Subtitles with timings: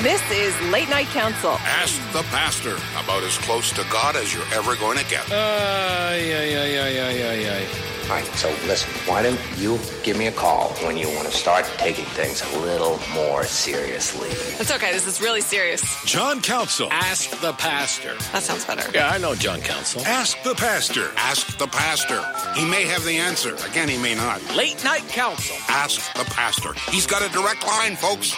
[0.00, 1.52] This is Late Night Council.
[1.60, 5.30] Ask the pastor about as close to God as you're ever going to get.
[5.30, 7.66] Uh, yeah, yeah, yeah, yeah, yeah, yeah.
[8.04, 11.32] All right, so listen, why don't you give me a call when you want to
[11.32, 14.28] start taking things a little more seriously?
[14.58, 14.90] That's okay.
[14.92, 15.82] This is really serious.
[16.04, 16.88] John Council.
[16.90, 18.14] Ask the pastor.
[18.32, 18.90] That sounds better.
[18.92, 20.02] Yeah, I know John Council.
[20.04, 21.12] Ask the pastor.
[21.16, 22.20] Ask the pastor.
[22.58, 23.54] He may have the answer.
[23.70, 24.42] Again, he may not.
[24.56, 25.56] Late night council.
[25.68, 26.72] Ask the pastor.
[26.90, 28.34] He's got a direct line, folks.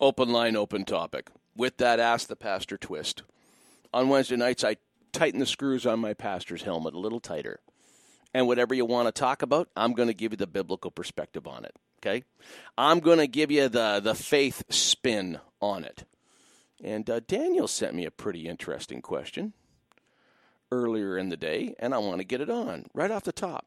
[0.00, 1.28] Open line, open topic.
[1.56, 3.24] With that Ask the Pastor twist.
[3.92, 4.76] On Wednesday nights, I
[5.12, 7.58] tighten the screws on my pastor's helmet a little tighter.
[8.32, 11.48] And whatever you want to talk about, I'm going to give you the biblical perspective
[11.48, 11.74] on it.
[11.98, 12.22] Okay?
[12.76, 16.04] I'm going to give you the, the faith spin on it.
[16.80, 19.52] And uh, Daniel sent me a pretty interesting question
[20.70, 23.66] earlier in the day, and I want to get it on right off the top.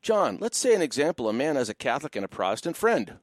[0.00, 3.18] John, let's say an example a man has a Catholic and a Protestant friend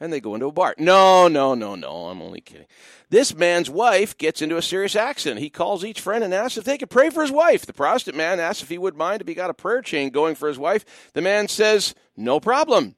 [0.00, 0.74] and they go into a bar.
[0.78, 2.06] No, no, no, no.
[2.06, 2.66] I'm only kidding.
[3.10, 5.40] This man's wife gets into a serious accident.
[5.40, 7.66] He calls each friend and asks if they could pray for his wife.
[7.66, 10.34] The Protestant man asks if he would mind if he got a prayer chain going
[10.34, 11.10] for his wife.
[11.14, 12.96] The man says, no problem.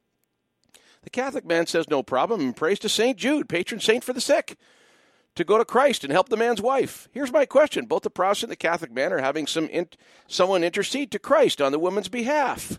[1.03, 3.17] The Catholic man says, no problem, and prays to St.
[3.17, 4.59] Jude, patron saint for the sick,
[5.35, 7.09] to go to Christ and help the man's wife.
[7.13, 9.89] Here's my question both the Protestant and the Catholic man are having some in-
[10.27, 12.79] someone intercede to Christ on the woman's behalf.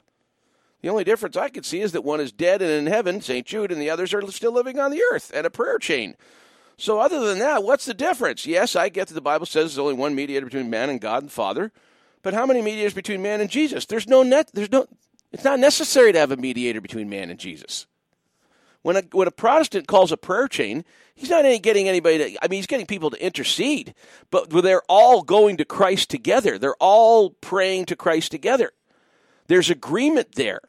[0.82, 3.46] The only difference I can see is that one is dead and in heaven, St.
[3.46, 6.16] Jude, and the others are still living on the earth and a prayer chain.
[6.78, 8.48] So, other than that, what's the difference?
[8.48, 11.22] Yes, I get that the Bible says there's only one mediator between man and God
[11.22, 11.72] and Father,
[12.24, 13.86] but how many mediators between man and Jesus?
[13.86, 14.50] There's no net.
[14.54, 14.88] There's no.
[15.32, 17.86] It's not necessary to have a mediator between man and Jesus.
[18.82, 22.18] When a when a Protestant calls a prayer chain, he's not getting anybody.
[22.18, 23.94] To, I mean, he's getting people to intercede,
[24.32, 26.58] but they're all going to Christ together.
[26.58, 28.72] They're all praying to Christ together.
[29.46, 30.62] There's agreement there.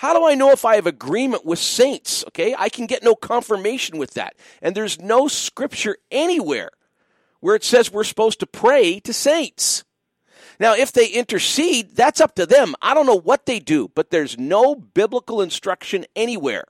[0.00, 2.24] How do I know if I have agreement with saints?
[2.28, 4.34] Okay, I can get no confirmation with that.
[4.62, 6.70] And there's no scripture anywhere
[7.40, 9.84] where it says we're supposed to pray to saints.
[10.58, 12.74] Now, if they intercede, that's up to them.
[12.80, 16.64] I don't know what they do, but there's no biblical instruction anywhere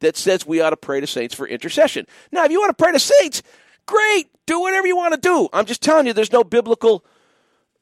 [0.00, 2.06] that says we ought to pray to saints for intercession.
[2.32, 3.42] Now, if you want to pray to saints,
[3.84, 5.50] great, do whatever you want to do.
[5.52, 7.04] I'm just telling you, there's no biblical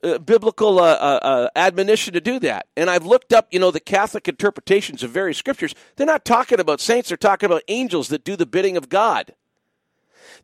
[0.02, 2.66] uh, biblical uh, uh, uh, admonition to do that.
[2.76, 5.74] And I've looked up, you know, the Catholic interpretations of various scriptures.
[5.96, 9.34] They're not talking about saints, they're talking about angels that do the bidding of God.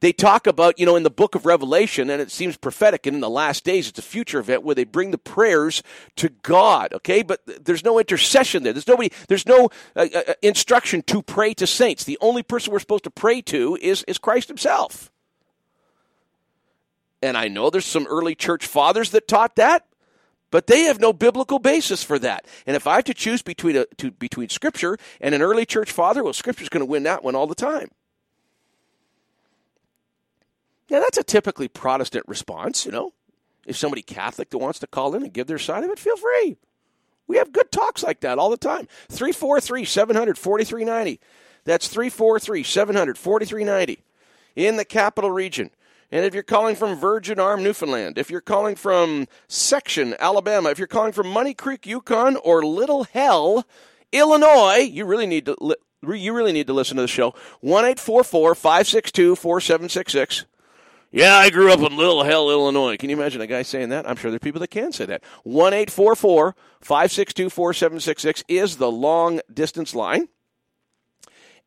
[0.01, 3.15] They talk about, you know, in the book of Revelation, and it seems prophetic, and
[3.15, 5.81] in the last days, it's a future event where they bring the prayers
[6.17, 7.23] to God, okay?
[7.23, 8.73] But there's no intercession there.
[8.73, 10.09] There's nobody, there's no uh,
[10.43, 12.03] instruction to pray to saints.
[12.03, 15.12] The only person we're supposed to pray to is, is Christ himself.
[17.23, 19.87] And I know there's some early church fathers that taught that,
[20.51, 22.47] but they have no biblical basis for that.
[22.67, 25.93] And if I have to choose between a, to, between Scripture and an early church
[25.93, 27.91] father, well, Scripture's going to win that one all the time.
[30.91, 33.15] Now, that's a typically Protestant response, you know.
[33.67, 36.17] If somebody Catholic that wants to call in and give their side of it, feel
[36.17, 36.57] free.
[37.29, 38.89] We have good talks like that all the time.
[39.09, 41.21] 343 700 4390.
[41.65, 44.03] That's 343 700 4390
[44.57, 45.71] in the capital region.
[46.13, 50.79] And if you're calling from Virgin Arm, Newfoundland, if you're calling from Section, Alabama, if
[50.79, 53.67] you're calling from Money Creek, Yukon, or Little Hell,
[54.13, 57.35] Illinois, you really need to li- you really need to listen to the show.
[57.61, 60.45] One eight four four five six two four seven six six.
[61.11, 62.97] Yeah, I grew up in Little Hell, Illinois.
[62.97, 64.09] Can you imagine a guy saying that?
[64.09, 65.23] I'm sure there are people that can say that.
[65.45, 69.95] One eight four four five six two four seven six six is the long distance
[69.95, 70.29] line.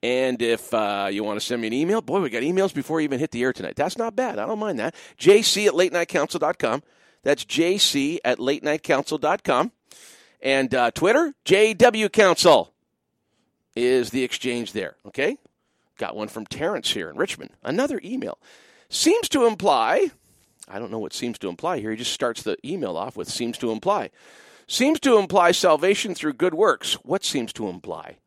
[0.05, 3.01] And if uh, you want to send me an email, boy, we got emails before
[3.01, 3.75] you even hit the air tonight.
[3.75, 4.37] That's not bad.
[4.37, 4.93] I don't mind that.
[5.17, 6.83] JC at latenightcouncil.com.
[7.23, 9.71] That's JC at latenightcouncil.com.
[10.43, 12.71] And uh, Twitter, JW Council
[13.75, 14.95] is the exchange there.
[15.07, 15.39] Okay?
[15.97, 17.53] Got one from Terrence here in Richmond.
[17.63, 18.37] Another email.
[18.89, 20.11] Seems to imply,
[20.67, 21.89] I don't know what seems to imply here.
[21.89, 24.11] He just starts the email off with seems to imply.
[24.67, 26.93] Seems to imply salvation through good works.
[27.03, 28.17] What seems to imply?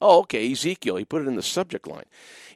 [0.00, 0.96] Oh, okay, Ezekiel.
[0.96, 2.04] He put it in the subject line.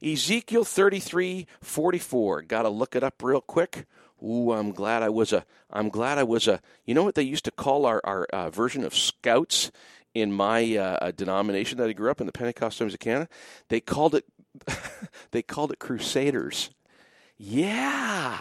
[0.03, 2.43] Ezekiel 33 44.
[2.43, 3.87] Got to look it up real quick.
[4.23, 5.45] Ooh, I'm glad I was a.
[5.71, 6.61] I'm glad I was a.
[6.85, 9.71] You know what they used to call our our uh, version of scouts
[10.15, 13.29] in my uh, denomination that I grew up in, the Pentecostal Times of Canada.
[13.69, 14.25] They called it.
[15.31, 16.71] they called it Crusaders.
[17.39, 18.39] Yeah,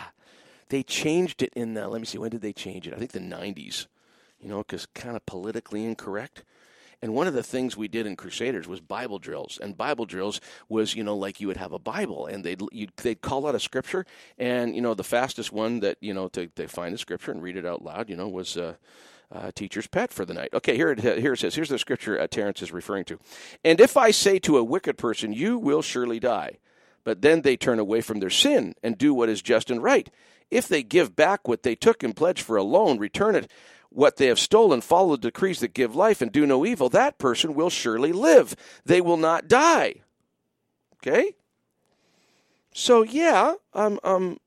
[0.68, 1.88] they changed it in the.
[1.88, 2.18] Let me see.
[2.18, 2.94] When did they change it?
[2.94, 3.88] I think the 90s.
[4.42, 6.44] You know, because kind of politically incorrect.
[7.02, 9.58] And one of the things we did in Crusaders was Bible drills.
[9.62, 12.62] And Bible drills was, you know, like you would have a Bible and they'd,
[12.98, 14.06] they'd call out a scripture.
[14.38, 17.42] And, you know, the fastest one that, you know, to, to find the scripture and
[17.42, 18.74] read it out loud, you know, was uh,
[19.32, 20.50] uh, teacher's pet for the night.
[20.54, 23.18] Okay, here it, here it says, here's the scripture uh, Terrence is referring to.
[23.64, 26.58] And if I say to a wicked person, you will surely die.
[27.04, 30.10] but then they turn away from their sin and do what is just and right.
[30.52, 33.52] If they give back what they took in pledge for a loan, return it
[33.90, 37.18] what they have stolen, follow the decrees that give life, and do no evil, that
[37.18, 38.56] person will surely live.
[38.86, 39.96] They will not die.
[40.98, 41.34] Okay?
[42.74, 44.40] So, yeah, um, um,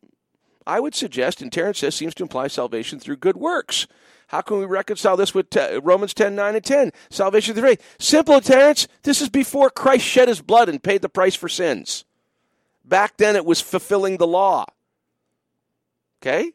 [0.66, 3.86] I would suggest, and Terrence says, seems to imply salvation through good works.
[4.28, 6.92] How can we reconcile this with te- Romans 10, 9, and 10?
[7.10, 7.96] Salvation through faith.
[7.98, 8.88] Simple, Terrence.
[9.02, 12.04] This is before Christ shed his blood and paid the price for sins.
[12.84, 14.66] Back then, it was fulfilling the law.
[16.22, 16.52] Okay?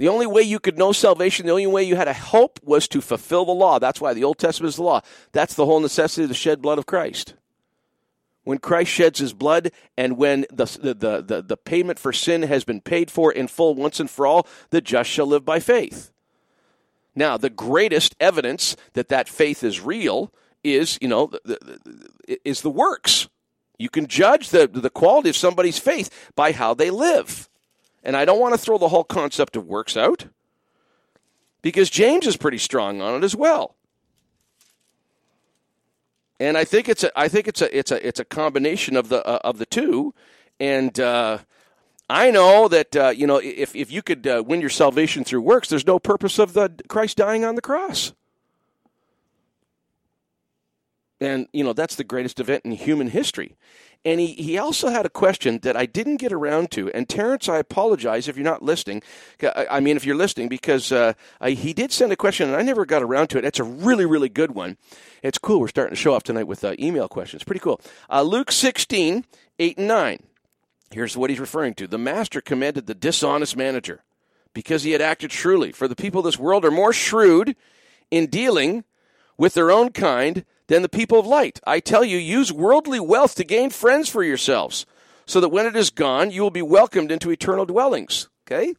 [0.00, 2.88] The only way you could know salvation, the only way you had a hope was
[2.88, 3.78] to fulfill the law.
[3.78, 5.02] That's why the Old Testament is the law.
[5.32, 7.34] That's the whole necessity of the shed blood of Christ.
[8.44, 12.64] When Christ sheds his blood and when the, the, the, the, payment for sin has
[12.64, 16.10] been paid for in full once and for all, the just shall live by faith.
[17.14, 20.32] Now, the greatest evidence that that faith is real
[20.64, 21.30] is, you know,
[22.42, 23.28] is the works.
[23.78, 27.49] You can judge the, the quality of somebody's faith by how they live.
[28.02, 30.26] And I don't want to throw the whole concept of works out
[31.62, 33.76] because James is pretty strong on it as well.
[36.38, 39.10] And I think it's a I think it's a it's a it's a combination of
[39.10, 40.14] the uh, of the two.
[40.58, 41.38] And uh,
[42.08, 45.42] I know that uh, you know if if you could uh, win your salvation through
[45.42, 48.14] works, there's no purpose of the Christ dying on the cross.
[51.20, 53.56] And you know that's the greatest event in human history.
[54.02, 56.90] And he, he also had a question that I didn't get around to.
[56.92, 59.02] And Terrence, I apologize if you're not listening.
[59.70, 62.62] I mean, if you're listening, because uh, I, he did send a question and I
[62.62, 63.44] never got around to it.
[63.44, 64.78] It's a really, really good one.
[65.22, 65.60] It's cool.
[65.60, 67.44] We're starting to show off tonight with uh, email questions.
[67.44, 67.78] Pretty cool.
[68.08, 69.26] Uh, Luke 16,
[69.58, 70.22] 8 and 9.
[70.92, 71.86] Here's what he's referring to.
[71.86, 74.02] The master commended the dishonest manager
[74.54, 75.72] because he had acted shrewdly.
[75.72, 77.54] For the people of this world are more shrewd
[78.10, 78.84] in dealing
[79.36, 81.60] with their own kind than the people of light.
[81.66, 84.86] I tell you, use worldly wealth to gain friends for yourselves,
[85.26, 88.28] so that when it is gone, you will be welcomed into eternal dwellings.
[88.46, 88.74] Okay?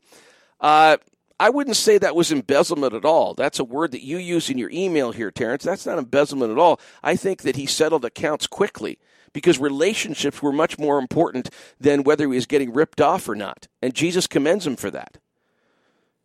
[0.62, 0.96] Uh,
[1.38, 3.34] I wouldn't say that was embezzlement at all.
[3.34, 5.66] That's a word that you use in your email here, Terrence.
[5.66, 6.80] That's not embezzlement at all.
[7.04, 8.98] I think that he settled accounts quickly
[9.34, 13.68] because relationships were much more important than whether he was getting ripped off or not.
[13.82, 15.18] And Jesus commends him for that.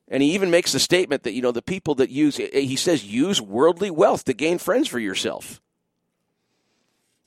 [0.09, 2.77] And he even makes the statement that, you know, the people that use, eh, he
[2.77, 5.61] says, use worldly wealth to gain friends for yourself.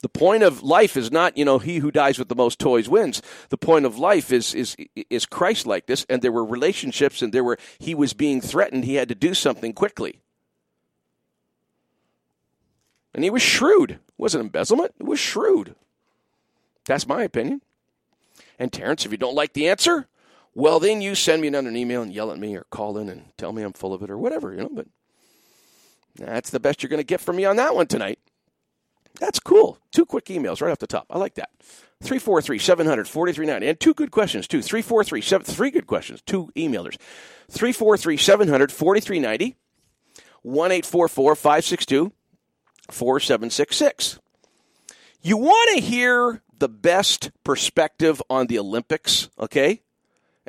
[0.02, 2.88] The point of life is not, you know, he who dies with the most toys
[2.88, 3.22] wins.
[3.50, 4.78] The point of life is is
[5.10, 8.86] is Christ like this, and there were relationships, and there were he was being threatened.
[8.86, 10.22] He had to do something quickly,
[13.14, 13.92] and he was shrewd.
[13.92, 14.94] It wasn't embezzlement.
[15.00, 15.76] It was shrewd.
[16.86, 17.62] That's my opinion.
[18.58, 20.08] And Terrence, if you don't like the answer,
[20.56, 23.26] well, then you send me another email and yell at me or call in and
[23.38, 24.70] tell me I'm full of it or whatever, you know.
[24.72, 24.88] But
[26.16, 28.20] that's the best you're going to get from me on that one tonight.
[29.20, 29.78] That's cool.
[29.92, 31.08] Two quick emails right off the top.
[31.10, 31.50] I like that.
[32.02, 33.68] 343 700 4390.
[33.70, 34.62] And two good questions, too.
[34.62, 36.98] 343 7, three good questions, two emailers.
[37.50, 39.56] 343 700 4390.
[40.42, 42.14] 1 562
[42.90, 44.20] 4766.
[45.22, 49.82] You want to hear the best perspective on the Olympics, okay?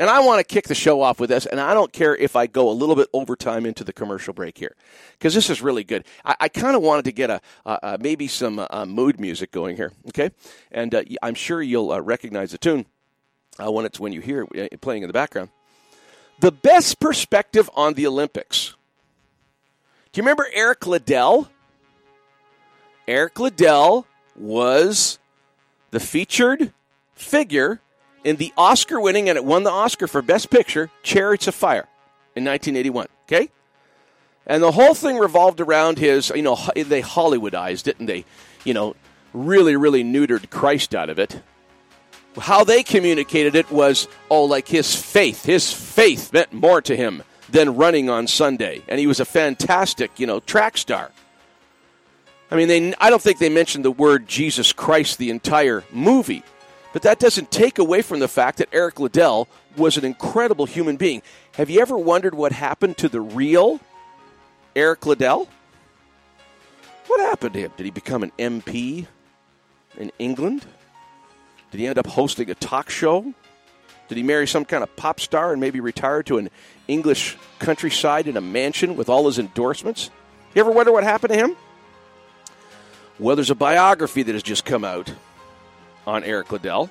[0.00, 2.34] And I want to kick the show off with this, and I don't care if
[2.34, 4.74] I go a little bit overtime into the commercial break here,
[5.18, 6.06] because this is really good.
[6.24, 9.92] I, I kind of wanted to get a, maybe some uh, mood music going here,
[10.08, 10.30] okay?
[10.72, 12.86] And uh, I'm sure you'll uh, recognize the tune
[13.62, 15.50] uh, when it's when you hear it uh, playing in the background.
[16.38, 18.74] The best perspective on the Olympics.
[20.12, 21.50] Do you remember Eric Liddell?
[23.06, 25.18] Eric Liddell was
[25.90, 26.72] the featured
[27.12, 27.82] figure
[28.24, 31.88] in the Oscar winning, and it won the Oscar for Best Picture, Chariots of Fire
[32.34, 33.06] in 1981.
[33.24, 33.50] Okay?
[34.46, 38.24] And the whole thing revolved around his, you know, they Hollywoodized it and they,
[38.64, 38.96] you know,
[39.32, 41.40] really, really neutered Christ out of it.
[42.38, 45.44] How they communicated it was, oh, like his faith.
[45.44, 48.82] His faith meant more to him than running on Sunday.
[48.88, 51.10] And he was a fantastic, you know, track star.
[52.50, 56.42] I mean, they, I don't think they mentioned the word Jesus Christ the entire movie.
[56.92, 60.96] But that doesn't take away from the fact that Eric Liddell was an incredible human
[60.96, 61.22] being.
[61.54, 63.80] Have you ever wondered what happened to the real
[64.74, 65.48] Eric Liddell?
[67.06, 67.72] What happened to him?
[67.76, 69.06] Did he become an MP
[69.98, 70.66] in England?
[71.70, 73.34] Did he end up hosting a talk show?
[74.08, 76.50] Did he marry some kind of pop star and maybe retire to an
[76.88, 80.10] English countryside in a mansion with all his endorsements?
[80.54, 81.56] You ever wonder what happened to him?
[83.20, 85.12] Well, there's a biography that has just come out
[86.06, 86.90] on Eric Liddell.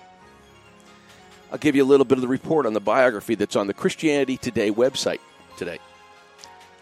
[1.52, 3.74] I'll give you a little bit of the report on the biography that's on the
[3.74, 5.20] Christianity Today website
[5.58, 5.80] today.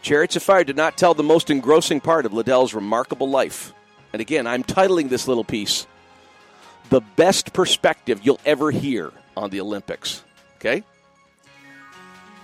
[0.02, 3.74] Chariots of Fire did not tell the most engrossing part of Liddell's remarkable life.
[4.14, 5.88] And again, I'm titling this little piece
[6.90, 10.24] the best perspective you'll ever hear on the Olympics.
[10.56, 10.84] Okay?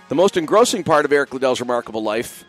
[0.08, 2.44] The most engrossing part of Eric Liddell's remarkable life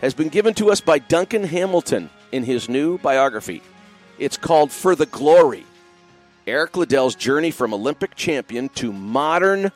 [0.00, 3.62] has been given to us by Duncan Hamilton in his new biography.
[4.18, 5.66] It's called For the Glory
[6.46, 9.72] Eric Liddell's journey from Olympic champion to modern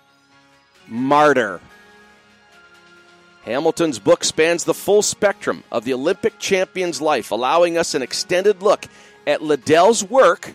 [0.86, 1.60] martyr.
[3.44, 8.62] Hamilton's book spans the full spectrum of the Olympic champion's life, allowing us an extended
[8.62, 8.86] look
[9.26, 10.54] at Liddell's work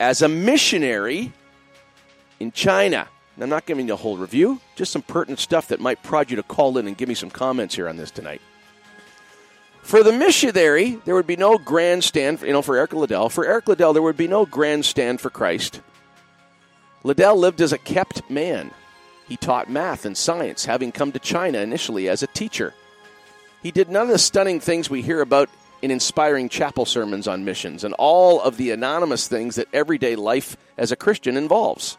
[0.00, 1.32] as a missionary
[2.40, 3.08] in China.
[3.40, 6.36] I'm not giving you a whole review, just some pertinent stuff that might prod you
[6.36, 8.40] to call in and give me some comments here on this tonight.
[9.88, 13.30] For the missionary, there would be no grandstand, you know, for Eric Liddell.
[13.30, 15.80] For Eric Liddell, there would be no grandstand for Christ.
[17.04, 18.70] Liddell lived as a kept man.
[19.26, 22.74] He taught math and science, having come to China initially as a teacher.
[23.62, 25.48] He did none of the stunning things we hear about
[25.80, 30.54] in inspiring chapel sermons on missions and all of the anonymous things that everyday life
[30.76, 31.96] as a Christian involves.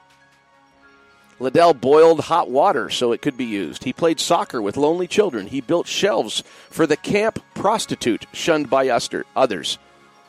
[1.40, 3.84] Liddell boiled hot water so it could be used.
[3.84, 5.48] He played soccer with lonely children.
[5.48, 8.90] He built shelves for the camp prostitute shunned by
[9.36, 9.78] others.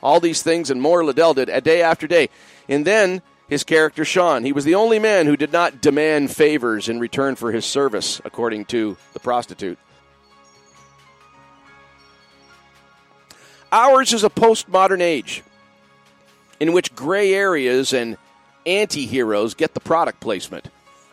[0.02, 2.28] All these things and more Liddell did a day after day.
[2.68, 4.44] And then his character shone.
[4.44, 8.20] He was the only man who did not demand favors in return for his service,
[8.24, 9.78] according to the prostitute.
[13.72, 15.42] Ours is a postmodern age
[16.60, 18.16] in which gray areas and
[18.66, 20.68] anti heroes get the product placement.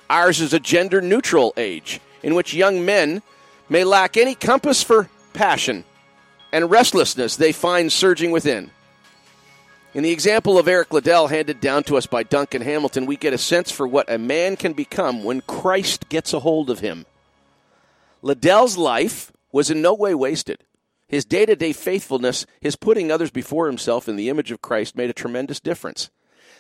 [0.10, 3.22] Ours is a gender neutral age in which young men
[3.70, 5.84] may lack any compass for passion
[6.52, 8.72] and restlessness they find surging within.
[9.94, 13.34] In the example of Eric Liddell handed down to us by Duncan Hamilton, we get
[13.34, 17.06] a sense for what a man can become when Christ gets a hold of him.
[18.22, 20.64] Liddell's life was in no way wasted.
[21.08, 24.96] His day to day faithfulness, his putting others before himself in the image of Christ,
[24.96, 26.10] made a tremendous difference.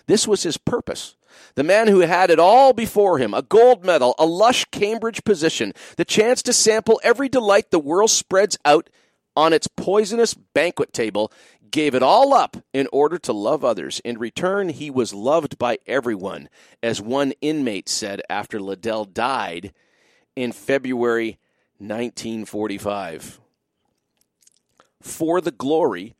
[0.05, 1.16] This was his purpose.
[1.55, 5.73] The man who had it all before him a gold medal, a lush Cambridge position,
[5.95, 8.89] the chance to sample every delight the world spreads out
[9.35, 11.31] on its poisonous banquet table,
[11.69, 14.01] gave it all up in order to love others.
[14.03, 16.49] In return, he was loved by everyone,
[16.81, 19.73] as one inmate said after Liddell died
[20.35, 21.37] in February
[21.77, 23.39] 1945.
[25.01, 26.15] For the glory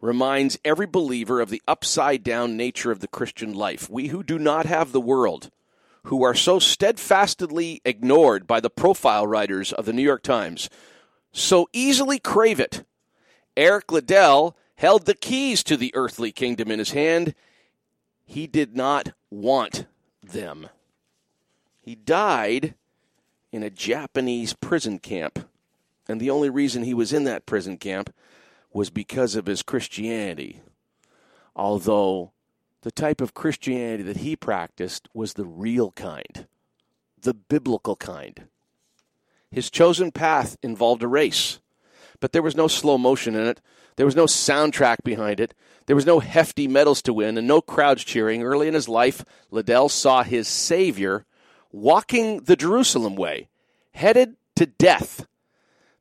[0.00, 3.88] reminds every believer of the upside down nature of the Christian life.
[3.88, 5.50] We who do not have the world,
[6.04, 10.68] who are so steadfastly ignored by the profile writers of the New York Times,
[11.32, 12.84] so easily crave it.
[13.56, 17.34] Eric Liddell held the keys to the earthly kingdom in his hand.
[18.24, 19.86] He did not want
[20.22, 20.68] them.
[21.80, 22.74] He died
[23.52, 25.48] in a Japanese prison camp.
[26.08, 28.14] And the only reason he was in that prison camp
[28.76, 30.60] was because of his Christianity.
[31.56, 32.32] Although
[32.82, 36.46] the type of Christianity that he practiced was the real kind,
[37.18, 38.48] the biblical kind.
[39.50, 41.58] His chosen path involved a race,
[42.20, 43.62] but there was no slow motion in it.
[43.96, 45.54] There was no soundtrack behind it.
[45.86, 48.42] There was no hefty medals to win and no crowds cheering.
[48.42, 51.24] Early in his life, Liddell saw his Savior
[51.72, 53.48] walking the Jerusalem way,
[53.92, 55.26] headed to death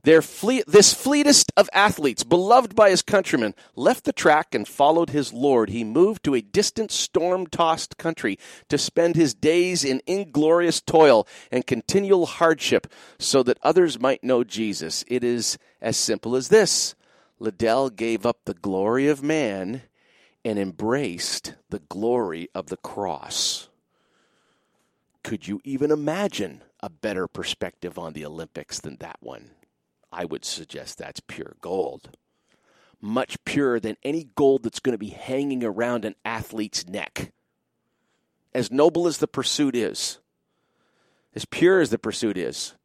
[0.05, 5.33] their this fleetest of athletes, beloved by his countrymen, left the track and followed his
[5.33, 5.71] Lord.
[5.71, 8.37] He moved to a distant, storm tossed country
[8.69, 12.85] to spend his days in inglorious toil and continual hardship
[13.17, 15.03] so that others might know Jesus.
[15.07, 16.93] It is as simple as this
[17.39, 19.81] Liddell gave up the glory of man
[20.45, 23.69] and embraced the glory of the cross.
[25.23, 29.54] Could you even imagine a better perspective on the Olympics than that one?
[30.15, 32.09] I would suggest that's pure gold.
[33.01, 37.33] Much purer than any gold that's going to be hanging around an athlete's neck.
[38.53, 40.19] As noble as the pursuit is,
[41.35, 42.75] as pure as the pursuit is,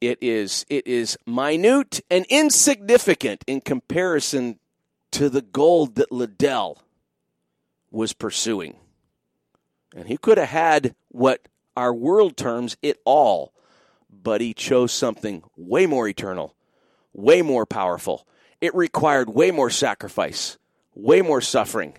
[0.00, 4.60] it is it is minute and insignificant in comparison
[5.10, 6.82] to the gold that Liddell
[7.90, 8.76] was pursuing.
[9.96, 13.52] And he could have had what our world terms it all
[14.26, 16.56] but he chose something way more eternal,
[17.12, 18.26] way more powerful.
[18.60, 20.58] It required way more sacrifice,
[20.96, 21.96] way more suffering.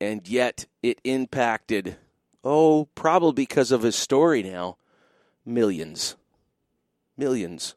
[0.00, 1.96] And yet it impacted,
[2.44, 4.76] oh, probably because of his story now,
[5.44, 6.14] millions.
[7.16, 7.74] Millions.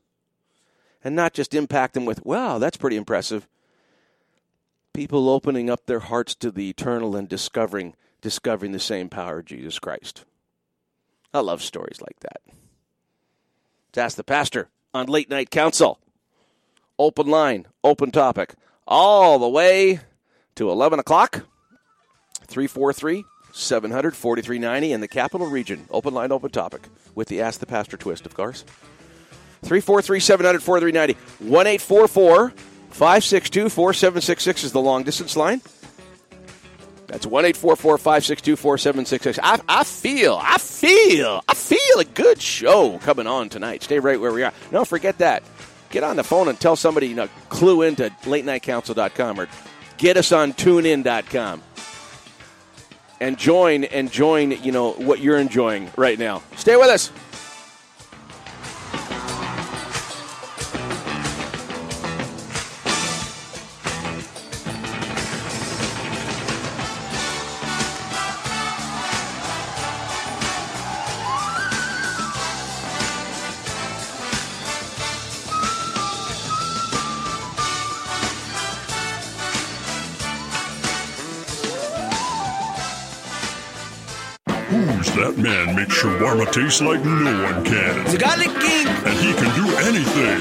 [1.04, 3.48] And not just impact them with, wow, that's pretty impressive.
[4.94, 9.46] People opening up their hearts to the eternal and discovering discovering the same power of
[9.46, 10.26] Jesus Christ.
[11.34, 12.54] I love stories like that
[13.94, 16.00] to ask the pastor on Late Night Council.
[17.00, 18.54] Open line, open topic,
[18.88, 20.02] all the way
[20.56, 21.46] to 11 o'clock.
[22.48, 25.88] 343 700 4390 in the capital region.
[25.90, 28.64] Open line, open topic with the Ask the Pastor twist, of course.
[29.62, 31.14] 343 700 4390.
[31.52, 31.78] 1
[32.90, 35.62] 562 4766 is the long distance line.
[37.14, 39.40] That's 1 844 562 4766.
[39.70, 43.84] I feel, I feel, I feel a good show coming on tonight.
[43.84, 44.52] Stay right where we are.
[44.72, 45.44] No, forget that.
[45.92, 49.48] Get on the phone and tell somebody, you know, clue into late nightcouncil.com or
[49.98, 51.62] get us on tunein.com
[53.20, 56.42] and join and join, you know, what you're enjoying right now.
[56.56, 57.12] Stay with us.
[86.54, 88.06] Shawarma taste like no one can?
[88.12, 88.88] The Garlic King.
[88.88, 90.40] And he can do anything.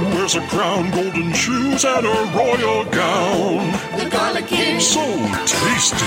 [0.00, 3.72] Who wears a crown, golden shoes, and a royal gown?
[3.98, 4.80] The Garlic King.
[4.80, 5.00] So
[5.46, 6.04] tasty.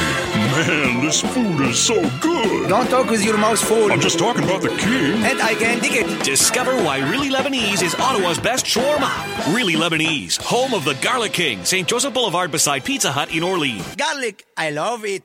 [0.54, 2.70] Man, this food is so good.
[2.70, 3.92] Don't talk with your mouth full.
[3.92, 5.24] I'm just talking about the king.
[5.24, 6.24] And I can dig it.
[6.24, 9.54] Discover why Really Lebanese is Ottawa's best shawarma.
[9.54, 11.88] Really Lebanese, home of the Garlic King, St.
[11.88, 13.96] Joseph Boulevard beside Pizza Hut in Orleans.
[13.96, 15.24] Garlic, I love it.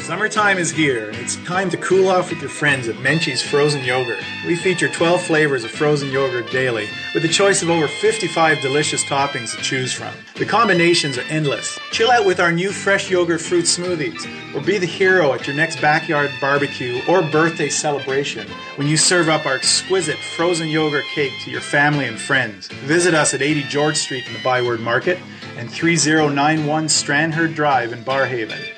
[0.00, 3.84] Summertime is here, and it's time to cool off with your friends at Menchie's Frozen
[3.84, 4.18] Yogurt.
[4.46, 9.04] We feature 12 flavors of frozen yogurt daily, with a choice of over 55 delicious
[9.04, 10.14] toppings to choose from.
[10.36, 11.78] The combinations are endless.
[11.90, 14.24] Chill out with our new fresh yogurt fruit smoothies,
[14.54, 19.28] or be the hero at your next backyard barbecue or birthday celebration when you serve
[19.28, 22.68] up our exquisite frozen yogurt cake to your family and friends.
[22.68, 25.18] Visit us at 80 George Street in the Byward Market
[25.58, 28.77] and 3091 Strandherd Drive in Barrhaven.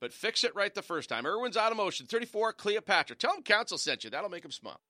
[0.00, 1.26] but fix it right the first time.
[1.26, 3.16] Irwin's Automotion, 34 Cleopatra.
[3.16, 4.10] Tell them Council sent you.
[4.10, 4.80] That'll make them smile.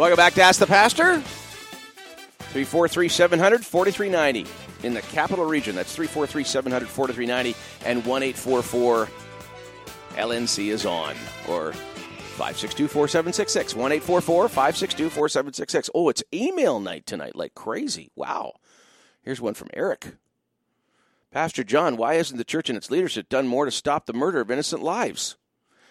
[0.00, 1.18] Welcome back to Ask the Pastor.
[1.20, 4.50] 343 700 4390
[4.82, 5.76] in the capital region.
[5.76, 9.08] That's 343 700 4390 and 1 844
[10.12, 11.14] LNC is on
[11.46, 13.74] or 562 4766.
[13.74, 15.90] 1 844 562 4766.
[15.94, 18.10] Oh, it's email night tonight like crazy.
[18.16, 18.54] Wow.
[19.20, 20.14] Here's one from Eric.
[21.30, 24.40] Pastor John, why hasn't the church and its leadership done more to stop the murder
[24.40, 25.36] of innocent lives?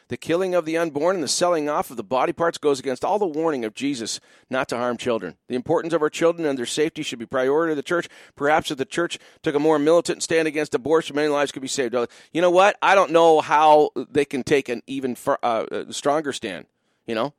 [0.10, 3.06] The killing of the unborn and the selling off of the body parts goes against
[3.06, 4.20] all the warning of Jesus
[4.50, 5.38] not to harm children.
[5.48, 8.10] The importance of our children and their safety should be priority of the church.
[8.36, 11.68] Perhaps if the church took a more militant stand against abortion, many lives could be
[11.68, 11.96] saved.
[12.34, 12.76] You know what?
[12.82, 16.66] I don't know how they can take an even far, uh, stronger stand.
[17.06, 17.34] You know,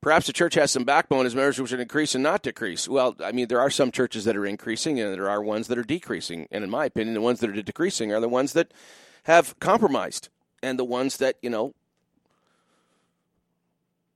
[0.00, 2.88] perhaps the church has some backbone as members should increase and not decrease.
[2.88, 5.78] Well, I mean, there are some churches that are increasing and there are ones that
[5.78, 6.46] are decreasing.
[6.52, 8.72] And in my opinion, the ones that are decreasing are the ones that
[9.24, 10.28] have compromised
[10.62, 11.74] and the ones that, you know,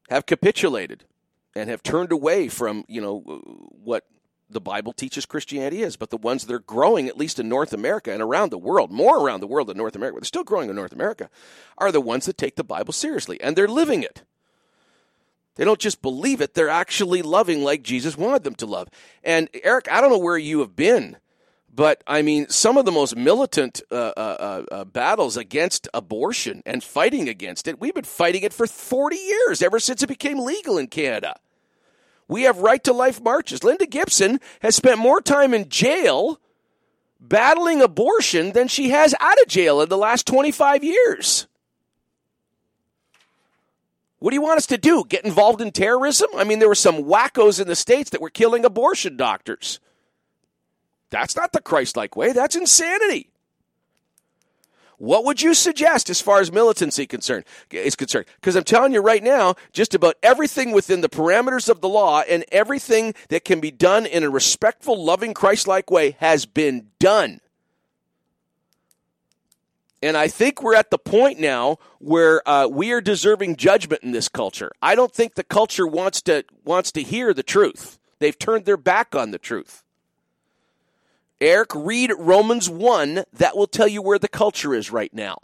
[0.08, 1.04] have capitulated
[1.54, 3.20] and have turned away from, you know,
[3.82, 4.06] what
[4.50, 7.72] the Bible teaches Christianity is, but the ones that are growing, at least in North
[7.72, 10.44] America and around the world, more around the world than North America, but they're still
[10.44, 11.30] growing in North America,
[11.78, 14.22] are the ones that take the Bible seriously and they're living it.
[15.56, 18.88] They don't just believe it, they're actually loving like Jesus wanted them to love.
[19.22, 21.16] And Eric, I don't know where you have been
[21.74, 26.84] but I mean, some of the most militant uh, uh, uh, battles against abortion and
[26.84, 30.76] fighting against it, we've been fighting it for 40 years, ever since it became legal
[30.76, 31.38] in Canada.
[32.28, 33.64] We have right to life marches.
[33.64, 36.40] Linda Gibbons has spent more time in jail
[37.18, 41.46] battling abortion than she has out of jail in the last 25 years.
[44.18, 45.04] What do you want us to do?
[45.08, 46.28] Get involved in terrorism?
[46.36, 49.80] I mean, there were some wackos in the States that were killing abortion doctors.
[51.12, 52.32] That's not the Christ like way.
[52.32, 53.28] That's insanity.
[54.96, 58.26] What would you suggest as far as militancy concerned is concerned?
[58.36, 62.22] Because I'm telling you right now, just about everything within the parameters of the law
[62.22, 67.40] and everything that can be done in a respectful, loving, Christ-like way has been done.
[70.02, 74.12] And I think we're at the point now where uh, we are deserving judgment in
[74.12, 74.72] this culture.
[74.80, 77.98] I don't think the culture wants to wants to hear the truth.
[78.18, 79.81] They've turned their back on the truth.
[81.42, 83.24] Eric, read Romans 1.
[83.32, 85.38] That will tell you where the culture is right now.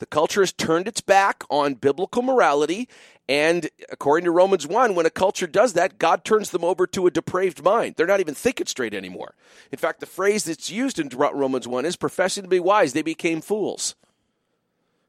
[0.00, 2.88] The culture has turned its back on biblical morality.
[3.28, 7.06] And according to Romans 1, when a culture does that, God turns them over to
[7.06, 7.94] a depraved mind.
[7.96, 9.36] They're not even thinking straight anymore.
[9.70, 13.02] In fact, the phrase that's used in Romans 1 is professing to be wise, they
[13.02, 13.94] became fools.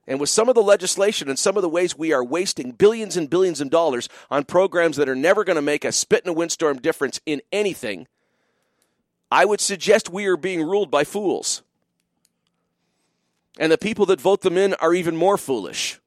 [0.06, 3.18] And with some of the legislation and some of the ways we are wasting billions
[3.18, 6.30] and billions of dollars on programs that are never going to make a spit in
[6.30, 8.06] a windstorm difference in anything,
[9.34, 11.63] I would suggest we are being ruled by fools.
[13.58, 16.00] And the people that vote them in are even more foolish.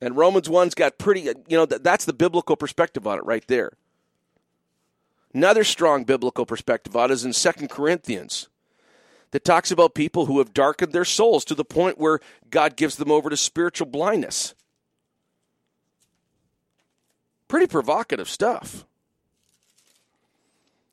[0.00, 3.72] And Romans 1's got pretty, you know, that's the biblical perspective on it right there.
[5.34, 8.48] Another strong biblical perspective on it is in 2 Corinthians
[9.32, 12.96] that talks about people who have darkened their souls to the point where God gives
[12.96, 14.54] them over to spiritual blindness.
[17.46, 18.86] Pretty provocative stuff.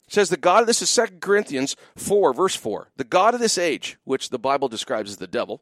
[0.07, 2.89] It says the God, of this is 2 Corinthians 4, verse 4.
[2.95, 5.61] The God of this age, which the Bible describes as the devil,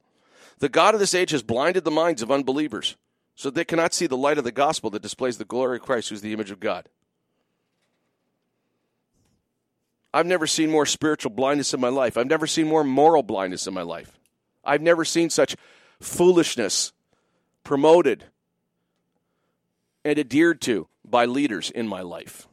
[0.60, 2.96] the God of this age has blinded the minds of unbelievers,
[3.36, 6.10] so they cannot see the light of the gospel that displays the glory of Christ,
[6.10, 6.90] who's the image of God.
[10.14, 12.18] I've never seen more spiritual blindness in my life.
[12.18, 14.20] I've never seen more moral blindness in my life.
[14.64, 15.56] I've never seen such
[16.00, 16.92] foolishness
[17.64, 18.26] promoted
[20.06, 22.48] and adhered to by leaders in my life.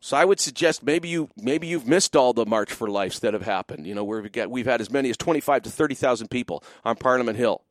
[0.00, 3.34] So I would suggest maybe you maybe you've missed all the March for Lives that
[3.34, 3.86] have happened.
[3.86, 6.64] You know, where we've we've had as many as twenty five to thirty thousand people
[6.84, 7.62] on Parliament Hill.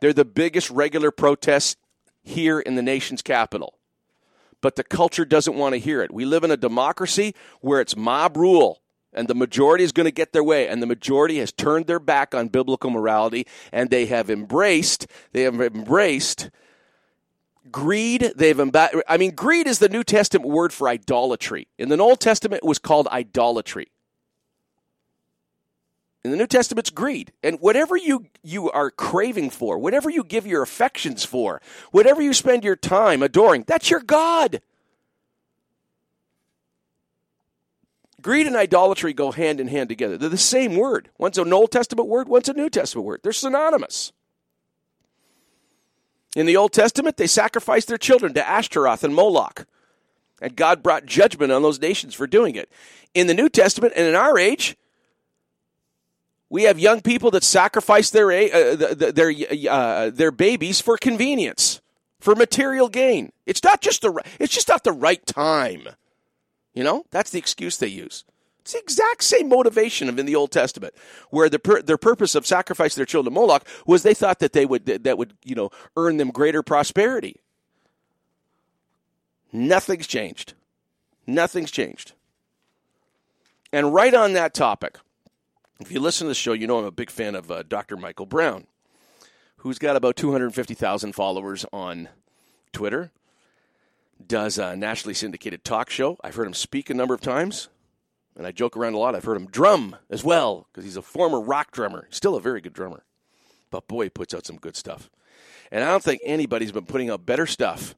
[0.00, 1.76] They're the biggest regular protests
[2.22, 3.78] here in the nation's capital.
[4.60, 6.12] But the culture doesn't want to hear it.
[6.12, 8.80] We live in a democracy where it's mob rule
[9.12, 12.00] and the majority is going to get their way and the majority has turned their
[12.00, 16.50] back on biblical morality and they have embraced they have embraced
[17.72, 21.68] greed they've imba- i mean greed is the new testament word for idolatry.
[21.78, 23.88] In the old testament it was called idolatry.
[26.24, 27.32] In the new testament it's greed.
[27.42, 32.32] And whatever you you are craving for whatever you give your affections for whatever you
[32.32, 34.60] spend your time adoring that's your god.
[38.22, 40.18] Greed and idolatry go hand in hand together.
[40.18, 41.10] They're the same word.
[41.16, 43.20] One's an old testament word one's a new testament word.
[43.22, 44.12] They're synonymous
[46.36, 49.66] in the Old Testament, they sacrificed their children to Ashtaroth and Moloch.
[50.40, 52.70] And God brought judgment on those nations for doing it.
[53.14, 54.76] In the New Testament and in our age,
[56.50, 59.32] we have young people that sacrifice their uh, their
[59.68, 61.80] uh, their babies for convenience,
[62.20, 63.32] for material gain.
[63.46, 65.88] It's not just the it's just not the right time.
[66.74, 68.24] You know, that's the excuse they use.
[68.66, 70.92] It's the exact same motivation of in the Old Testament,
[71.30, 74.54] where the pur- their purpose of sacrificing their children to Moloch was they thought that
[74.54, 77.36] they would that would you know earn them greater prosperity.
[79.52, 80.54] Nothing's changed.
[81.28, 82.14] Nothing's changed.
[83.72, 84.98] And right on that topic,
[85.78, 87.96] if you listen to the show, you know I'm a big fan of uh, Dr.
[87.96, 88.66] Michael Brown,
[89.58, 92.08] who's got about 250,000 followers on
[92.72, 93.12] Twitter,
[94.26, 96.18] does a nationally syndicated talk show.
[96.24, 97.68] I've heard him speak a number of times.
[98.36, 99.14] And I joke around a lot.
[99.14, 102.06] I've heard him drum as well because he's a former rock drummer.
[102.10, 103.02] Still a very good drummer.
[103.70, 105.10] But boy, he puts out some good stuff.
[105.72, 107.94] And I don't think anybody's been putting out better stuff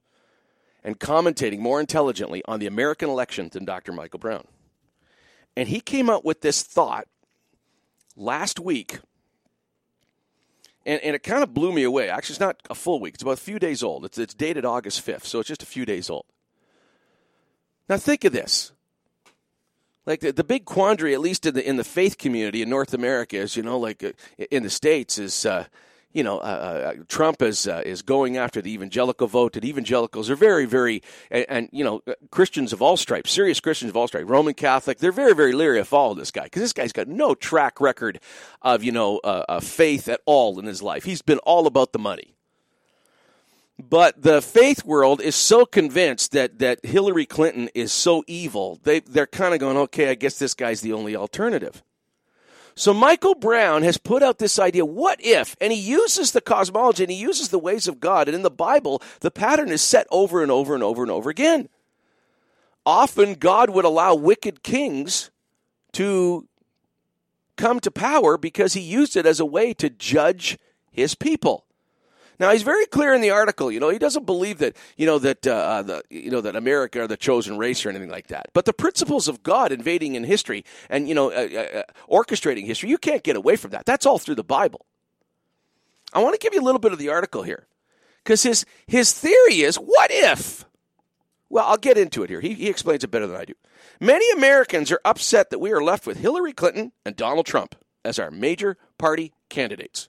[0.85, 3.93] and commentating more intelligently on the American election than Dr.
[3.93, 4.47] Michael Brown.
[5.57, 7.09] And he came out with this thought
[8.17, 9.01] last week.
[10.87, 12.09] And, and it kind of blew me away.
[12.09, 13.15] Actually, it's not a full week.
[13.15, 14.05] It's about a few days old.
[14.05, 16.25] It's, it's dated August 5th, so it's just a few days old.
[17.89, 18.73] Now, think of this
[20.09, 22.95] like the, the big quandary, at least in the in the faith community in North
[22.95, 24.13] America, is you know, like uh,
[24.51, 25.67] in the states, is uh,
[26.15, 30.31] you know, uh, uh, Trump is uh, is going after the evangelical vote, and evangelicals
[30.31, 34.09] are very, very, and, and, you know, Christians of all stripes, serious Christians of all
[34.09, 37.07] stripes, Roman Catholic, they're very, very leery of following this guy because this guy's got
[37.07, 38.19] no track record
[38.63, 41.05] of you know uh, faith at all in his life.
[41.05, 42.38] He's been all about the money.
[43.79, 49.01] But the faith world is so convinced that, that Hillary Clinton is so evil, they,
[49.01, 51.83] they're kind of going, okay, I guess this guy's the only alternative.
[52.75, 55.57] So Michael Brown has put out this idea what if?
[55.61, 58.29] And he uses the cosmology and he uses the ways of God.
[58.29, 61.29] And in the Bible, the pattern is set over and over and over and over
[61.29, 61.69] again.
[62.87, 65.31] Often, God would allow wicked kings
[65.93, 66.47] to
[67.57, 70.57] come to power because he used it as a way to judge
[70.91, 71.65] his people.
[72.39, 73.71] Now he's very clear in the article.
[73.73, 77.03] You know, he doesn't believe that you know that uh, the you know that America
[77.03, 78.47] are the chosen race or anything like that.
[78.53, 82.91] But the principles of God invading in history and you know uh, uh, orchestrating history,
[82.91, 83.87] you can't get away from that.
[83.87, 84.87] That's all through the Bible.
[86.13, 87.67] I want to give you a little bit of the article here
[88.23, 90.65] because his his theory is what if.
[91.51, 92.43] Well, I'll get into it here.
[92.43, 93.55] He, he explains it better than I do.
[94.01, 97.75] Many Americans are upset that we are left with Hillary Clinton and Donald Trump
[98.05, 100.09] as our major party candidates.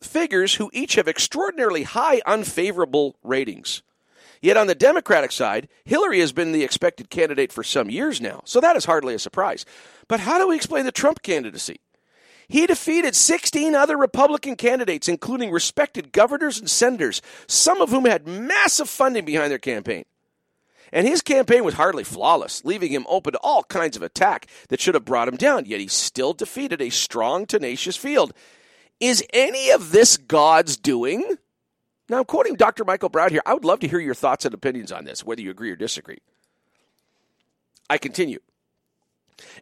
[0.00, 3.82] Figures who each have extraordinarily high unfavorable ratings.
[4.42, 8.40] Yet on the Democratic side, Hillary has been the expected candidate for some years now,
[8.44, 9.66] so that is hardly a surprise.
[10.08, 11.80] But how do we explain the Trump candidacy?
[12.48, 18.26] He defeated 16 other Republican candidates, including respected governors and senators, some of whom had
[18.26, 20.04] massive funding behind their campaign.
[20.92, 24.80] And his campaign was hardly flawless, leaving him open to all kinds of attack that
[24.80, 28.32] should have brought him down, yet he still defeated a strong, tenacious field.
[29.00, 31.24] Is any of this God's doing?
[32.08, 32.84] Now, I'm quoting Dr.
[32.84, 33.42] Michael Brown here.
[33.46, 35.76] I would love to hear your thoughts and opinions on this, whether you agree or
[35.76, 36.18] disagree.
[37.88, 38.40] I continue.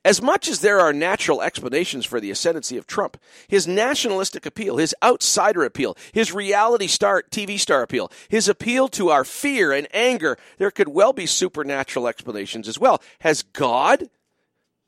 [0.04, 4.78] As much as there are natural explanations for the ascendancy of Trump, his nationalistic appeal,
[4.78, 9.86] his outsider appeal, his reality star TV star appeal, his appeal to our fear and
[9.94, 13.00] anger, there could well be supernatural explanations as well.
[13.20, 14.08] Has God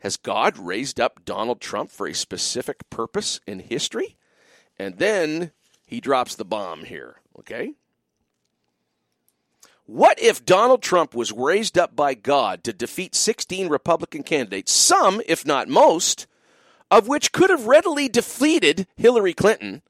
[0.00, 4.16] has God raised up Donald Trump for a specific purpose in history?
[4.80, 5.50] And then
[5.84, 7.74] he drops the bomb here, okay?
[9.84, 15.20] What if Donald Trump was raised up by God to defeat 16 Republican candidates, some,
[15.26, 16.26] if not most,
[16.90, 19.82] of which could have readily defeated Hillary Clinton?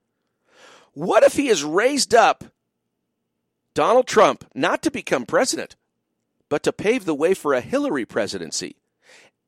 [0.92, 2.42] What if he is raised up,
[3.74, 5.76] Donald Trump, not to become president,
[6.48, 8.74] but to pave the way for a Hillary presidency?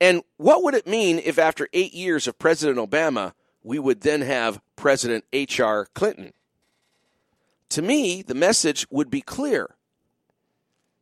[0.01, 4.23] And what would it mean if, after eight years of President Obama, we would then
[4.23, 5.87] have President H.R.
[5.95, 6.33] Clinton?
[7.71, 9.75] To me, the message would be clear.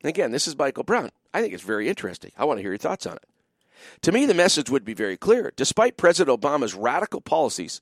[0.05, 1.11] Again, this is Michael Brown.
[1.35, 2.33] I think it's very interesting.
[2.37, 3.25] I want to hear your thoughts on it.
[4.03, 5.53] To me, the message would be very clear.
[5.57, 7.81] Despite President Obama's radical policies,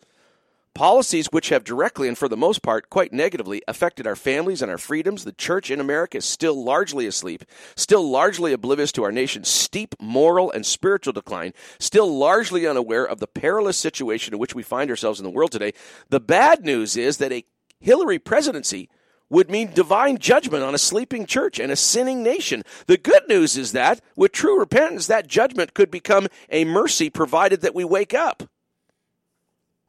[0.79, 4.71] policies which have directly and for the most part quite negatively affected our families and
[4.71, 7.43] our freedoms, the church in America is still largely asleep,
[7.75, 13.19] still largely oblivious to our nation's steep moral and spiritual decline, still largely unaware of
[13.19, 15.73] the perilous situation in which we find ourselves in the world today.
[16.11, 17.43] The bad news is that a
[17.81, 18.89] Hillary presidency
[19.29, 22.63] would mean divine judgment on a sleeping church and a sinning nation.
[22.87, 27.63] The good news is that, with true repentance, that judgment could become a mercy provided
[27.63, 28.45] that we wake up.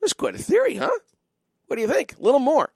[0.01, 0.97] That's quite a theory, huh?
[1.67, 2.17] What do you think?
[2.17, 2.71] A little more.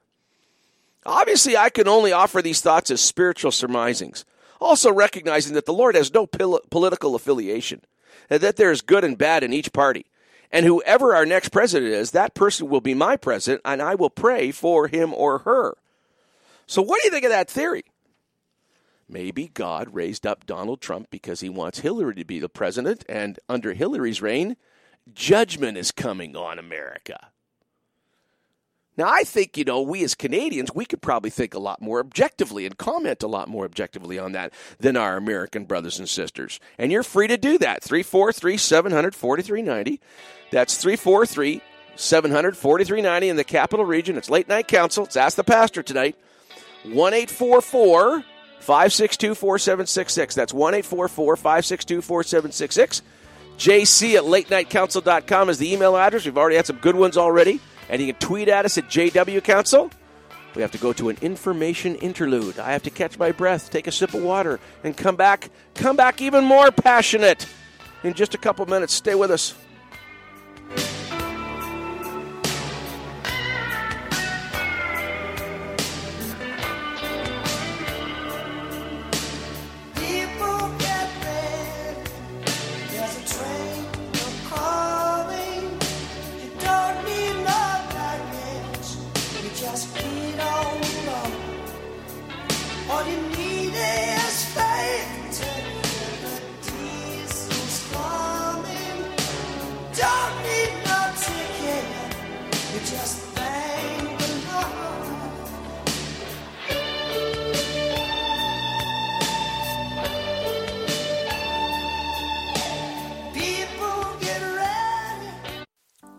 [1.06, 4.24] Obviously, I can only offer these thoughts as spiritual surmisings,
[4.62, 7.82] also recognizing that the Lord has no pol- political affiliation,
[8.30, 10.06] and that there is good and bad in each party.
[10.52, 14.12] And whoever our next president is, that person will be my president, and I will
[14.12, 15.76] pray for him or her.
[16.68, 17.84] So, what do you think of that theory?
[19.10, 23.40] Maybe God raised up Donald Trump because he wants Hillary to be the president, and
[23.50, 24.56] under Hillary's reign,
[25.12, 27.30] judgment is coming on America.
[28.96, 32.00] Now, I think, you know, we as Canadians, we could probably think a lot more
[32.00, 36.60] objectively and comment a lot more objectively on that than our American brothers and sisters.
[36.78, 37.82] And you're free to do that.
[37.82, 40.00] 343 700 4390.
[40.52, 41.64] That's 343
[41.96, 44.16] 700 4390 in the capital region.
[44.16, 45.06] It's Late Night Council.
[45.06, 46.16] It's Ask the Pastor tonight.
[46.84, 50.36] 1 562 4766.
[50.36, 53.02] That's 1 562 4766.
[53.58, 56.26] JC at latenightcouncil.com is the email address.
[56.26, 57.60] We've already had some good ones already.
[57.90, 59.92] And you can tweet at us at JW Council.
[60.56, 62.60] We have to go to an information interlude.
[62.60, 65.96] I have to catch my breath, take a sip of water, and come back, come
[65.96, 67.48] back even more passionate
[68.04, 68.94] in just a couple minutes.
[68.94, 69.56] Stay with us.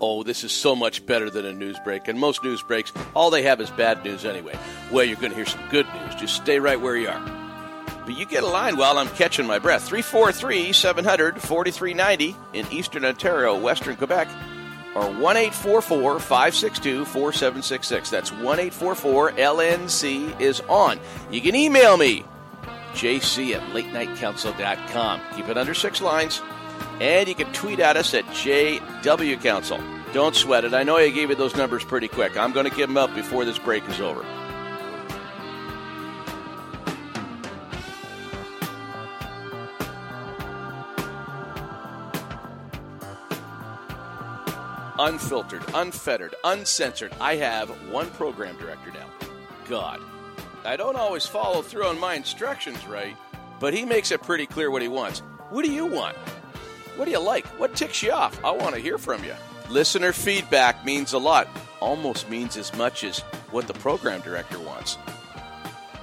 [0.07, 2.09] Oh, this is so much better than a news break.
[2.09, 4.55] And most news breaks, all they have is bad news anyway.
[4.93, 6.15] Well, you're going to hear some good news.
[6.17, 7.23] Just stay right where you are.
[8.05, 9.89] But you get a line while I'm catching my breath.
[9.89, 14.29] 343 700 4390 in Eastern Ontario, Western Quebec,
[14.95, 18.11] or 1 562 4766.
[18.11, 21.01] That's 1 LNC is on.
[21.31, 22.27] You can email me,
[22.93, 25.21] jc at latenightcouncil.com.
[25.35, 26.43] Keep it under six lines.
[27.01, 29.81] And you can tweet at us at JW Council.
[30.15, 30.75] Don't sweat it.
[30.75, 32.37] I know I gave you those numbers pretty quick.
[32.37, 34.25] I'm going to give them up before this break is over.
[45.01, 47.13] Unfiltered, unfettered, uncensored.
[47.21, 49.09] I have one program director now.
[49.69, 50.01] God.
[50.65, 53.17] I don't always follow through on my instructions right,
[53.59, 55.19] but he makes it pretty clear what he wants.
[55.51, 56.17] What do you want?
[56.95, 57.47] What do you like?
[57.59, 58.43] What ticks you off?
[58.45, 59.35] I want to hear from you.
[59.69, 61.49] Listener feedback means a lot,
[61.81, 64.99] almost means as much as what the program director wants.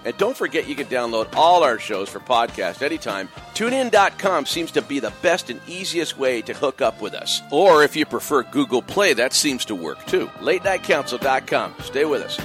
[0.03, 3.29] And don't forget you can download all our shows for podcast anytime.
[3.53, 7.41] TuneIn.com seems to be the best and easiest way to hook up with us.
[7.51, 10.25] Or if you prefer Google Play, that seems to work too.
[10.39, 11.75] LateNightCouncil.com.
[11.81, 12.39] Stay with us.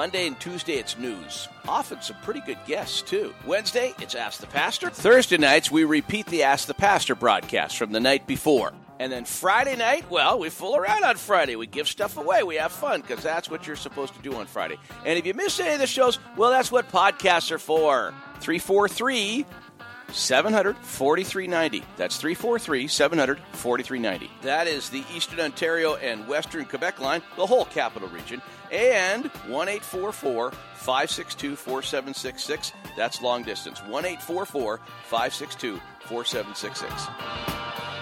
[0.00, 1.46] Monday and Tuesday, it's news.
[1.68, 3.34] Often some pretty good guests, too.
[3.44, 4.88] Wednesday, it's Ask the Pastor.
[4.88, 8.72] Thursday nights, we repeat the Ask the Pastor broadcast from the night before.
[8.98, 11.54] And then Friday night, well, we fool around on Friday.
[11.54, 12.42] We give stuff away.
[12.42, 14.78] We have fun because that's what you're supposed to do on Friday.
[15.04, 18.14] And if you miss any of the shows, well, that's what podcasts are for.
[18.40, 19.44] 343
[20.12, 21.84] 700 4390.
[21.96, 24.30] That's 343 700 4390.
[24.42, 28.42] That is the Eastern Ontario and Western Quebec line, the whole capital region.
[28.70, 29.68] And 1
[30.74, 32.72] 562 4766.
[32.96, 33.80] That's long distance.
[33.84, 34.04] 1
[35.04, 37.99] 562 4766.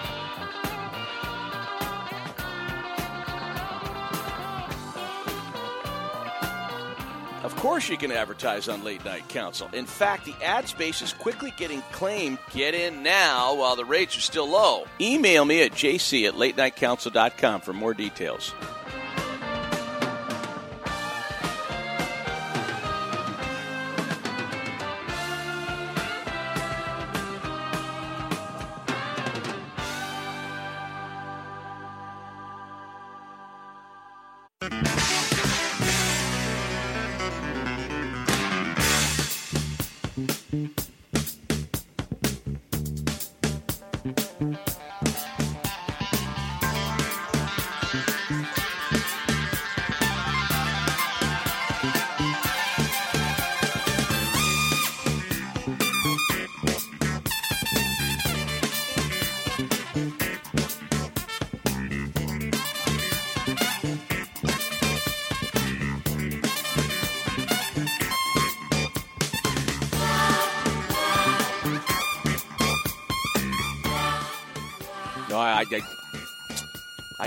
[7.43, 9.69] Of course, you can advertise on Late Night Council.
[9.71, 12.37] In fact, the ad space is quickly getting claimed.
[12.53, 14.85] Get in now while the rates are still low.
[14.99, 18.53] Email me at jc at latenightcouncil.com for more details.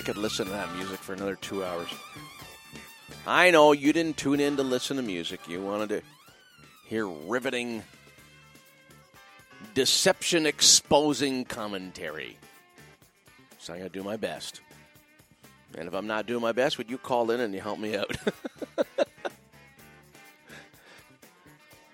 [0.03, 1.89] Could listen to that music for another two hours.
[3.27, 5.49] I know you didn't tune in to listen to music.
[5.49, 6.03] You wanted to
[6.87, 7.85] hear riveting,
[9.75, 12.37] deception exposing commentary.
[13.59, 14.61] So I got to do my best.
[15.79, 17.97] And if I'm not doing my best, would you call in and you help me
[17.97, 18.11] out?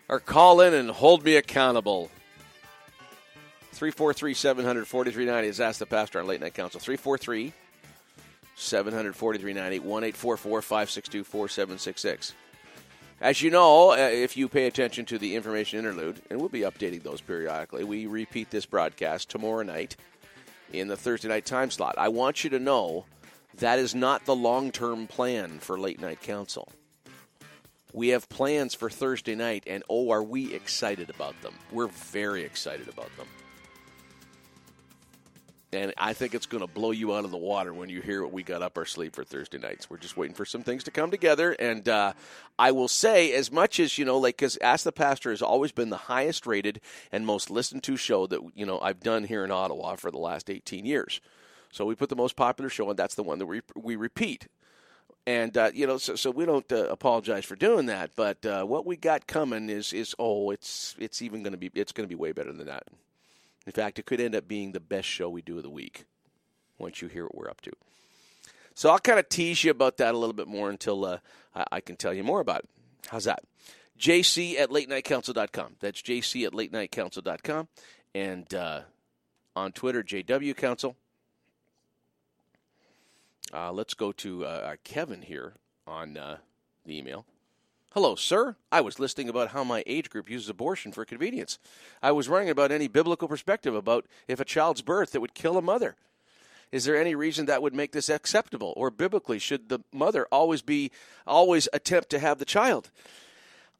[0.08, 2.10] or call in and hold me accountable.
[3.72, 6.80] 343 700 4390 is Ask the Pastor on Late Night Council.
[6.80, 7.52] 343
[8.58, 12.34] 700 4390 1 562 4766.
[13.20, 16.60] As you know, uh, if you pay attention to the information interlude, and we'll be
[16.60, 19.96] updating those periodically, we repeat this broadcast tomorrow night
[20.72, 21.96] in the Thursday night time slot.
[21.98, 23.06] I want you to know
[23.56, 26.68] that is not the long term plan for Late Night Council.
[27.92, 31.54] We have plans for Thursday night, and oh, are we excited about them?
[31.72, 33.26] We're very excited about them.
[35.72, 38.22] And I think it's going to blow you out of the water when you hear
[38.22, 39.90] what we got up our sleeve for Thursday nights.
[39.90, 41.52] We're just waiting for some things to come together.
[41.52, 42.14] And uh,
[42.58, 45.72] I will say, as much as, you know, like, because Ask the Pastor has always
[45.72, 46.80] been the highest rated
[47.12, 50.18] and most listened to show that, you know, I've done here in Ottawa for the
[50.18, 51.20] last 18 years.
[51.70, 54.48] So we put the most popular show, and that's the one that we, we repeat.
[55.26, 58.12] And uh, you know, so, so we don't uh, apologize for doing that.
[58.16, 61.70] But uh, what we got coming is is oh, it's it's even going to be
[61.74, 62.84] it's going to be way better than that.
[63.66, 66.04] In fact, it could end up being the best show we do of the week
[66.78, 67.72] once you hear what we're up to.
[68.74, 71.18] So I'll kind of tease you about that a little bit more until uh,
[71.54, 72.68] I, I can tell you more about it.
[73.08, 73.42] How's that?
[73.98, 75.76] JC at latenightcouncil.com.
[75.80, 77.68] That's JC at latenightcouncil.com.
[78.14, 78.82] And uh,
[79.56, 80.96] on Twitter, JW Council.
[83.52, 85.54] Uh, let's go to uh, Kevin here
[85.86, 86.36] on uh,
[86.84, 87.24] the email.
[87.92, 88.54] Hello, sir.
[88.70, 91.58] I was listening about how my age group uses abortion for convenience.
[92.02, 95.56] I was wondering about any biblical perspective about if a child's birth that would kill
[95.56, 95.96] a mother.
[96.70, 100.60] Is there any reason that would make this acceptable, or biblically, should the mother always
[100.60, 100.90] be
[101.26, 102.90] always attempt to have the child?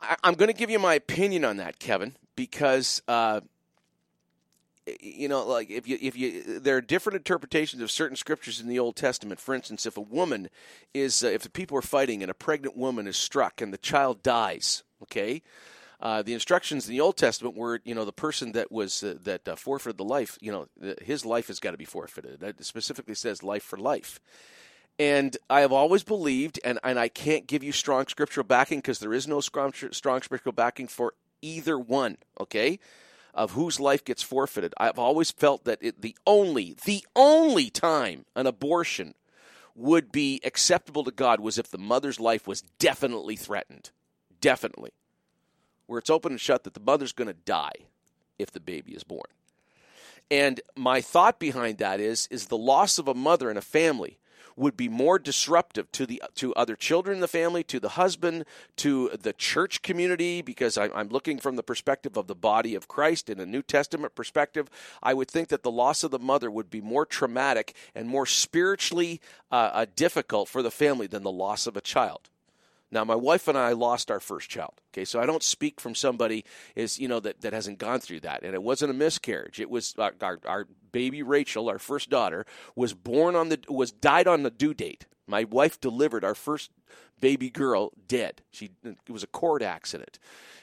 [0.01, 3.43] I, am going to give you my opinion on that, Kevin, because uh,
[5.01, 8.69] you know, like if you if you there are different interpretations of certain scriptures in
[8.69, 9.41] the Old Testament.
[9.41, 10.49] For instance, if a woman
[10.95, 13.79] is uh, if the people are fighting and a pregnant woman is struck and the
[13.79, 15.43] child dies, okay.
[16.01, 19.15] Uh, the instructions in the Old Testament were, you know, the person that was uh,
[19.25, 20.69] that uh, forfeited the life, you know,
[21.03, 22.39] his life has got to be forfeited.
[22.39, 24.21] That specifically says life for life.
[25.01, 28.99] And I have always believed, and, and I can't give you strong scriptural backing because
[28.99, 32.19] there is no strong, strong scriptural backing for either one.
[32.41, 32.79] Okay,
[33.39, 34.75] of whose life gets forfeited.
[34.79, 39.15] I've always felt that it, the only, the only time an abortion
[39.77, 43.91] would be acceptable to God was if the mother's life was definitely threatened.
[44.41, 44.91] Definitely.
[45.87, 47.87] Where it's open and shut that the mother's going to die
[48.41, 49.31] if the baby is born.
[50.33, 54.19] And my thought behind that is is the loss of a mother in a family
[54.59, 58.45] would be more disruptive to the to other children in the family, to the husband,
[58.77, 62.89] to the church community, because I, I'm looking from the perspective of the body of
[62.89, 64.69] Christ in a New Testament perspective.
[65.03, 68.27] I would think that the loss of the mother would be more traumatic and more
[68.27, 72.29] spiritually uh, uh, difficult for the family than the loss of a child.
[72.91, 74.73] Now, my wife and I lost our first child.
[74.93, 78.21] Okay, so I don't speak from somebody is you know that, that hasn't gone through
[78.21, 79.61] that, and it wasn't a miscarriage.
[79.61, 83.93] It was our, our, our baby Rachel, our first daughter, was born on the was
[83.93, 85.07] died on the due date.
[85.27, 86.71] My wife delivered our first
[87.21, 88.41] baby girl dead.
[88.51, 90.19] She it was a cord accident.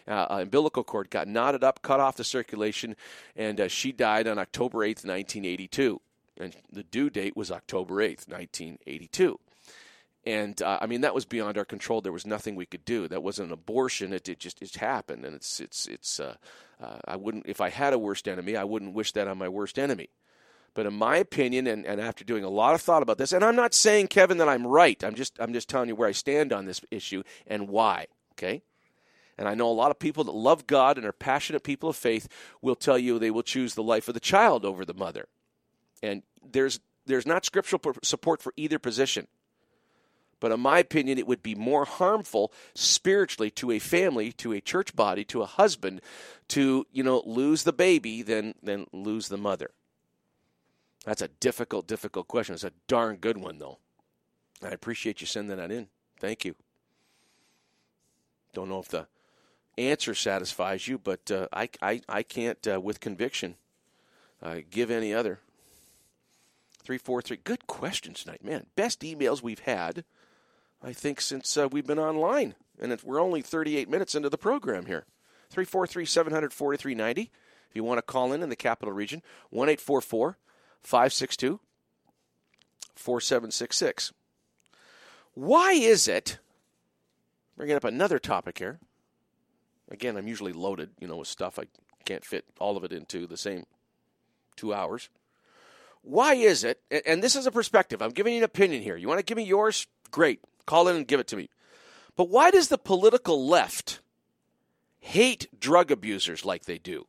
[0.08, 2.96] Uh, umbilical cord got knotted up, cut off the circulation,
[3.36, 6.00] and uh, she died on October 8th, 1982.
[6.38, 9.40] And the due date was October 8th, 1982
[10.26, 12.02] and uh, I mean that was beyond our control.
[12.02, 13.08] There was nothing we could do.
[13.08, 14.14] That wasn't an abortion.
[14.14, 16.20] It, it just it happened, and it's it's it's.
[16.20, 16.36] Uh,
[16.82, 19.48] uh, I wouldn't if I had a worst enemy, I wouldn't wish that on my
[19.48, 20.10] worst enemy.
[20.74, 23.46] But in my opinion, and, and after doing a lot of thought about this, and
[23.46, 25.02] I'm not saying Kevin that I'm right.
[25.04, 28.08] I'm just I'm just telling you where I stand on this issue and why.
[28.34, 28.62] Okay.
[29.38, 31.96] And I know a lot of people that love God and are passionate people of
[31.96, 32.28] faith
[32.62, 35.28] will tell you they will choose the life of the child over the mother.
[36.02, 39.28] And there's there's not scriptural support for either position.
[40.40, 44.62] But in my opinion, it would be more harmful spiritually to a family, to a
[44.62, 46.02] church body, to a husband
[46.50, 49.72] to, you know, lose the baby than, than lose the mother.
[51.06, 52.56] That's a difficult, difficult question.
[52.56, 53.80] It's a darn good one, though.
[54.64, 55.88] I appreciate you sending that in.
[56.20, 56.56] Thank you.
[58.54, 59.08] Don't know if the
[59.78, 63.56] answer satisfies you, but uh, I, I, I can't, uh, with conviction,
[64.42, 65.40] uh, give any other.
[66.84, 67.38] 343.
[67.44, 68.68] Good questions tonight, man.
[68.76, 70.06] Best emails we've had
[70.84, 72.56] I think, since uh, we've been online.
[72.80, 75.06] And it, we're only 38 minutes into the program here.
[75.50, 77.32] 343 700 4390.
[77.70, 81.60] If you want to call in in the capital region, 1 562
[82.96, 84.14] 4766.
[85.34, 86.40] Why is it,
[87.58, 88.80] bringing up another topic here,
[89.90, 91.66] again, I'm usually loaded, you know, with stuff I
[92.06, 93.66] can't fit all of it into the same
[94.56, 95.10] two hours.
[96.02, 98.96] Why is it, and this is a perspective, I'm giving you an opinion here.
[98.96, 99.88] You want to give me yours?
[100.12, 100.40] Great.
[100.66, 101.50] Call in and give it to me.
[102.16, 104.00] But why does the political left
[105.00, 107.06] hate drug abusers like they do?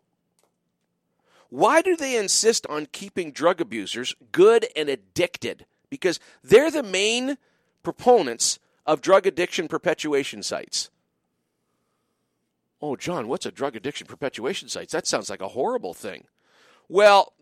[1.49, 5.65] Why do they insist on keeping drug abusers good and addicted?
[5.89, 7.39] Because they're the main
[7.83, 10.91] proponents of drug addiction perpetuation sites.
[12.83, 14.91] Oh, John, what's a drug addiction perpetuation site?
[14.91, 16.25] That sounds like a horrible thing.
[16.89, 17.33] Well,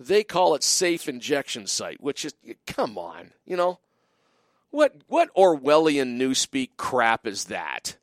[0.00, 2.34] they call it safe injection site, which is,
[2.66, 3.78] come on, you know.
[4.74, 7.96] What what Orwellian newspeak crap is that?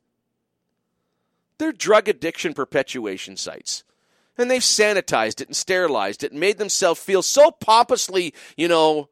[1.58, 3.84] They're drug addiction perpetuation sites.
[4.38, 9.10] And they've sanitized it and sterilized it and made themselves feel so pompously, you know,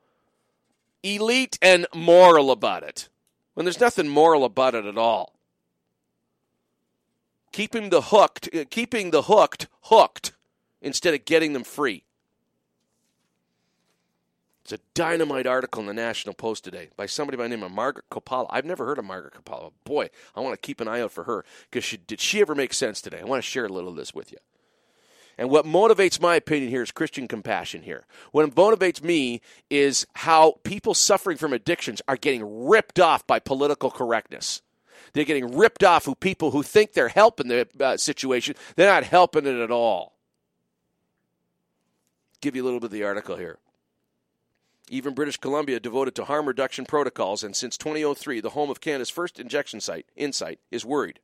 [1.03, 3.11] elite and moral about it.
[3.53, 5.35] When there's nothing moral about it at all.
[7.53, 10.33] Keeping the hooked, uh, keeping the hooked hooked
[10.81, 12.05] instead of getting them free.
[14.71, 17.73] It's a dynamite article in the National Post today by somebody by the name of
[17.73, 18.47] Margaret Coppola.
[18.51, 19.73] I've never heard of Margaret Coppola.
[19.83, 22.55] Boy, I want to keep an eye out for her because she, did she ever
[22.55, 23.18] make sense today?
[23.18, 24.39] I want to share a little of this with you.
[25.37, 28.07] And what motivates my opinion here is Christian compassion here.
[28.31, 29.41] What motivates me
[29.71, 34.62] is how people suffering from addictions are getting ripped off by political correctness.
[35.14, 39.03] They're getting ripped off who people who think they're helping the uh, situation, they're not
[39.03, 40.14] helping it at all.
[42.41, 43.59] Give you a little bit of the article here.
[44.93, 49.09] Even British Columbia devoted to harm reduction protocols, and since 2003, the home of Canada's
[49.09, 51.20] first injection site, Insite, is worried.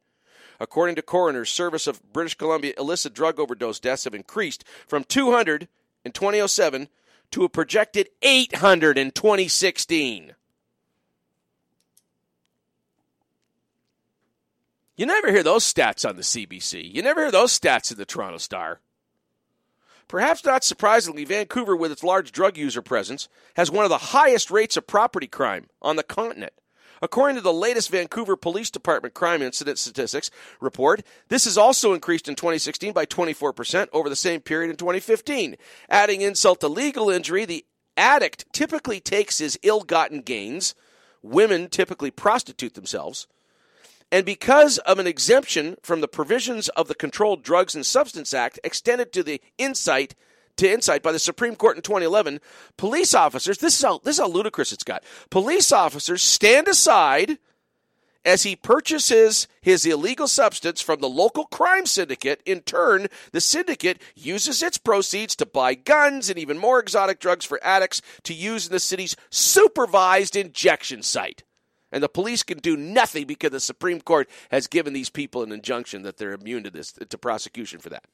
[0.61, 5.67] According to coroners, service of British Columbia illicit drug overdose deaths have increased from 200
[6.05, 6.87] in 2007
[7.33, 10.37] to a projected 800 in 2016.
[14.97, 16.95] You never hear those stats on the CBC.
[16.95, 18.81] You never hear those stats in the Toronto Star.
[20.09, 24.51] Perhaps not surprisingly, Vancouver, with its large drug user presence, has one of the highest
[24.51, 26.53] rates of property crime on the continent.
[27.03, 30.31] According to the latest Vancouver Police Department crime incident statistics
[30.61, 35.57] report, this has also increased in 2016 by 24% over the same period in 2015.
[35.91, 40.75] Adding insult to legal injury, the addict typically takes his ill gotten gains.
[41.23, 43.27] Women typically prostitute themselves.
[44.13, 48.61] And because of an exemption from the provisions of the Controlled Drugs and Substance Act
[48.63, 50.15] extended to the Insite
[50.57, 52.41] to Insite by the Supreme Court in 2011,
[52.77, 55.05] police officers, this is how, this is how ludicrous it's got.
[55.29, 57.39] Police officers stand aside
[58.25, 62.43] as he purchases his illegal substance from the local crime syndicate.
[62.45, 67.45] In turn, the syndicate uses its proceeds to buy guns and even more exotic drugs
[67.45, 71.45] for addicts to use in the city's supervised injection site.
[71.93, 75.53] And the police can do nothing because the Supreme Court has given these people an
[75.53, 78.05] injunction that they're immune to this to prosecution for that.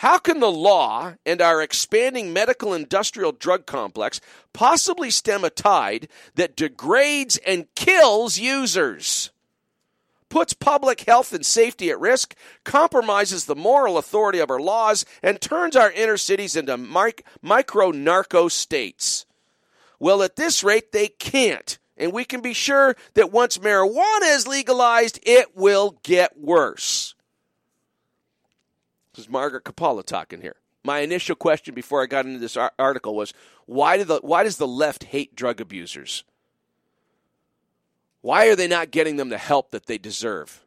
[0.00, 4.18] How can the law and our expanding medical industrial drug complex
[4.54, 9.30] possibly stem a tide that degrades and kills users?
[10.30, 15.38] Puts public health and safety at risk, compromises the moral authority of our laws, and
[15.38, 19.26] turns our inner cities into mic- micro narco states.
[20.00, 21.78] Well, at this rate, they can't.
[21.96, 27.14] And we can be sure that once marijuana is legalized, it will get worse.
[29.14, 30.56] This is Margaret Coppola talking here.
[30.82, 33.34] My initial question before I got into this article was
[33.66, 36.24] why, do the, why does the left hate drug abusers?
[38.22, 40.64] Why are they not getting them the help that they deserve?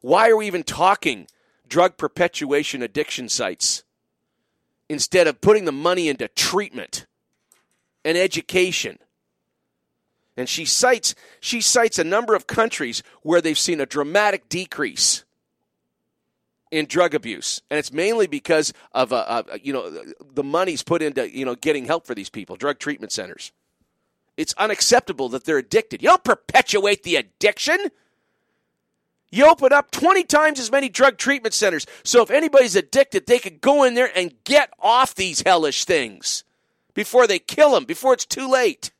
[0.00, 1.26] Why are we even talking
[1.68, 3.84] drug perpetuation addiction sites
[4.88, 7.06] instead of putting the money into treatment
[8.04, 8.98] and education?
[10.36, 15.24] And she cites she cites a number of countries where they've seen a dramatic decrease
[16.70, 20.02] in drug abuse, and it's mainly because of uh, uh, you know
[20.34, 23.52] the money's put into you know getting help for these people, drug treatment centers.
[24.36, 26.02] It's unacceptable that they're addicted.
[26.02, 27.78] You don't perpetuate the addiction.
[29.30, 31.86] You open up 20 times as many drug treatment centers.
[32.02, 36.44] So if anybody's addicted, they could go in there and get off these hellish things
[36.94, 38.90] before they kill them, before it's too late.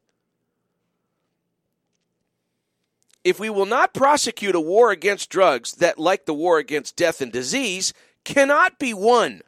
[3.25, 7.23] if we will not prosecute a war against drugs that, like the war against death
[7.23, 9.41] and disease, cannot be won,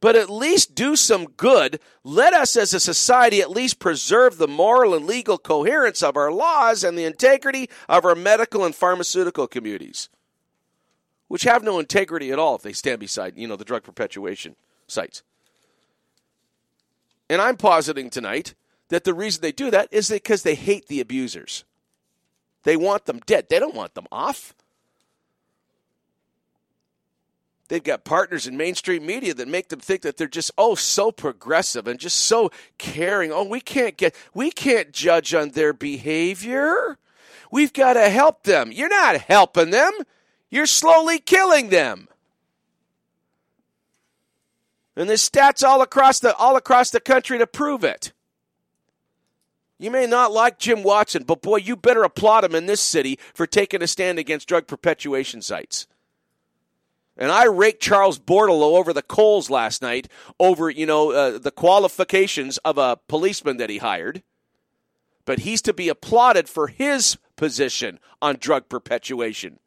[0.00, 4.46] but at least do some good, let us as a society at least preserve the
[4.46, 9.46] moral and legal coherence of our laws and the integrity of our medical and pharmaceutical
[9.46, 10.10] communities,
[11.28, 14.54] which have no integrity at all if they stand beside, you know, the drug perpetuation
[14.86, 15.22] sites.
[17.28, 18.54] And I'm positing tonight
[18.88, 21.64] that the reason they do that is because they hate the abusers.
[22.62, 23.48] They want them dead.
[23.48, 24.54] They don't want them off.
[27.68, 31.10] They've got partners in mainstream media that make them think that they're just oh so
[31.10, 33.32] progressive and just so caring.
[33.32, 36.96] Oh, we can't get we can't judge on their behavior.
[37.50, 38.70] We've got to help them.
[38.72, 39.92] You're not helping them.
[40.50, 42.08] You're slowly killing them.
[44.96, 48.12] And there's stats all across the all across the country to prove it.
[49.78, 53.18] You may not like Jim Watson, but boy, you better applaud him in this city
[53.34, 55.86] for taking a stand against drug perpetuation sites.
[57.18, 61.50] And I raked Charles Bordeleau over the coals last night over, you know, uh, the
[61.50, 64.22] qualifications of a policeman that he hired.
[65.24, 69.58] But he's to be applauded for his position on drug perpetuation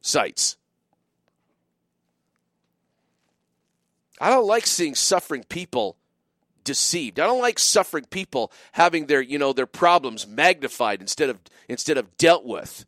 [0.00, 0.56] sites.
[4.20, 5.96] I don't like seeing suffering people
[6.62, 7.18] deceived.
[7.18, 11.96] I don't like suffering people having their, you know, their problems magnified instead of instead
[11.96, 12.84] of dealt with.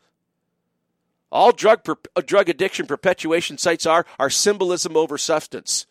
[1.31, 5.87] All drug per, uh, drug addiction perpetuation sites are are symbolism over substance.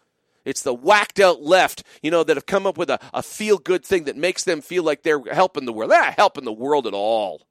[0.45, 3.57] It's the whacked out left, you know, that have come up with a, a feel
[3.57, 5.91] good thing that makes them feel like they're helping the world.
[5.91, 7.41] They're not helping the world at all.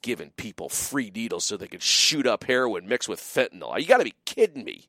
[0.00, 3.78] Giving people free needles so they can shoot up heroin mixed with fentanyl.
[3.78, 4.88] You got to be kidding me.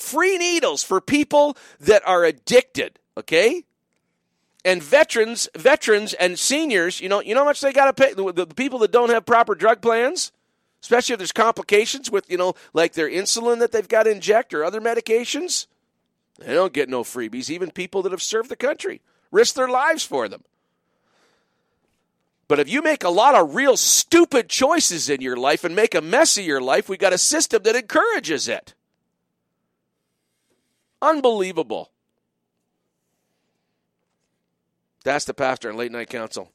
[0.00, 3.64] Free needles for people that are addicted, okay?
[4.64, 8.14] And veterans, veterans and seniors, you know, you know how much they got to pay
[8.14, 10.32] the, the people that don't have proper drug plans?
[10.82, 14.54] especially if there's complications with, you know, like their insulin that they've got to inject
[14.54, 15.66] or other medications.
[16.38, 17.50] They don't get no freebies.
[17.50, 20.42] Even people that have served the country risk their lives for them.
[22.48, 25.94] But if you make a lot of real stupid choices in your life and make
[25.94, 28.74] a mess of your life, we got a system that encourages it.
[31.02, 31.90] Unbelievable.
[35.04, 36.50] That's the pastor and late night council.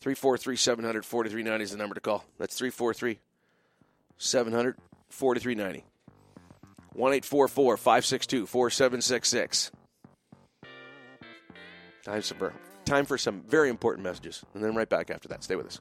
[0.00, 2.24] 343 700 4390 is the number to call.
[2.38, 3.18] That's 343
[4.18, 4.76] 700
[5.08, 5.84] 4390.
[6.92, 7.20] 1
[7.76, 9.70] 562 4766.
[12.84, 15.44] Time for some very important messages, and then right back after that.
[15.44, 15.80] Stay with us.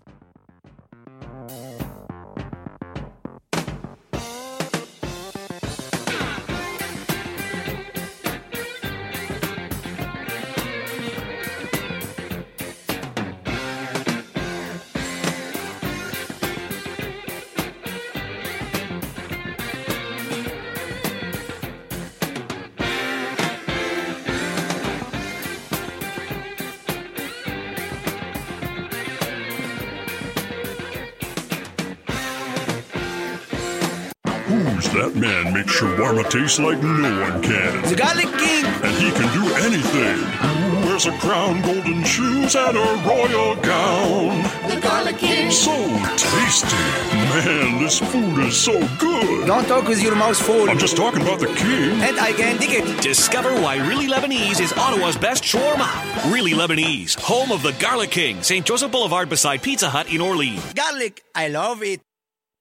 [36.20, 37.90] Makes shawarma taste like no one can?
[37.90, 38.66] The Garlic King.
[38.66, 40.18] And he can do anything.
[40.18, 44.44] Who wears a crown, golden shoes, and a royal gown?
[44.70, 45.52] The Garlic King.
[45.52, 45.76] So
[46.18, 46.76] tasty.
[47.12, 49.48] Man, this food is so good.
[49.48, 50.70] Don't talk with your mouth full.
[50.70, 52.02] I'm just talking about the king.
[52.02, 53.02] And I can dig it.
[53.02, 56.32] Discover why Really Lebanese is Ottawa's best shawarma.
[56.32, 58.66] Really Lebanese, home of the Garlic King, St.
[58.66, 60.74] Joseph Boulevard beside Pizza Hut in Orleans.
[60.74, 62.02] Garlic, I love it.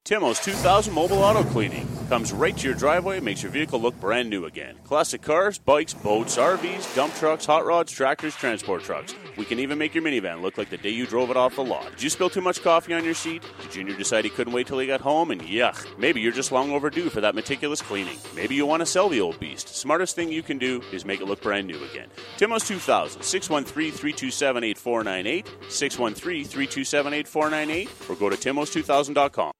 [0.05, 4.31] Timo's 2000 Mobile Auto Cleaning comes right to your driveway makes your vehicle look brand
[4.31, 4.75] new again.
[4.83, 9.13] Classic cars, bikes, boats, RVs, dump trucks, hot rods, tractors, transport trucks.
[9.37, 11.63] We can even make your minivan look like the day you drove it off the
[11.63, 11.91] lot.
[11.91, 13.43] Did you spill too much coffee on your seat?
[13.61, 15.29] Did Junior decide he couldn't wait till he got home?
[15.29, 18.17] And yuck, maybe you're just long overdue for that meticulous cleaning.
[18.35, 19.75] Maybe you want to sell the old beast.
[19.75, 22.07] Smartest thing you can do is make it look brand new again.
[22.37, 29.51] Timo's 2000, 613 327 8498, 613 327 8498, or go to timos2000.com.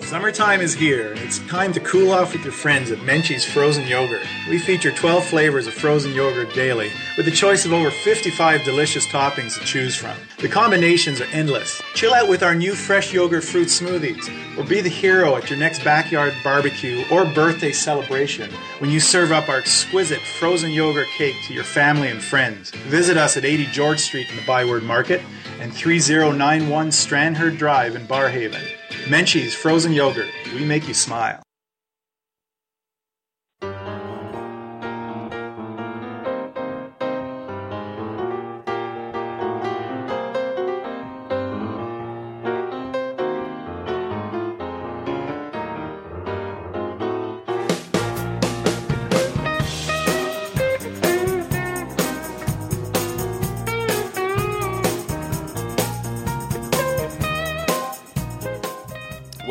[0.00, 3.86] Summertime is here, and it's time to cool off with your friends at Menchie's Frozen
[3.86, 4.22] Yogurt.
[4.48, 9.06] We feature 12 flavors of frozen yogurt daily, with a choice of over 55 delicious
[9.08, 10.16] toppings to choose from.
[10.38, 11.82] The combinations are endless.
[11.94, 15.58] Chill out with our new fresh yogurt fruit smoothies, or be the hero at your
[15.58, 21.36] next backyard barbecue or birthday celebration when you serve up our exquisite frozen yogurt cake
[21.48, 22.70] to your family and friends.
[22.70, 25.20] Visit us at 80 George Street in the Byward Market
[25.60, 28.77] and 3091 Strandherd Drive in Barrhaven.
[29.08, 30.28] Menchie's Frozen Yogurt.
[30.54, 31.42] We make you smile.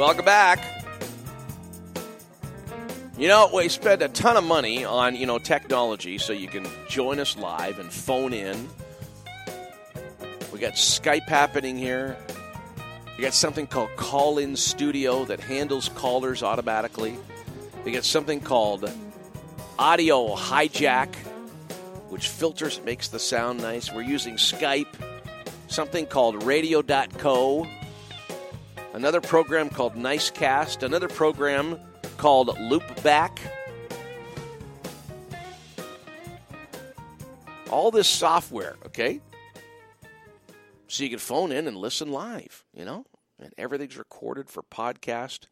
[0.07, 0.85] Welcome back.
[3.17, 6.65] You know, we spend a ton of money on, you know, technology so you can
[6.87, 8.69] join us live and phone in.
[10.53, 12.15] We got Skype happening here.
[13.17, 17.17] You got something called Call In Studio that handles callers automatically.
[17.85, 18.89] You got something called
[19.77, 21.13] Audio Hijack,
[22.07, 23.91] which filters, makes the sound nice.
[23.91, 24.87] We're using Skype.
[25.67, 27.67] Something called Radio.co
[28.93, 31.79] another program called Nicecast, another program
[32.17, 33.39] called Loopback.
[37.69, 39.19] All this software, okay?
[40.87, 43.05] So you can phone in and listen live, you know?
[43.39, 45.47] And everything's recorded for podcast.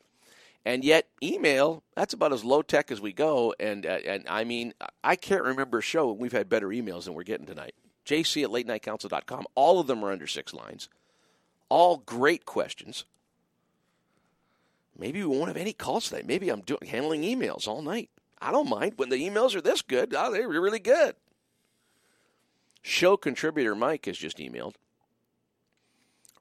[0.66, 3.54] And yet, email, that's about as low tech as we go.
[3.60, 4.74] And, uh, and I mean,
[5.04, 7.76] I can't remember a show we've had better emails than we're getting tonight.
[8.06, 9.46] JC at latenightcouncil.com.
[9.54, 10.90] All of them are under six lines.
[11.70, 13.06] All great questions.
[14.98, 16.24] Maybe we won't have any calls today.
[16.26, 18.10] Maybe I'm doing handling emails all night.
[18.42, 20.14] I don't mind when the emails are this good.
[20.16, 21.16] Oh, they're really good.
[22.82, 24.76] Show contributor Mike has just emailed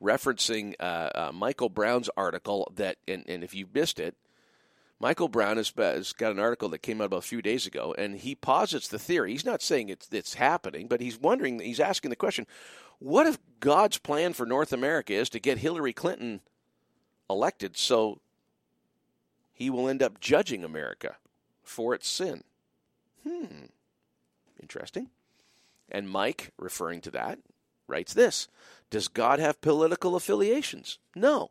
[0.05, 4.15] referencing uh, uh, Michael Brown's article that, and, and if you missed it,
[5.01, 7.95] Michael Brown has, has got an article that came out about a few days ago,
[7.97, 9.33] and he posits the theory.
[9.33, 12.47] He's not saying it's, it's happening, but he's wondering, he's asking the question
[13.01, 16.41] what if God's plan for North America is to get Hillary Clinton
[17.29, 18.21] elected so
[19.55, 21.17] he will end up judging America
[21.63, 22.43] for its sin?
[23.27, 23.67] Hmm.
[24.61, 25.09] Interesting.
[25.91, 27.39] And Mike, referring to that,
[27.87, 28.49] writes this
[28.91, 30.99] Does God have political affiliations?
[31.15, 31.51] No.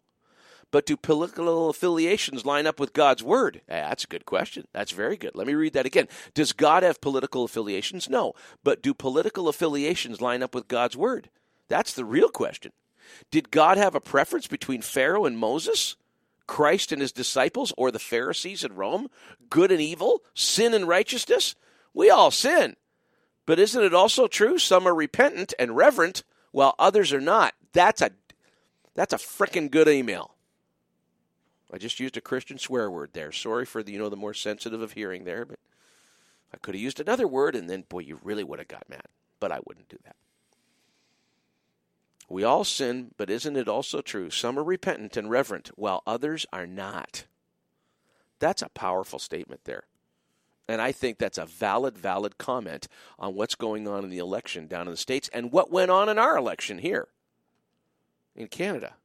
[0.71, 3.61] But do political affiliations line up with God's word?
[3.69, 4.67] Eh, that's a good question.
[4.73, 5.35] That's very good.
[5.35, 6.07] Let me read that again.
[6.33, 8.09] Does God have political affiliations?
[8.09, 8.33] No.
[8.63, 11.29] But do political affiliations line up with God's word?
[11.67, 12.71] That's the real question.
[13.29, 15.95] Did God have a preference between Pharaoh and Moses?
[16.47, 19.09] Christ and his disciples, or the Pharisees in Rome?
[19.49, 20.21] Good and evil?
[20.33, 21.55] Sin and righteousness?
[21.93, 22.75] We all sin.
[23.45, 27.53] But isn't it also true some are repentant and reverent while others are not?
[27.73, 28.11] That's a
[28.95, 30.35] that's a frickin' good email.
[31.71, 33.31] I just used a Christian swear word there.
[33.31, 35.59] Sorry for the you know the more sensitive of hearing there, but
[36.53, 39.07] I could have used another word and then boy you really would have got mad.
[39.39, 40.15] But I wouldn't do that.
[42.33, 46.47] We all sin, but isn't it also true some are repentant and reverent while others
[46.51, 47.25] are not?
[48.39, 49.83] That's a powerful statement there.
[50.67, 52.87] And I think that's a valid, valid comment
[53.19, 56.09] on what's going on in the election down in the States and what went on
[56.09, 57.07] in our election here
[58.35, 58.95] in Canada.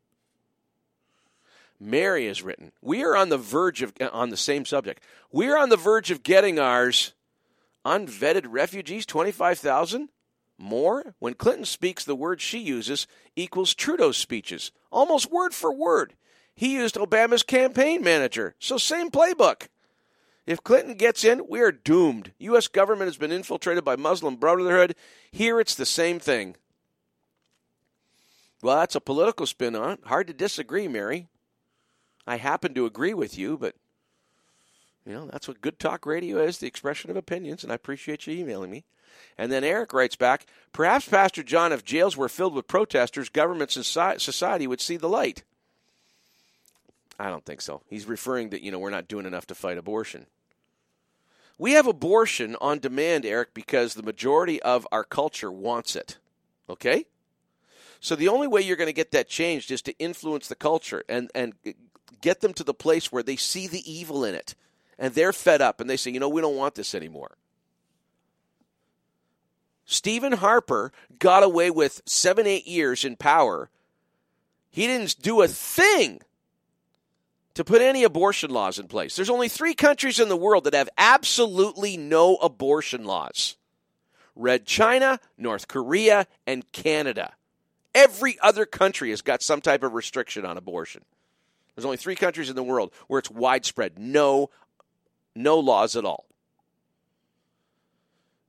[1.79, 5.49] Mary has written, We are on the verge of, uh, on the same subject, we
[5.49, 7.13] are on the verge of getting ours
[7.85, 10.09] unvetted refugees, 25,000
[10.59, 11.15] more.
[11.19, 13.07] When Clinton speaks, the word she uses
[13.37, 16.15] equals Trudeau's speeches, almost word for word.
[16.55, 19.69] He used Obama's campaign manager, so same playbook.
[20.45, 22.33] If Clinton gets in, we are doomed.
[22.39, 22.69] U.S.
[22.69, 24.97] government has been infiltrated by Muslim Brotherhood.
[25.31, 26.57] Here it's the same thing.
[28.63, 30.01] Well, that's a political spin on it.
[30.05, 31.29] Hard to disagree, Mary.
[32.27, 33.75] I happen to agree with you, but
[35.07, 38.27] you know, that's what good talk radio is, the expression of opinions, and I appreciate
[38.27, 38.85] you emailing me.
[39.37, 43.77] And then Eric writes back, perhaps Pastor John, if jails were filled with protesters, governments
[43.77, 45.45] and society would see the light.
[47.19, 47.83] I don't think so.
[47.89, 50.27] He's referring that, you know, we're not doing enough to fight abortion.
[51.59, 56.19] We have abortion on demand, Eric, because the majority of our culture wants it.
[56.71, 57.07] Okay?
[58.01, 61.03] So the only way you're going to get that changed is to influence the culture
[61.09, 61.55] and, and
[62.21, 64.55] get them to the place where they see the evil in it.
[64.99, 67.37] And they're fed up and they say, you know, we don't want this anymore.
[69.91, 73.71] Stephen Harper got away with seven, eight years in power.
[74.69, 76.21] He didn't do a thing
[77.55, 79.17] to put any abortion laws in place.
[79.17, 83.57] There's only three countries in the world that have absolutely no abortion laws
[84.37, 87.33] Red China, North Korea, and Canada.
[87.95, 91.03] Every other country has got some type of restriction on abortion.
[91.75, 93.99] There's only three countries in the world where it's widespread.
[93.99, 94.51] No,
[95.35, 96.27] no laws at all.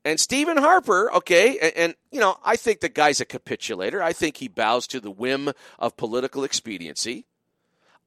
[0.05, 4.01] And Stephen Harper, okay, and, and, you know, I think the guy's a capitulator.
[4.01, 7.25] I think he bows to the whim of political expediency.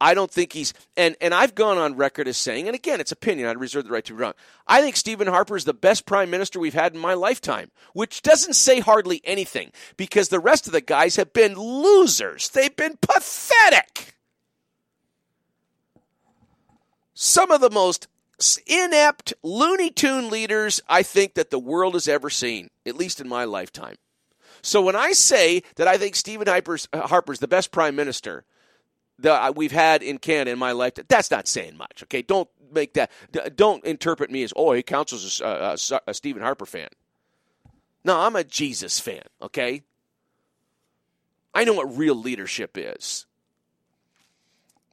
[0.03, 3.13] I don't think he's and and I've gone on record as saying, and again, it's
[3.13, 3.47] opinion.
[3.47, 4.33] I reserve the right to be wrong.
[4.67, 8.21] I think Stephen Harper is the best prime minister we've had in my lifetime, which
[8.21, 12.49] doesn't say hardly anything because the rest of the guys have been losers.
[12.49, 14.17] They've been pathetic.
[17.15, 18.09] Some of the most
[18.67, 23.29] inept Looney Tune leaders I think that the world has ever seen, at least in
[23.29, 23.97] my lifetime.
[24.63, 28.45] So when I say that I think Stephen Harper's, uh, Harper's the best prime minister,
[29.19, 30.95] that we've had in Canada in my life.
[31.09, 32.03] That's not saying much.
[32.05, 33.11] Okay, don't make that.
[33.57, 36.89] Don't interpret me as oh he counts as a, a, a Stephen Harper fan.
[38.05, 39.23] No, I'm a Jesus fan.
[39.41, 39.83] Okay,
[41.55, 43.27] I know what real leadership is.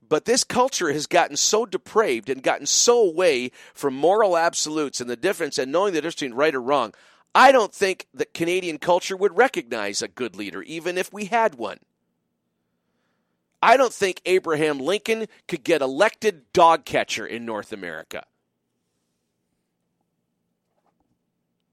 [0.10, 5.10] But this culture has gotten so depraved and gotten so away from moral absolutes and
[5.10, 6.94] the difference and knowing the difference between right or wrong.
[7.36, 11.56] I don't think that Canadian culture would recognize a good leader, even if we had
[11.56, 11.78] one.
[13.62, 18.26] I don't think Abraham Lincoln could get elected dog catcher in North America.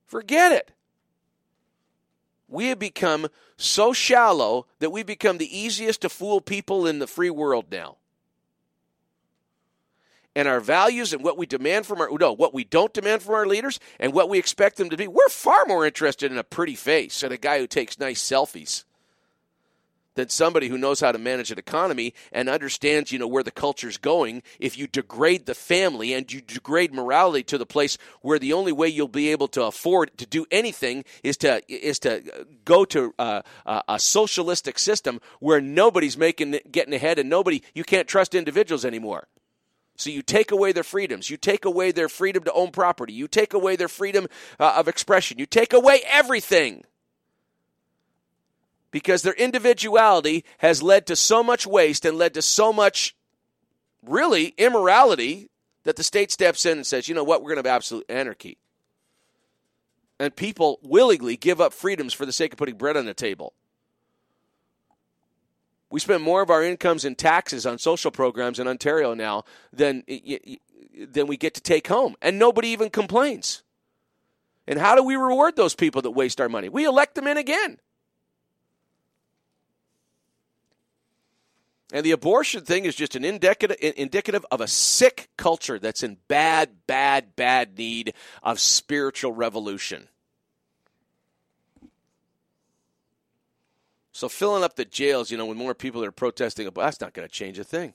[0.05, 0.73] Forget it.
[2.49, 7.07] We have become so shallow that we become the easiest to fool people in the
[7.07, 7.97] free world now.
[10.37, 13.35] And our values and what we demand from our no, what we don't demand from
[13.35, 16.45] our leaders and what we expect them to be, we're far more interested in a
[16.45, 18.85] pretty face and a guy who takes nice selfies
[20.15, 23.51] than somebody who knows how to manage an economy and understands, you know, where the
[23.51, 24.43] culture's going.
[24.61, 28.73] If you degrade the family and you degrade morality to the place where the only
[28.73, 32.23] way you'll be able to afford to do anything is to is to
[32.67, 33.41] go to uh,
[33.89, 39.29] a socialistic system where nobody's making getting ahead and nobody you can't trust individuals anymore.
[39.97, 41.31] So you take away their freedoms.
[41.31, 43.15] You take away their freedom to own property.
[43.15, 44.29] You take away their freedom
[44.61, 45.39] uh, of expression.
[45.39, 46.85] You take away everything.
[48.91, 53.17] Because their individuality has led to so much waste and led to so much,
[54.03, 55.51] really, immorality
[55.85, 58.05] that the state steps in and says, you know what, we're going to have absolute
[58.09, 58.59] anarchy.
[60.19, 63.53] And people willingly give up freedoms for the sake of putting bread on the table.
[65.97, 70.03] We spend more of our incomes in taxes on social programs in Ontario now than,
[70.95, 73.63] than we get to take home, and nobody even complains.
[74.67, 76.69] And how do we reward those people that waste our money?
[76.69, 77.79] We elect them in again.
[81.95, 86.19] And the abortion thing is just an indicative, indicative of a sick culture that's in
[86.29, 90.09] bad, bad, bad need of spiritual revolution.
[94.17, 97.13] So filling up the jails, you know, with more people that are protesting, that's not
[97.13, 97.93] going to change a thing.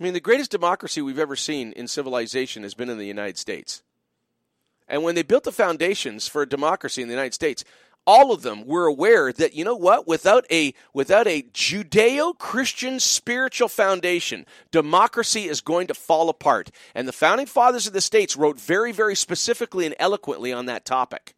[0.00, 3.38] I mean, the greatest democracy we've ever seen in civilization has been in the United
[3.38, 3.84] States.
[4.88, 7.62] And when they built the foundations for a democracy in the United States,
[8.06, 13.68] all of them were aware that you know what without a without a judeo-christian spiritual
[13.68, 16.70] foundation democracy is going to fall apart.
[16.94, 20.84] And the founding fathers of the states wrote very very specifically and eloquently on that
[20.84, 21.34] topic.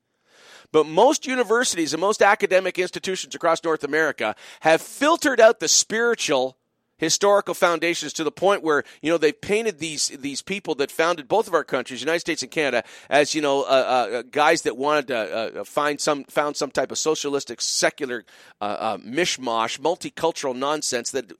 [0.72, 6.56] But most universities and most academic institutions across north america have filtered out the spiritual
[6.98, 11.28] historical foundations to the point where you know they've painted these these people that founded
[11.28, 14.76] both of our countries, United States and Canada, as you know uh, uh, guys that
[14.76, 18.24] wanted to uh, find some found some type of socialistic secular
[18.60, 21.32] uh, uh, mishmash, multicultural nonsense that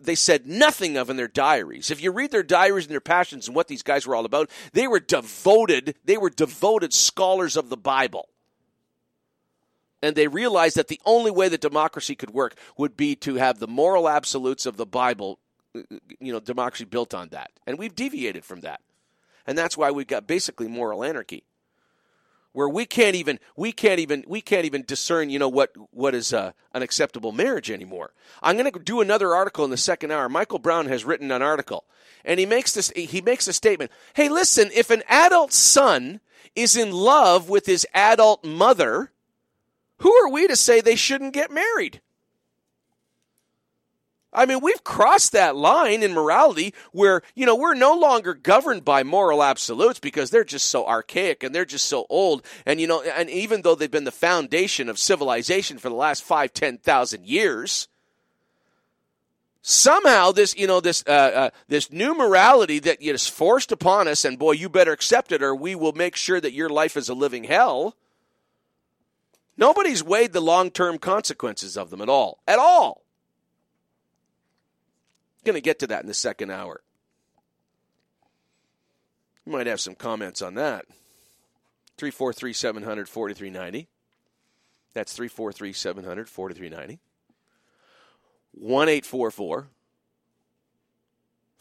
[0.00, 1.90] they said nothing of in their diaries.
[1.90, 4.50] If you read their diaries and their passions and what these guys were all about,
[4.72, 5.94] they were devoted.
[6.04, 8.28] They were devoted scholars of the Bible
[10.04, 13.58] and they realized that the only way that democracy could work would be to have
[13.58, 15.38] the moral absolutes of the Bible,
[16.20, 17.50] you know, democracy built on that.
[17.66, 18.82] And we've deviated from that.
[19.46, 21.44] And that's why we've got basically moral anarchy.
[22.52, 26.14] Where we can't even we can't even we can't even discern you know what what
[26.14, 28.12] is uh, an acceptable marriage anymore.
[28.42, 30.28] I'm going to do another article in the second hour.
[30.28, 31.84] Michael Brown has written an article,
[32.24, 33.90] and he makes this he makes a statement.
[34.12, 36.20] Hey, listen, if an adult son
[36.54, 39.10] is in love with his adult mother,
[40.04, 42.02] who are we to say they shouldn't get married?
[44.34, 48.84] I mean, we've crossed that line in morality where, you know, we're no longer governed
[48.84, 52.44] by moral absolutes because they're just so archaic and they're just so old.
[52.66, 56.22] And, you know, and even though they've been the foundation of civilization for the last
[56.22, 57.88] five, ten thousand years,
[59.62, 64.26] somehow this, you know, this, uh, uh, this new morality that is forced upon us,
[64.26, 67.08] and boy, you better accept it or we will make sure that your life is
[67.08, 67.96] a living hell
[69.56, 72.40] Nobody's weighed the long term consequences of them at all.
[72.46, 73.02] At all.
[75.44, 76.82] Going to get to that in the second hour.
[79.44, 80.86] You might have some comments on that.
[81.98, 83.88] 343 700 4390.
[84.94, 87.00] That's 343 700 4390.
[88.52, 89.68] 1 844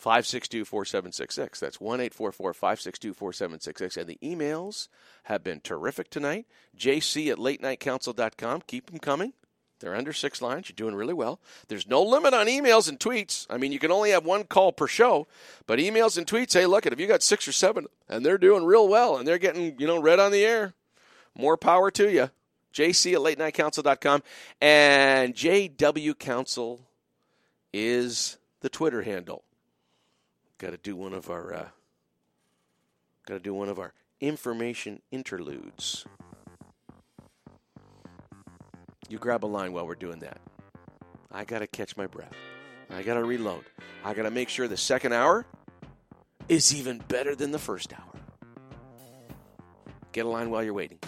[0.04, 1.62] 562 4766.
[1.62, 3.96] That's 1 844 562 4766.
[3.96, 4.90] And the emails
[5.24, 6.46] have been terrific tonight.
[6.78, 8.64] JC at latenightcouncil.com.
[8.68, 9.32] Keep them coming.
[9.80, 10.68] They're under six lines.
[10.68, 11.40] You're doing really well.
[11.70, 13.48] There's no limit on emails and tweets.
[13.50, 15.26] I mean, you can only have one call per show,
[15.68, 18.38] but emails and tweets, hey, look, at if you got six or seven and they're
[18.38, 20.74] doing real well and they're getting, you know, read on the air,
[21.34, 22.30] more power to you.
[22.74, 24.22] JC at late latenightcouncil.com.
[24.60, 26.82] And JW Council
[27.72, 29.46] is the Twitter handle.
[30.64, 31.68] Got to do one of our uh,
[33.26, 33.92] got to do one of our
[34.22, 36.06] information interludes.
[39.10, 40.40] You grab a line while we're doing that.
[41.34, 42.34] I got to catch my breath.
[42.90, 43.66] I got to reload.
[44.06, 45.46] I got to make sure the second hour
[46.48, 48.22] is even better than the first hour.
[50.14, 51.00] Get a line while you're waiting.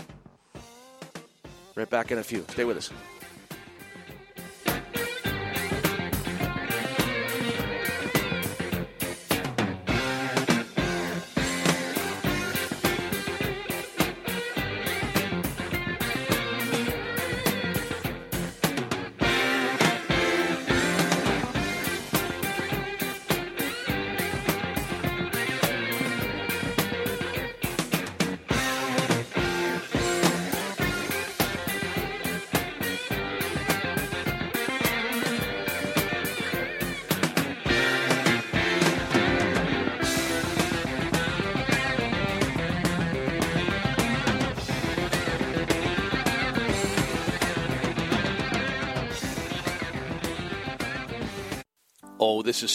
[1.76, 2.44] Right back in a few.
[2.50, 2.90] Stay with us.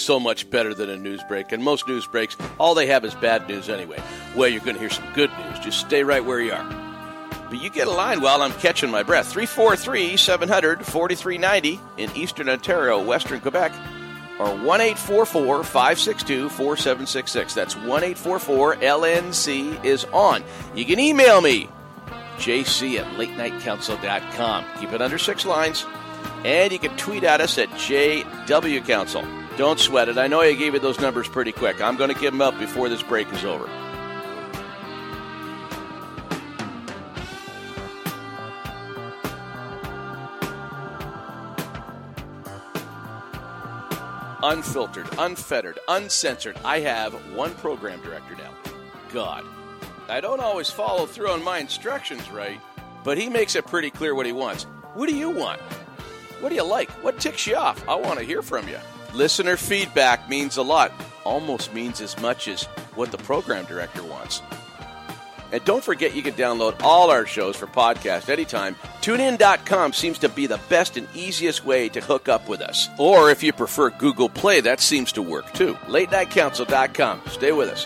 [0.01, 1.53] So much better than a news break.
[1.53, 4.03] And most news breaks, all they have is bad news anyway.
[4.35, 5.59] Well, you're going to hear some good news.
[5.61, 6.91] Just stay right where you are.
[7.51, 9.33] But you get a line while I'm catching my breath.
[9.33, 13.73] 343 700 4390 in Eastern Ontario, Western Quebec,
[14.39, 17.55] or 1 562 4766.
[17.55, 20.45] That's 1 LNC is on.
[20.77, 21.69] You can email me,
[22.39, 24.65] jc at latenightcouncil.com.
[24.79, 25.85] Keep it under six lines.
[26.45, 29.25] And you can tweet at us at JW Council.
[29.57, 30.17] Don't sweat it.
[30.17, 31.81] I know I gave you those numbers pretty quick.
[31.83, 33.69] I'm going to give them up before this break is over.
[44.43, 46.57] Unfiltered, unfettered, uncensored.
[46.65, 48.53] I have one program director now.
[49.13, 49.45] God.
[50.09, 52.59] I don't always follow through on my instructions right,
[53.05, 54.65] but he makes it pretty clear what he wants.
[54.95, 55.61] What do you want?
[56.41, 56.91] What do you like?
[57.05, 57.87] What ticks you off?
[57.87, 58.79] I want to hear from you.
[59.15, 60.93] Listener feedback means a lot,
[61.25, 64.41] almost means as much as what the program director wants.
[65.53, 68.77] And don't forget you can download all our shows for podcast anytime.
[69.03, 72.89] TuneIn.com seems to be the best and easiest way to hook up with us.
[72.99, 75.75] Or if you prefer Google Play, that seems to work too.
[75.89, 77.23] LateNightCouncil.com.
[77.27, 77.85] Stay with us.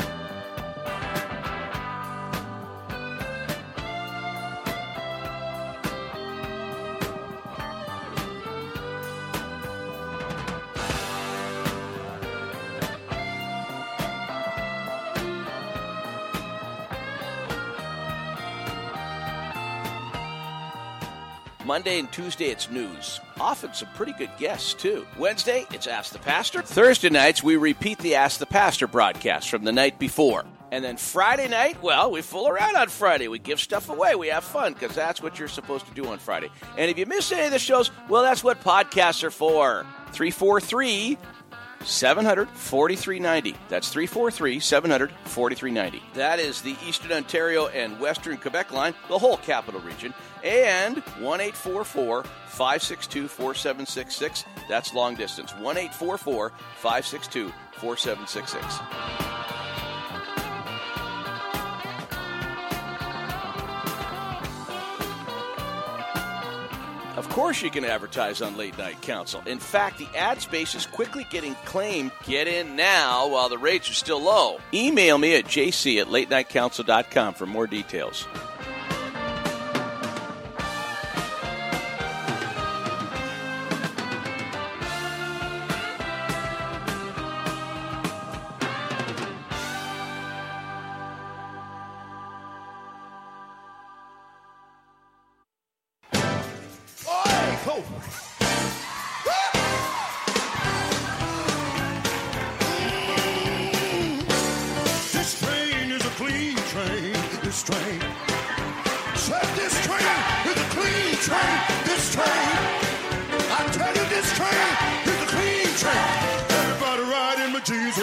[21.74, 23.18] Monday and Tuesday, it's news.
[23.40, 25.04] Often some pretty good guests, too.
[25.18, 26.62] Wednesday, it's Ask the Pastor.
[26.62, 30.44] Thursday nights, we repeat the Ask the Pastor broadcast from the night before.
[30.70, 33.26] And then Friday night, well, we fool around on Friday.
[33.26, 34.14] We give stuff away.
[34.14, 36.48] We have fun because that's what you're supposed to do on Friday.
[36.78, 39.84] And if you miss any of the shows, well, that's what podcasts are for.
[40.12, 41.18] 343
[41.84, 43.56] 700 4390.
[43.68, 46.02] That's 343 700 4390.
[46.14, 50.14] That is the Eastern Ontario and Western Quebec line, the whole capital region.
[50.42, 51.40] And 1
[52.46, 54.44] 562 4766.
[54.68, 55.52] That's long distance.
[55.56, 59.63] 1 562 4766.
[67.16, 69.42] Of course, you can advertise on Late Night Council.
[69.46, 72.10] In fact, the ad space is quickly getting claimed.
[72.26, 74.58] Get in now while the rates are still low.
[74.72, 78.26] Email me at jc at latenightcouncil.com for more details.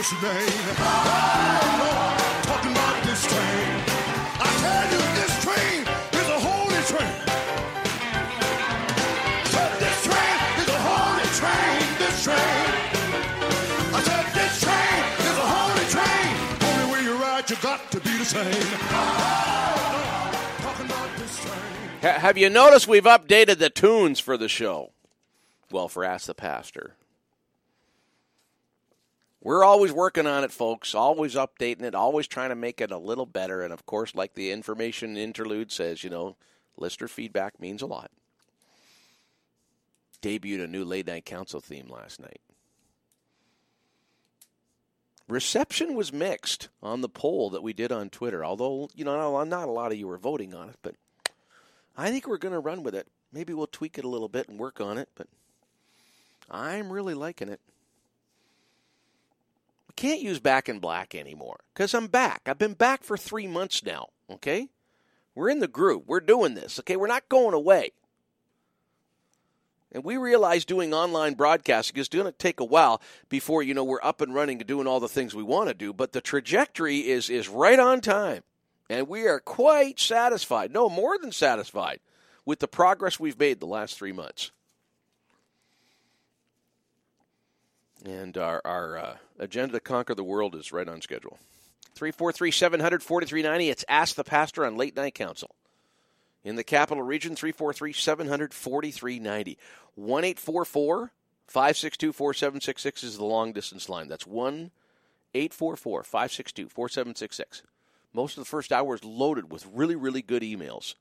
[0.02, 0.18] Talking
[2.72, 3.84] about this train.
[4.41, 5.86] I tell you, this train
[6.20, 7.14] is a holy train.
[9.80, 11.82] This train is a holy train.
[11.99, 12.66] This train.
[13.93, 16.34] I said this train is a holy train.
[16.64, 18.66] Only way you ride, you got to be the same.
[22.02, 24.93] Have you noticed we've updated the tunes for the show?
[25.70, 26.95] Well, for Ask the Pastor.
[29.43, 30.93] We're always working on it, folks.
[30.93, 33.63] Always updating it, always trying to make it a little better.
[33.63, 36.37] And of course, like the information interlude says, you know,
[36.77, 38.11] listener feedback means a lot.
[40.21, 42.39] Debuted a new late night council theme last night.
[45.27, 49.67] Reception was mixed on the poll that we did on Twitter, although, you know, not
[49.67, 50.95] a lot of you were voting on it, but
[51.97, 53.07] I think we're going to run with it.
[53.31, 55.27] Maybe we'll tweak it a little bit and work on it, but
[56.49, 57.61] I'm really liking it.
[60.02, 62.41] Can't use back in black anymore because I'm back.
[62.47, 64.68] I've been back for three months now, okay?
[65.36, 66.06] We're in the group.
[66.08, 66.95] We're doing this, okay?
[66.95, 67.91] We're not going away.
[69.91, 72.99] And we realize doing online broadcasting is going to take a while
[73.30, 75.76] before you know we're up and running and doing all the things we want to
[75.76, 75.93] do.
[75.93, 78.41] But the trajectory is is right on time,
[78.89, 80.74] and we are quite satisfied.
[80.74, 81.99] No, more than satisfied
[82.43, 84.49] with the progress we've made the last three months.
[88.06, 91.38] And our our uh, agenda to conquer the world is right on schedule.
[91.93, 93.70] Three four three seven hundred forty three ninety.
[93.70, 95.56] It's Ask the Pastor on Late Night Council.
[96.43, 99.58] In the capital region, 343 700 4390.
[99.95, 101.12] 1 844
[101.47, 104.08] 562 4766 is the long distance line.
[104.08, 104.72] That's 1
[105.34, 107.64] 844 562 4766.
[108.14, 110.95] Most of the first hour is loaded with really, really good emails.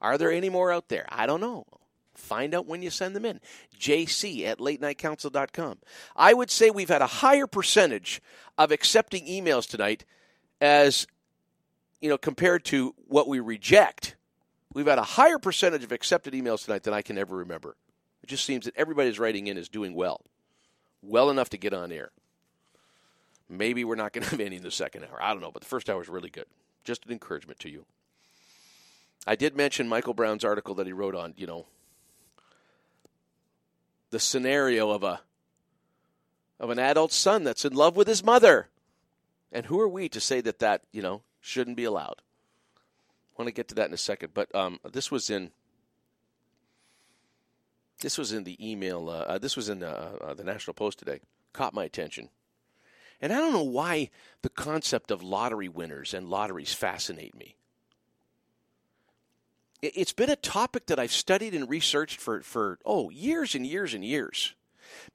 [0.00, 1.06] Are there any more out there?
[1.08, 1.66] I don't know.
[2.14, 3.40] Find out when you send them in.
[3.78, 5.78] JC at latenightcouncil.com.
[6.16, 8.22] I would say we've had a higher percentage
[8.56, 10.04] of accepting emails tonight
[10.60, 11.06] as,
[12.00, 14.16] you know, compared to what we reject.
[14.72, 17.76] We've had a higher percentage of accepted emails tonight than I can ever remember.
[18.22, 20.22] It just seems that everybody's writing in is doing well,
[21.02, 22.10] well enough to get on air.
[23.48, 25.22] Maybe we're not going to have any in the second hour.
[25.22, 26.46] I don't know, but the first hour is really good.
[26.84, 27.84] Just an encouragement to you.
[29.26, 31.66] I did mention Michael Brown's article that he wrote on, you know,
[34.14, 35.20] the scenario of a
[36.60, 38.68] of an adult son that's in love with his mother.
[39.50, 42.22] And who are we to say that that, you know, shouldn't be allowed?
[42.78, 45.50] I want to get to that in a second, but um, this was in
[48.02, 49.10] this was in the email.
[49.10, 51.18] Uh, uh, this was in uh, uh, the National Post today.
[51.52, 52.28] Caught my attention,
[53.20, 54.10] and I don't know why
[54.42, 57.56] the concept of lottery winners and lotteries fascinate me.
[59.84, 63.66] It, it's been a topic that I've studied and researched for for oh years and
[63.66, 64.54] years and years.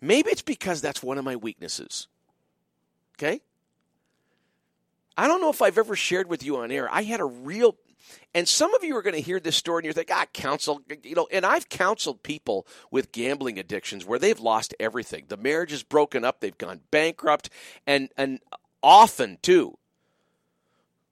[0.02, 2.08] Maybe it's because that's one of my weaknesses.
[3.18, 3.42] Okay.
[5.18, 6.88] I don't know if I've ever shared with you on air.
[6.90, 7.76] I had a real
[8.34, 10.82] and some of you are going to hear this story and you're thinking, ah, counsel,
[11.04, 15.26] you know, and I've counseled people with gambling addictions where they've lost everything.
[15.28, 17.50] The marriage is broken up, they've gone bankrupt,
[17.86, 18.40] and and
[18.82, 19.78] often too.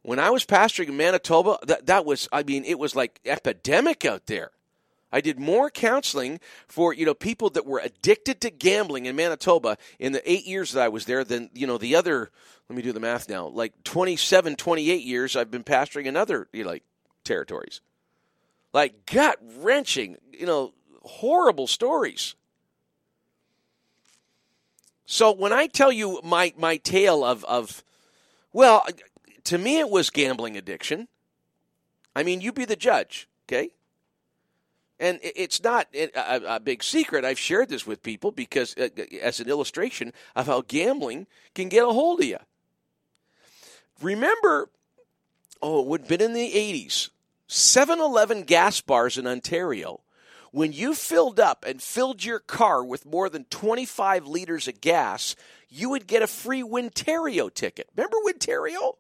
[0.08, 4.06] When I was pastoring in Manitoba, that that was I mean, it was like epidemic
[4.06, 4.52] out there.
[5.12, 9.78] I did more counseling for you know people that were addicted to gambling in Manitoba
[10.00, 12.32] in the 8 years that I was there than you know the other
[12.70, 16.48] let me do the math now like 27 28 years I've been pastoring in other
[16.54, 16.84] you know, like
[17.26, 17.82] territories.
[18.72, 20.72] Like gut wrenching, you know,
[21.04, 22.36] horrible stories.
[25.06, 27.84] So when I tell you my my tale of of
[28.54, 28.86] well,
[29.48, 31.08] to me it was gambling addiction.
[32.16, 33.72] I mean, you be the judge, okay?
[35.00, 37.24] And it's not a, big secret.
[37.24, 38.90] I've shared this with people because, uh,
[39.22, 42.40] as an illustration of how gambling can get a hold of you.
[44.02, 44.70] Remember,
[45.62, 47.10] oh, it would have been in the 80s.
[47.48, 50.02] 7 Eleven gas bars in Ontario.
[50.52, 55.36] When you filled up and filled your car with more than 25 liters of gas,
[55.70, 57.90] you would get a free Winterio ticket.
[57.96, 58.96] Remember Winterio?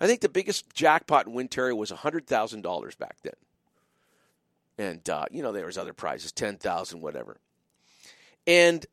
[0.00, 3.32] I think the biggest jackpot in Winterio was $100,000 back then
[4.78, 7.38] and uh, you know there was other prizes, ten thousand, whatever.
[8.46, 8.84] And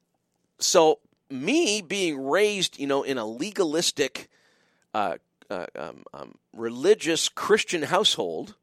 [0.60, 1.00] so
[1.30, 4.30] me being raised, you know, in a legalistic,
[4.94, 5.18] uh,
[5.50, 8.56] uh, um, um, religious Christian household,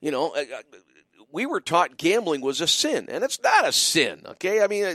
[0.00, 0.62] you know, uh, uh,
[1.32, 4.22] we were taught gambling was a sin, and it's not a sin.
[4.26, 4.94] Okay, I mean, uh,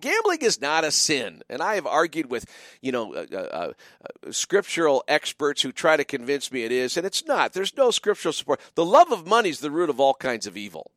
[0.00, 2.46] gambling is not a sin, and I have argued with
[2.80, 3.72] you know uh, uh,
[4.04, 7.52] uh, scriptural experts who try to convince me it is, and it's not.
[7.52, 8.60] There's no scriptural support.
[8.74, 10.90] The love of money is the root of all kinds of evil.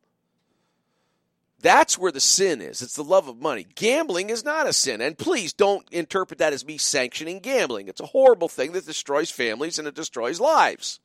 [1.64, 2.82] That's where the sin is.
[2.82, 3.66] It's the love of money.
[3.74, 5.00] Gambling is not a sin.
[5.00, 7.88] And please don't interpret that as me sanctioning gambling.
[7.88, 11.00] It's a horrible thing that destroys families and it destroys lives.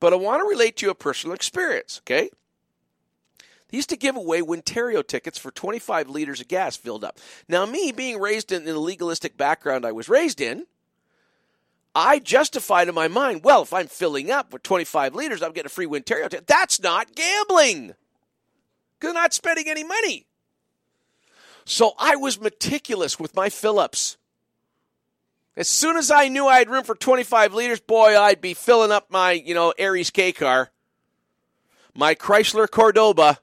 [0.00, 2.30] But I want to relate to you a personal experience, okay?
[3.68, 7.18] They used to give away Winterio tickets for 25 liters of gas filled up.
[7.48, 10.66] Now, me being raised in, the legalistic background I was raised in,
[11.94, 15.66] I justified in my mind, well, if I'm filling up with 25 liters, I'm getting
[15.66, 16.46] a free Winterio ticket.
[16.46, 17.94] That's not gambling
[19.08, 20.26] I'm not spending any money.
[21.64, 24.16] So I was meticulous with my fill ups.
[25.56, 28.92] As soon as I knew I had room for 25 liters, boy, I'd be filling
[28.92, 30.70] up my, you know, Aries K car,
[31.94, 33.38] my Chrysler Cordoba,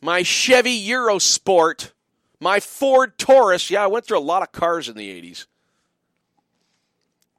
[0.00, 1.92] my Chevy Eurosport,
[2.40, 3.70] my Ford Taurus.
[3.70, 5.46] Yeah, I went through a lot of cars in the 80s.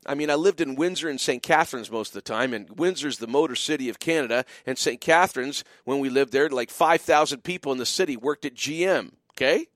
[0.05, 1.41] I mean, I lived in Windsor and St.
[1.41, 4.99] Catharines most of the time, and Windsor's the motor city of Canada, and St.
[4.99, 9.67] Catharines, when we lived there, like 5,000 people in the city worked at GM, okay?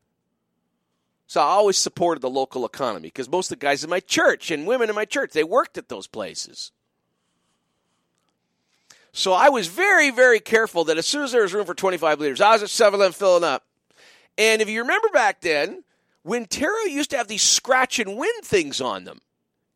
[1.28, 4.50] So I always supported the local economy because most of the guys in my church
[4.50, 6.72] and women in my church, they worked at those places.
[9.12, 12.20] So I was very, very careful that as soon as there was room for 25
[12.20, 13.66] liters, I was at 7 Eleven filling up.
[14.38, 15.84] And if you remember back then,
[16.26, 19.20] Winterio used to have these scratch and win things on them.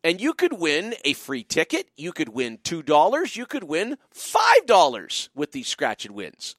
[0.04, 1.90] And you could win a free ticket.
[1.98, 3.36] You could win $2.
[3.36, 6.56] You could win $5 with these scratch and wins.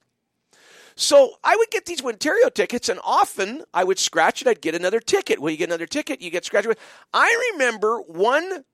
[1.03, 4.47] So I would get these Winterio tickets, and often I would scratch it.
[4.47, 5.41] I'd get another ticket.
[5.41, 6.65] Well, you get another ticket, you get scratch.
[7.13, 8.65] I remember one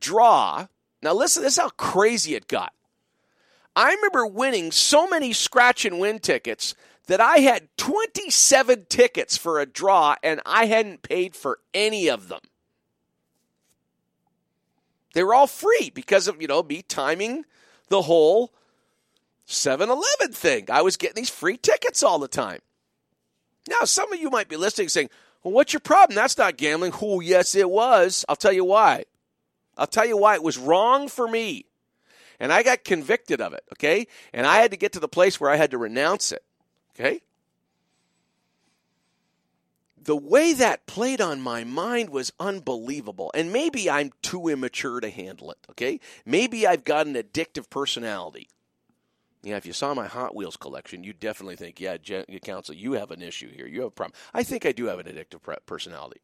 [0.00, 0.68] draw.
[1.02, 2.72] Now listen, this is how crazy it got.
[3.76, 6.74] I remember winning so many scratch and win tickets
[7.08, 12.28] that I had 27 tickets for a draw and I hadn't paid for any of
[12.28, 12.40] them.
[15.12, 17.44] They were all free because of, you know, me timing
[17.88, 18.54] the whole
[19.46, 20.66] 7 Eleven thing.
[20.70, 22.60] I was getting these free tickets all the time.
[23.68, 25.10] Now, some of you might be listening saying,
[25.42, 26.16] well, what's your problem?
[26.16, 26.92] That's not gambling.
[27.00, 28.24] Oh, yes, it was.
[28.28, 29.04] I'll tell you why.
[29.78, 31.66] I'll tell you why it was wrong for me.
[32.40, 34.08] And I got convicted of it, okay?
[34.32, 36.42] And I had to get to the place where I had to renounce it,
[36.94, 37.22] okay?
[40.02, 43.30] The way that played on my mind was unbelievable.
[43.34, 46.00] And maybe I'm too immature to handle it, okay?
[46.24, 48.48] Maybe I've got an addictive personality.
[49.46, 52.94] Yeah, if you saw my Hot Wheels collection, you'd definitely think, yeah, Jen, counsel, you
[52.94, 53.68] have an issue here.
[53.68, 54.18] You have a problem.
[54.34, 56.20] I think I do have an addictive personality.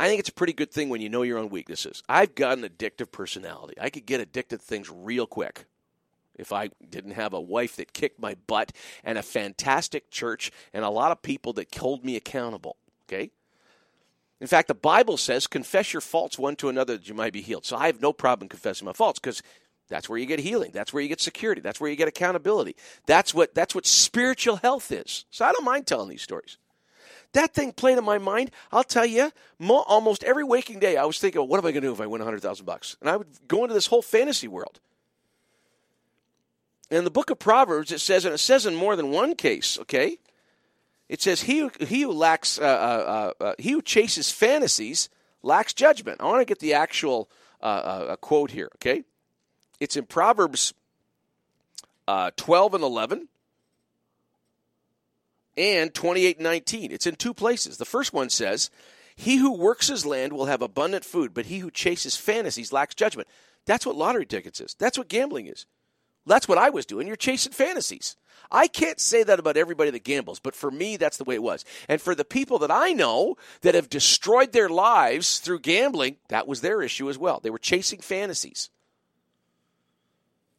[0.00, 2.02] I think it's a pretty good thing when you know your own weaknesses.
[2.08, 3.74] I've got an addictive personality.
[3.78, 5.66] I could get addicted to things real quick
[6.34, 8.72] if I didn't have a wife that kicked my butt
[9.04, 12.76] and a fantastic church and a lot of people that hold me accountable.
[13.06, 13.32] Okay?
[14.40, 17.42] In fact, the Bible says, confess your faults one to another that you might be
[17.42, 17.66] healed.
[17.66, 19.42] So I have no problem confessing my faults because
[19.88, 20.70] that's where you get healing.
[20.72, 21.60] That's where you get security.
[21.60, 22.76] That's where you get accountability.
[23.06, 25.24] That's what that's what spiritual health is.
[25.30, 26.58] So I don't mind telling these stories.
[27.32, 28.50] That thing played in my mind.
[28.72, 31.82] I'll tell you, mo- almost every waking day, I was thinking, what am I going
[31.82, 32.96] to do if I win hundred thousand bucks?
[33.00, 34.80] And I would go into this whole fantasy world.
[36.90, 39.78] In the book of Proverbs, it says, and it says in more than one case,
[39.80, 40.16] okay,
[41.08, 45.10] it says, "He who, he who lacks, uh, uh, uh, he who chases fantasies
[45.42, 47.30] lacks judgment." I want to get the actual
[47.62, 49.04] uh, uh, quote here, okay?
[49.80, 50.74] It's in Proverbs
[52.06, 53.28] uh, twelve and eleven
[55.56, 56.92] and 28:19.
[56.92, 57.76] It's in two places.
[57.76, 58.70] The first one says,
[59.14, 62.94] "He who works his land will have abundant food, but he who chases fantasies lacks
[62.94, 63.28] judgment."
[63.66, 64.74] That's what lottery tickets is.
[64.78, 65.66] That's what gambling is.
[66.24, 67.06] That's what I was doing.
[67.06, 68.16] You're chasing fantasies.
[68.50, 71.42] I can't say that about everybody that gambles, but for me, that's the way it
[71.42, 71.64] was.
[71.86, 76.48] And for the people that I know that have destroyed their lives through gambling, that
[76.48, 77.40] was their issue as well.
[77.40, 78.70] They were chasing fantasies.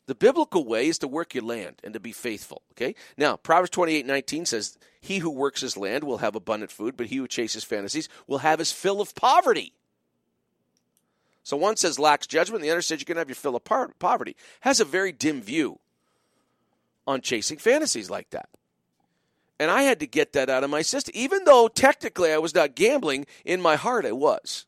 [0.09, 2.63] The biblical way is to work your land and to be faithful.
[2.71, 2.95] Okay?
[3.15, 7.05] Now, Proverbs 28 19 says, He who works his land will have abundant food, but
[7.05, 9.71] he who chases fantasies will have his fill of poverty.
[11.43, 13.63] So one says lacks judgment, the other says you can have your fill of
[13.99, 14.35] poverty.
[14.61, 15.77] Has a very dim view
[17.05, 18.49] on chasing fantasies like that.
[19.59, 21.11] And I had to get that out of my system.
[21.15, 24.65] Even though technically I was not gambling, in my heart I was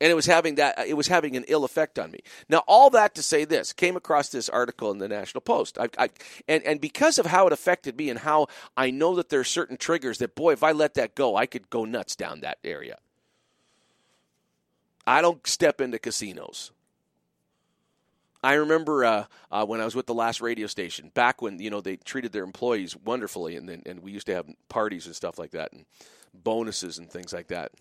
[0.00, 2.20] and it was having that it was having an ill effect on me.
[2.48, 5.88] Now, all that to say this came across this article in the National Post, I,
[5.98, 6.08] I,
[6.48, 9.44] and and because of how it affected me and how I know that there are
[9.44, 12.58] certain triggers that boy, if I let that go, I could go nuts down that
[12.64, 12.96] area.
[15.06, 16.72] I don't step into casinos.
[18.42, 21.68] I remember uh, uh, when I was with the last radio station, back when you
[21.68, 25.38] know they treated their employees wonderfully, and and we used to have parties and stuff
[25.38, 25.84] like that, and
[26.32, 27.72] bonuses and things like that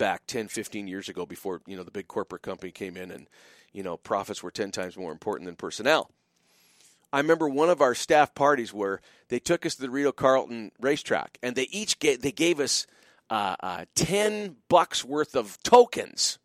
[0.00, 3.28] back 10, 15 years ago before, you know, the big corporate company came in and,
[3.70, 6.10] you know, profits were 10 times more important than personnel.
[7.12, 10.72] I remember one of our staff parties where they took us to the Rideau Carleton
[10.80, 12.86] racetrack and they each gave, they gave us
[13.28, 16.38] uh, uh, 10 bucks worth of tokens.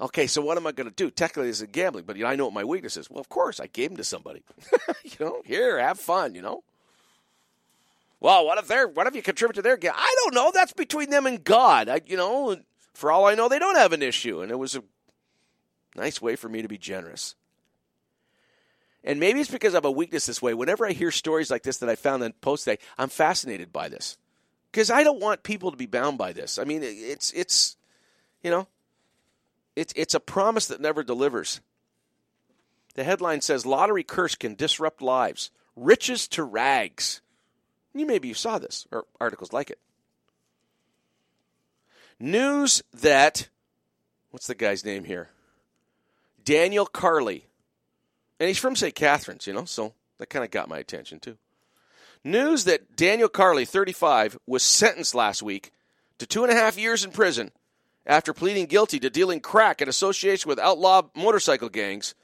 [0.00, 1.10] Okay, so what am I going to do?
[1.10, 3.10] Technically, this is gambling, but you know, I know what my weakness is.
[3.10, 4.44] Well, of course, I gave them to somebody.
[5.04, 6.62] you know, here, have fun, you know.
[8.20, 9.92] Well, what if they're what if you contribute to their game?
[9.94, 10.50] I don't know.
[10.52, 11.88] That's between them and God.
[11.88, 12.56] I, you know,
[12.92, 14.82] for all I know, they don't have an issue, and it was a
[15.96, 17.34] nice way for me to be generous.
[19.02, 20.52] And maybe it's because I have a weakness this way.
[20.52, 23.88] Whenever I hear stories like this that I found in post today, I'm fascinated by
[23.88, 24.18] this
[24.70, 26.58] because I don't want people to be bound by this.
[26.58, 27.76] I mean, it's it's
[28.42, 28.68] you know,
[29.76, 31.62] it's it's a promise that never delivers.
[32.96, 37.22] The headline says lottery curse can disrupt lives, riches to rags.
[37.94, 39.78] You maybe you saw this or articles like it.
[42.18, 43.48] News that
[44.30, 45.30] what's the guy's name here?
[46.44, 47.46] Daniel Carley.
[48.38, 48.94] And he's from St.
[48.94, 51.36] Catharines, you know, so that kind of got my attention too.
[52.24, 55.72] News that Daniel Carley, 35, was sentenced last week
[56.18, 57.50] to two and a half years in prison
[58.06, 62.14] after pleading guilty to dealing crack in association with outlaw motorcycle gangs,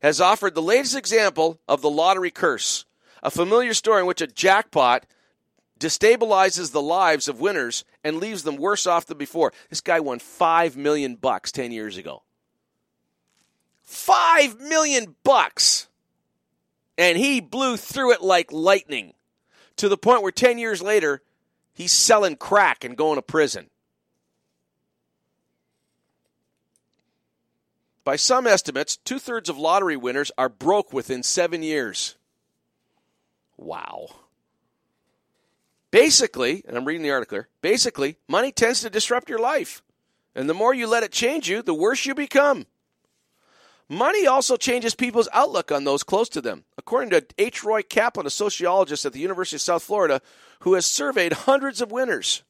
[0.00, 2.84] has offered the latest example of the lottery curse
[3.24, 5.06] a familiar story in which a jackpot
[5.80, 9.52] destabilizes the lives of winners and leaves them worse off than before.
[9.70, 12.22] This guy won 5 million bucks 10 years ago.
[13.82, 15.88] 5 million bucks.
[16.96, 19.14] And he blew through it like lightning
[19.76, 21.22] to the point where 10 years later
[21.72, 23.70] he's selling crack and going to prison.
[28.04, 32.16] By some estimates, two thirds of lottery winners are broke within seven years.
[33.56, 34.08] Wow.
[35.90, 39.82] Basically, and I'm reading the article here, basically, money tends to disrupt your life.
[40.34, 42.66] And the more you let it change you, the worse you become.
[43.88, 46.64] Money also changes people's outlook on those close to them.
[46.78, 47.62] According to H.
[47.62, 50.20] Roy Kaplan, a sociologist at the University of South Florida,
[50.60, 52.42] who has surveyed hundreds of winners.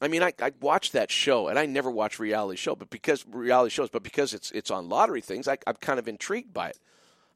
[0.00, 3.24] I mean, I, I watch that show, and I never watch reality show, but because
[3.30, 6.70] reality shows, but because it's it's on lottery things, I, I'm kind of intrigued by
[6.70, 6.78] it.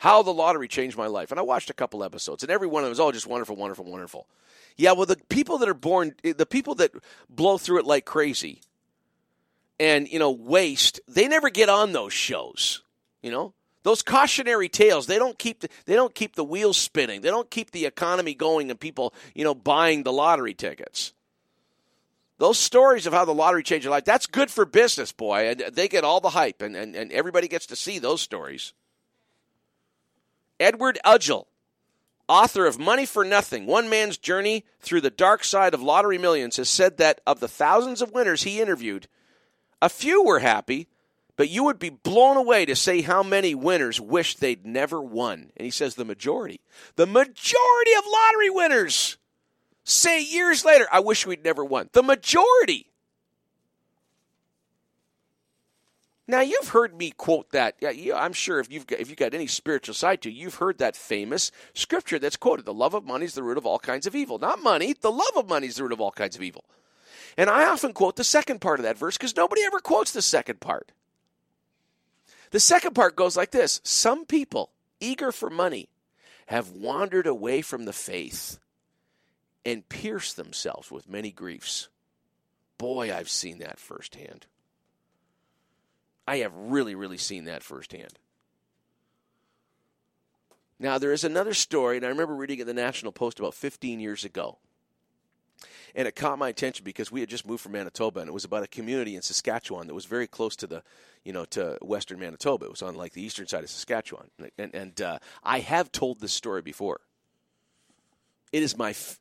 [0.05, 2.83] How the lottery changed my life, and I watched a couple episodes, and every one
[2.83, 4.27] of them was all oh, just wonderful, wonderful, wonderful.
[4.77, 6.91] Yeah, well, the people that are born, the people that
[7.31, 8.61] blow through it like crazy,
[9.81, 12.83] and you know waste, they never get on those shows.
[13.23, 17.23] You know, those cautionary tales they don't keep the, they don't keep the wheels spinning.
[17.23, 21.15] They don't keep the economy going and people you know buying the lottery tickets.
[22.37, 25.49] Those stories of how the lottery changed your life that's good for business boy.
[25.49, 28.75] And they get all the hype and, and, and everybody gets to see those stories
[30.61, 31.47] edward Ugel
[32.29, 36.57] author of money for nothing one man's journey through the dark side of lottery millions
[36.57, 39.07] has said that of the thousands of winners he interviewed
[39.83, 40.89] a few were happy
[41.37, 45.51] but you would be blown away to say how many winners wish they'd never won.
[45.57, 46.61] And he says the majority,
[46.97, 49.17] the majority of lottery winners
[49.83, 51.91] say years later, I wish we'd never won.
[51.93, 52.87] The majority.
[56.27, 57.77] Now you've heard me quote that.
[57.81, 60.55] Yeah, I'm sure if you've got, if you've got any spiritual side to you, you've
[60.55, 63.79] heard that famous scripture that's quoted: "The love of money is the root of all
[63.79, 66.35] kinds of evil." Not money, the love of money is the root of all kinds
[66.35, 66.65] of evil.
[67.37, 70.23] And I often quote the second part of that verse because nobody ever quotes the
[70.23, 70.93] second part.
[72.53, 74.71] The second part goes like this Some people,
[75.01, 75.89] eager for money,
[76.47, 78.59] have wandered away from the faith
[79.65, 81.89] and pierced themselves with many griefs.
[82.79, 84.47] Boy, I've seen that firsthand.
[86.27, 88.19] I have really, really seen that firsthand.
[90.79, 93.55] Now, there is another story, and I remember reading it in the National Post about
[93.55, 94.59] 15 years ago.
[95.95, 98.45] And it caught my attention because we had just moved from Manitoba, and it was
[98.45, 100.83] about a community in Saskatchewan that was very close to the,
[101.25, 102.67] you know, to western Manitoba.
[102.67, 105.93] It was on like the eastern side of Saskatchewan, and and, and uh, I have
[105.93, 107.01] told this story before.
[108.53, 109.21] It is my, f-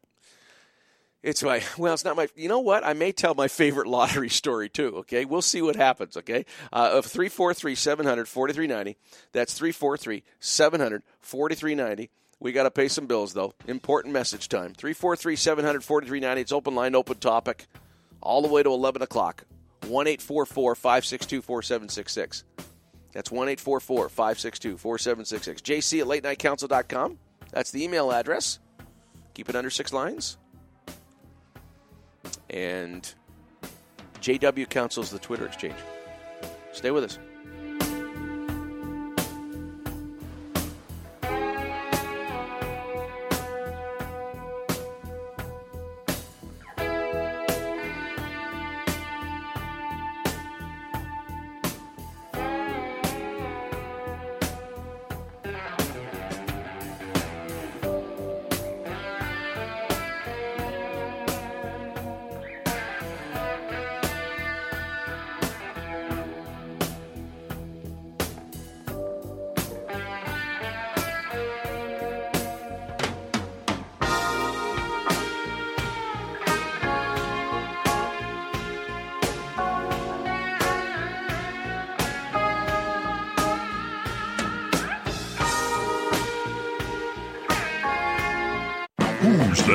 [1.24, 2.28] it's my well, it's not my.
[2.36, 2.86] You know what?
[2.86, 4.98] I may tell my favorite lottery story too.
[4.98, 6.18] Okay, we'll see what happens.
[6.18, 8.98] Okay, uh, of three four three seven hundred forty three ninety.
[9.32, 12.12] That's three four three seven hundred forty three ninety.
[12.40, 13.54] We got to pay some bills, though.
[13.68, 14.74] Important message time.
[14.74, 16.42] 343 700 4390.
[16.42, 17.68] It's open line, open topic,
[18.22, 19.46] all the way to 11 o'clock.
[19.88, 22.44] 1 844 562 4766.
[23.14, 25.62] That's 1 844 562 4766.
[25.62, 27.18] JC at late nightcouncil.com.
[27.52, 28.60] That's the email address.
[29.34, 30.38] Keep it under six lines.
[32.50, 33.14] And
[34.22, 35.76] JW Council is the Twitter exchange.
[36.72, 37.20] Stay with us.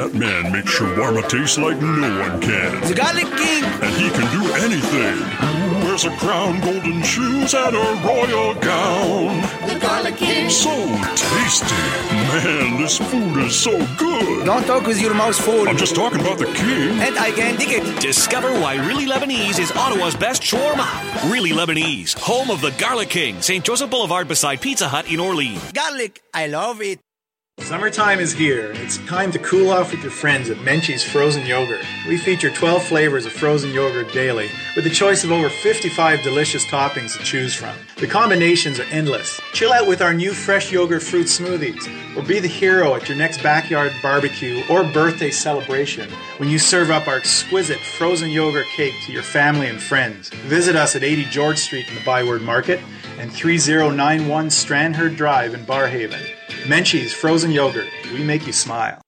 [0.09, 2.81] Who's that man makes shawarma taste like no one can?
[2.89, 3.65] The Garlic King.
[3.65, 5.17] And he can do anything.
[5.39, 9.41] Who wears a crown, golden shoes, and a royal gown?
[9.69, 10.49] The Garlic King.
[10.51, 10.71] So
[11.15, 11.75] tasty.
[12.29, 14.47] Man, this food is so good.
[14.47, 15.69] Don't talk with your mouth full.
[15.69, 17.01] I'm just talking about the king.
[17.01, 18.01] And I can dig it.
[18.01, 21.31] Discover why Really Lebanese is Ottawa's best shawarma.
[21.31, 23.65] Really Lebanese, home of the Garlic King, St.
[23.65, 25.73] Joseph Boulevard beside Pizza Hut in Orleans.
[25.73, 26.23] Garlic.
[26.33, 27.01] I love it.
[27.61, 31.45] Summertime is here, and it's time to cool off with your friends at Menchie's Frozen
[31.45, 31.85] Yogurt.
[32.07, 36.65] We feature 12 flavors of frozen yogurt daily, with a choice of over 55 delicious
[36.67, 37.77] toppings to choose from.
[37.97, 39.39] The combinations are endless.
[39.53, 43.19] Chill out with our new fresh yogurt fruit smoothies, or be the hero at your
[43.19, 46.09] next backyard barbecue or birthday celebration
[46.39, 50.31] when you serve up our exquisite frozen yogurt cake to your family and friends.
[50.47, 52.81] Visit us at 80 George Street in the Byward Market
[53.19, 56.38] and 3091 Strandherd Drive in Barrhaven.
[56.69, 57.89] Menchie's Frozen Yogurt.
[58.13, 59.01] We make you smile.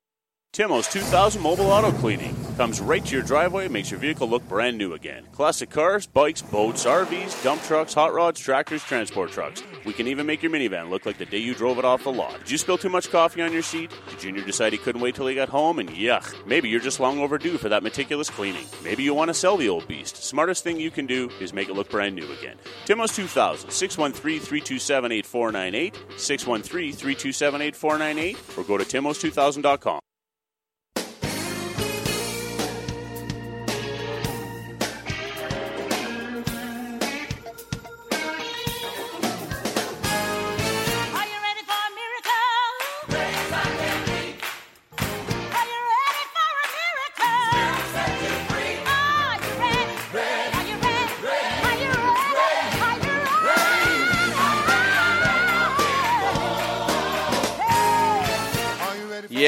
[0.53, 4.47] Timo's 2000 Mobile Auto Cleaning comes right to your driveway and makes your vehicle look
[4.49, 5.25] brand new again.
[5.31, 9.63] Classic cars, bikes, boats, RVs, dump trucks, hot rods, tractors, transport trucks.
[9.85, 12.11] We can even make your minivan look like the day you drove it off the
[12.11, 12.37] lot.
[12.41, 13.93] Did you spill too much coffee on your seat?
[14.09, 15.79] Did Junior decide he couldn't wait till he got home?
[15.79, 18.67] And yuck, maybe you're just long overdue for that meticulous cleaning.
[18.83, 20.17] Maybe you want to sell the old beast.
[20.17, 22.57] Smartest thing you can do is make it look brand new again.
[22.87, 30.01] Timo's 2000, 613 327 8498, 613 327 8498, or go to timos2000.com.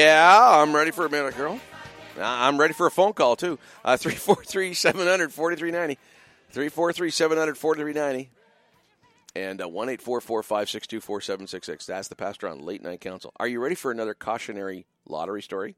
[0.03, 1.57] Yeah, I'm ready for a minute, girl.
[2.19, 3.57] I'm ready for a phone call, too.
[3.85, 5.97] Uh, 343 700 4390.
[6.51, 8.29] 343 700 4390.
[9.33, 11.85] And uh, 1 562 4766.
[11.85, 13.31] That's the pastor on Late Night Council.
[13.37, 15.77] Are you ready for another cautionary lottery story?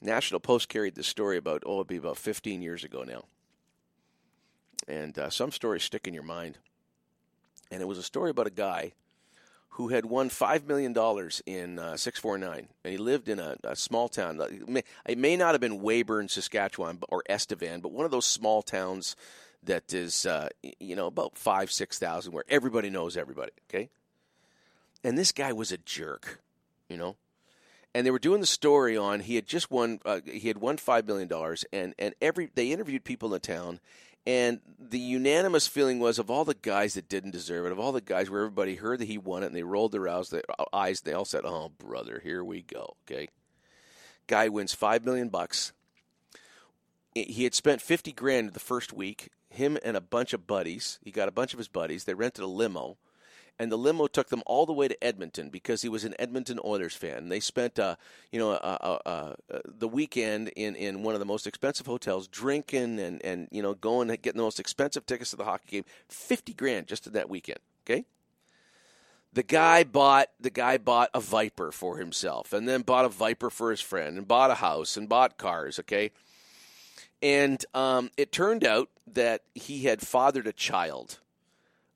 [0.00, 3.24] National Post carried this story about, oh, it'd be about 15 years ago now.
[4.86, 6.58] And uh, some stories stick in your mind.
[7.68, 8.92] And it was a story about a guy
[9.80, 10.92] who had won $5 million
[11.46, 12.68] in uh, 649.
[12.84, 14.38] And he lived in a, a small town.
[14.38, 18.26] It may, it may not have been Weyburn, Saskatchewan, or Estevan, but one of those
[18.26, 19.16] small towns
[19.62, 23.88] that is, uh, you know, about five, 6,000, where everybody knows everybody, okay?
[25.02, 26.42] And this guy was a jerk,
[26.90, 27.16] you know?
[27.94, 30.76] and they were doing the story on he had just won uh, he had won
[30.76, 33.80] five million dollars and and every they interviewed people in the town
[34.26, 37.92] and the unanimous feeling was of all the guys that didn't deserve it of all
[37.92, 40.08] the guys where everybody heard that he won it and they rolled their
[40.72, 43.28] eyes they all said oh brother here we go okay?
[44.30, 45.72] Guy wins five million bucks.
[47.16, 51.00] He had spent 50 grand the first week him and a bunch of buddies.
[51.02, 52.04] He got a bunch of his buddies.
[52.04, 52.96] They rented a limo
[53.60, 56.58] and the limo took them all the way to Edmonton because he was an Edmonton
[56.64, 57.28] Oilers fan.
[57.28, 57.96] They spent, uh,
[58.32, 59.34] you know, uh, uh,
[59.66, 63.74] the weekend in, in one of the most expensive hotels, drinking and, and you know
[63.74, 65.84] going and getting the most expensive tickets to the hockey game.
[66.08, 67.58] Fifty grand just in that weekend.
[67.84, 68.06] Okay.
[69.34, 73.50] The guy bought the guy bought a Viper for himself, and then bought a Viper
[73.50, 75.78] for his friend, and bought a house, and bought cars.
[75.78, 76.12] Okay.
[77.22, 81.18] And um, it turned out that he had fathered a child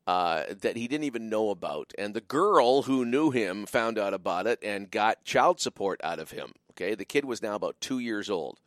[0.06, 1.92] uh, that he didn't even know about.
[1.96, 6.18] And the girl who knew him found out about it and got child support out
[6.18, 6.52] of him.
[6.72, 8.58] Okay, the kid was now about two years old.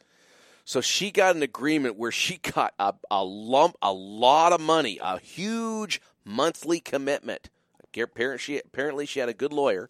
[0.66, 5.00] So she got an agreement where she got a, a lump, a lot of money,
[5.02, 7.50] a huge monthly commitment.
[7.96, 9.90] Apparently, she, apparently she had a good lawyer,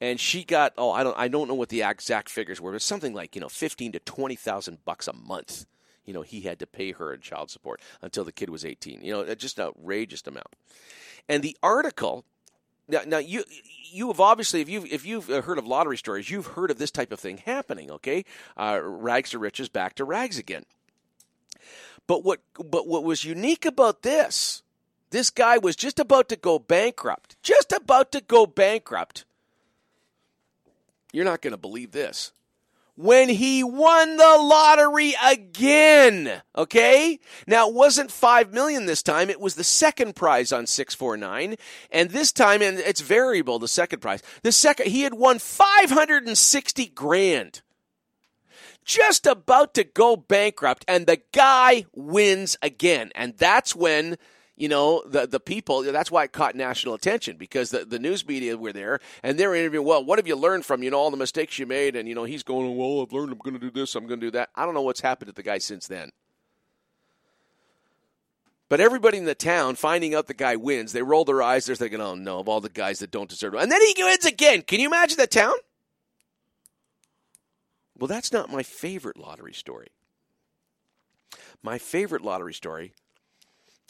[0.00, 2.82] and she got oh I don't I don't know what the exact figures were, but
[2.82, 5.66] something like you know fifteen to twenty thousand bucks a month
[6.04, 9.00] you know, he had to pay her in child support until the kid was 18.
[9.02, 10.48] You know, just an outrageous amount.
[11.28, 12.24] And the article
[12.88, 13.44] now, now you
[13.90, 16.90] you have obviously if you've if you've heard of lottery stories, you've heard of this
[16.90, 17.90] type of thing happening.
[17.90, 18.24] Okay,
[18.56, 20.64] uh, rags to riches, back to rags again.
[22.06, 24.62] But what but what was unique about this?
[25.10, 27.36] This guy was just about to go bankrupt.
[27.42, 29.24] Just about to go bankrupt.
[31.12, 32.32] You're not going to believe this
[32.94, 36.42] when he won the lottery again.
[36.56, 37.18] Okay?
[37.46, 41.56] Now it wasn't 5 million this time, it was the second prize on 649,
[41.90, 44.22] and this time and it's variable the second prize.
[44.42, 47.62] The second he had won 560 grand.
[48.84, 53.12] Just about to go bankrupt and the guy wins again.
[53.14, 54.18] And that's when
[54.56, 55.82] you know, the the people.
[55.82, 59.54] That's why it caught national attention because the, the news media were there and they're
[59.54, 59.86] interviewing.
[59.86, 61.96] Well, what have you learned from you know all the mistakes you made?
[61.96, 63.32] And you know, he's going, well, I've learned.
[63.32, 63.94] I'm going to do this.
[63.94, 64.50] I'm going to do that.
[64.54, 66.10] I don't know what's happened to the guy since then.
[68.68, 71.66] But everybody in the town finding out the guy wins, they roll their eyes.
[71.66, 74.02] They're thinking, "Oh no!" Of all the guys that don't deserve it, and then he
[74.02, 74.62] wins again.
[74.62, 75.54] Can you imagine that town?
[77.98, 79.88] Well, that's not my favorite lottery story.
[81.62, 82.94] My favorite lottery story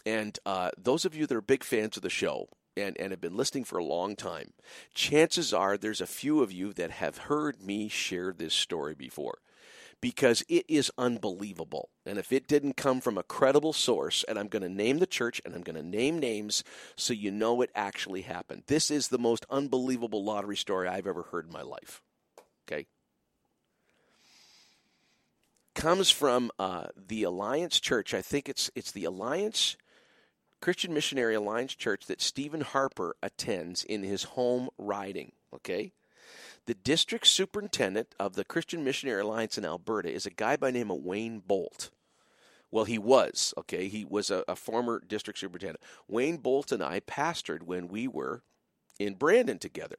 [0.04, 3.20] and uh, those of you that are big fans of the show and, and have
[3.20, 4.52] been listening for a long time,
[4.94, 9.38] chances are there's a few of you that have heard me share this story before
[10.00, 11.88] because it is unbelievable.
[12.04, 15.06] And if it didn't come from a credible source, and I'm going to name the
[15.06, 16.64] church and I'm going to name names
[16.96, 18.64] so you know it actually happened.
[18.66, 22.02] This is the most unbelievable lottery story I've ever heard in my life.
[22.66, 22.86] Okay?
[25.74, 28.12] Comes from uh, the Alliance Church.
[28.12, 29.76] I think it's it's the Alliance
[30.62, 35.32] Christian Missionary Alliance Church that Stephen Harper attends in his home riding.
[35.52, 35.92] Okay?
[36.66, 40.90] The district superintendent of the Christian Missionary Alliance in Alberta is a guy by name
[40.92, 41.90] of Wayne Bolt.
[42.70, 43.88] Well, he was, okay?
[43.88, 45.82] He was a, a former district superintendent.
[46.08, 48.42] Wayne Bolt and I pastored when we were
[49.00, 49.96] in Brandon together.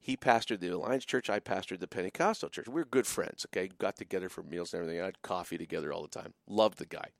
[0.00, 2.66] He pastored the Alliance Church, I pastored the Pentecostal Church.
[2.66, 3.70] We were good friends, okay?
[3.78, 5.02] Got together for meals and everything.
[5.02, 6.32] I had coffee together all the time.
[6.48, 7.10] Loved the guy.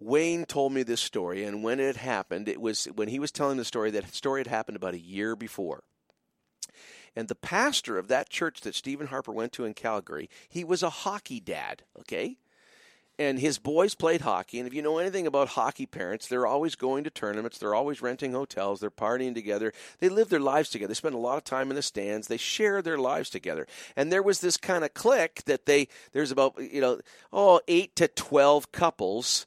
[0.00, 3.56] Wayne told me this story, and when it happened, it was when he was telling
[3.56, 5.84] the story, that story had happened about a year before.
[7.16, 10.82] And the pastor of that church that Stephen Harper went to in Calgary, he was
[10.82, 12.38] a hockey dad, okay?
[13.16, 14.58] And his boys played hockey.
[14.58, 17.58] And if you know anything about hockey parents, they're always going to tournaments.
[17.58, 18.80] They're always renting hotels.
[18.80, 19.72] They're partying together.
[20.00, 20.88] They live their lives together.
[20.88, 22.26] They spend a lot of time in the stands.
[22.26, 23.68] They share their lives together.
[23.94, 26.98] And there was this kind of clique that they, there's about, you know,
[27.32, 29.46] oh, eight to 12 couples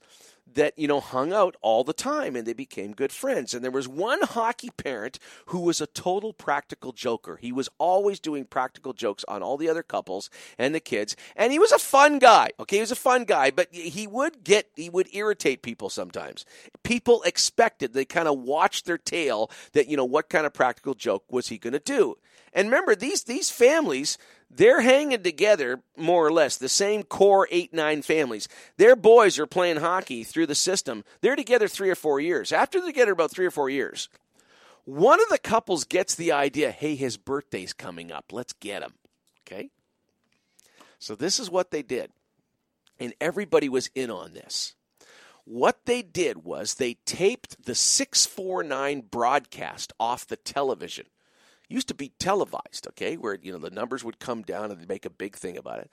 [0.58, 3.54] that you know hung out all the time and they became good friends.
[3.54, 7.38] And there was one hockey parent who was a total practical joker.
[7.38, 11.16] He was always doing practical jokes on all the other couples and the kids.
[11.36, 12.78] And he was a fun guy okay?
[12.78, 16.46] He was a fun guy but he would get he would irritate people sometimes.
[16.84, 20.96] People expected they kind of watched their tail that you know what kind of practical
[20.96, 22.18] joke was he going to do?
[22.52, 24.18] And remember these these families
[24.50, 28.48] they're hanging together more or less the same core eight nine families.
[28.78, 31.04] Their boys are playing hockey through the system.
[31.22, 32.52] They're together three or four years.
[32.52, 34.10] After they're together about three or four years
[34.88, 38.32] one of the couples gets the idea hey his birthday's coming up.
[38.32, 38.94] Let's get him.
[39.46, 39.70] Okay?
[40.98, 42.10] So this is what they did.
[42.98, 44.76] And everybody was in on this.
[45.44, 51.06] What they did was they taped the 649 broadcast off the television
[51.70, 55.06] used to be televised, okay, where you know the numbers would come down and make
[55.06, 55.92] a big thing about it.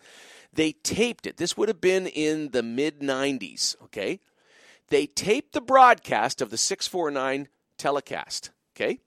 [0.52, 1.36] They taped it.
[1.36, 4.20] This would have been in the mid 90s, okay?
[4.88, 7.48] They taped the broadcast of the 649
[7.78, 9.00] telecast, okay?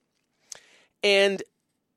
[1.03, 1.41] And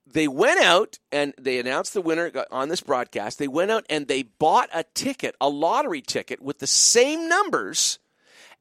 [0.06, 3.38] they went out and they announced the winner on this broadcast.
[3.38, 7.98] They went out and they bought a ticket, a lottery ticket with the same numbers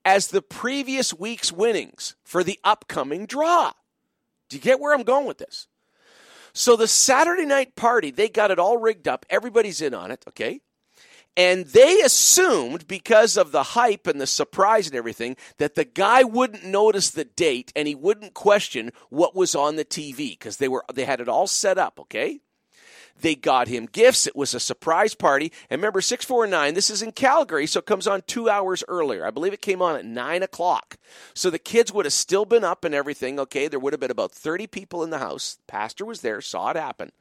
[0.06, 3.72] as the previous week's winnings for the upcoming draw.
[4.48, 5.68] Do you get where I'm going with this?
[6.54, 9.26] So the Saturday night party, they got it all rigged up.
[9.30, 10.62] Everybody's in on it, okay?
[11.38, 16.24] And they assumed, because of the hype and the surprise and everything, that the guy
[16.24, 20.68] wouldn't notice the date and he wouldn't question what was on the TV because they
[20.68, 22.42] were they had it all set up, okay?
[23.22, 24.28] They got him gifts.
[24.28, 25.52] It was a surprise party.
[25.70, 29.26] And remember, 649, this is in Calgary, so it comes on two hours earlier.
[29.26, 30.98] I believe it came on at 9 o'clock.
[31.34, 33.68] So the kids would have still been up and everything, okay?
[33.68, 35.58] There would have been about 30 people in the house.
[35.68, 37.12] Pastor was there, saw it happen.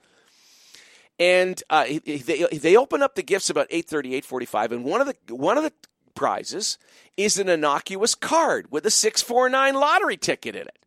[1.19, 5.35] And uh, they, they open up the gifts about 8.30, 8.45, and one of the,
[5.35, 5.73] one of the
[6.15, 6.79] prizes
[7.17, 10.79] is an innocuous card with a 649 lottery ticket in it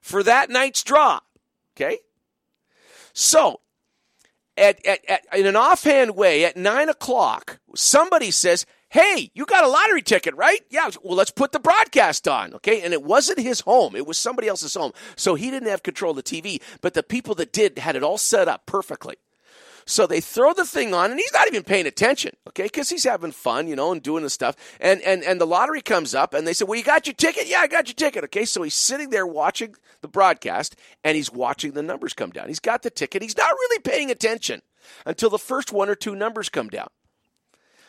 [0.00, 1.20] for that night's draw,
[1.74, 1.98] okay?
[3.12, 3.60] So
[4.56, 9.64] at, at, at, in an offhand way at nine o'clock, somebody says, Hey, you got
[9.64, 10.60] a lottery ticket, right?
[10.68, 10.90] Yeah.
[11.02, 12.52] Well, let's put the broadcast on.
[12.54, 12.82] Okay.
[12.82, 13.96] And it wasn't his home.
[13.96, 14.92] It was somebody else's home.
[15.16, 18.02] So he didn't have control of the TV, but the people that did had it
[18.02, 19.16] all set up perfectly.
[19.86, 23.04] So they throw the thing on, and he's not even paying attention, okay, because he's
[23.04, 24.56] having fun, you know, and doing the stuff.
[24.80, 27.48] And and and the lottery comes up, and they say, "Well, you got your ticket?
[27.48, 31.32] Yeah, I got your ticket." Okay, so he's sitting there watching the broadcast, and he's
[31.32, 32.48] watching the numbers come down.
[32.48, 33.22] He's got the ticket.
[33.22, 34.62] He's not really paying attention
[35.06, 36.88] until the first one or two numbers come down.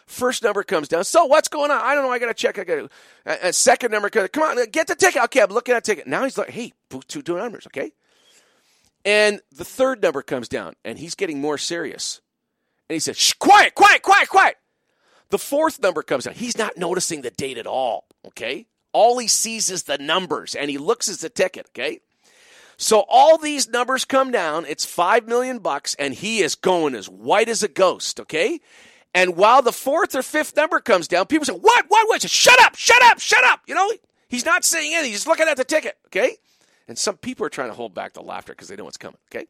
[0.06, 1.06] First number comes down.
[1.06, 1.80] So what's going on?
[1.80, 2.11] I don't know.
[2.11, 2.60] I got to check.
[2.60, 2.91] I got.
[3.26, 4.30] A second number comes.
[4.34, 5.24] Come on, get the ticket.
[5.24, 6.07] Okay, I'm looking at ticket.
[6.07, 6.74] Now he's like, hey,
[7.07, 7.68] two, two numbers.
[7.68, 7.91] Okay.
[9.05, 12.21] And the third number comes down, and he's getting more serious.
[12.89, 14.55] And he says, Shh, quiet, quiet, quiet, quiet.
[15.30, 16.35] The fourth number comes down.
[16.35, 18.67] He's not noticing the date at all, okay?
[18.91, 21.99] All he sees is the numbers, and he looks at the ticket, okay?
[22.77, 24.65] So all these numbers come down.
[24.65, 28.59] It's five million bucks, and he is going as white as a ghost, okay?
[29.13, 31.85] And while the fourth or fifth number comes down, people say, What?
[31.88, 32.07] What?
[32.07, 32.21] What?
[32.30, 32.75] Shut up!
[32.75, 33.19] Shut up!
[33.19, 33.61] Shut up!
[33.67, 33.91] You know,
[34.27, 35.11] he's not saying anything.
[35.11, 36.38] He's looking at the ticket, okay?
[36.88, 39.18] And some people are trying to hold back the laughter because they know what's coming,
[39.34, 39.47] okay?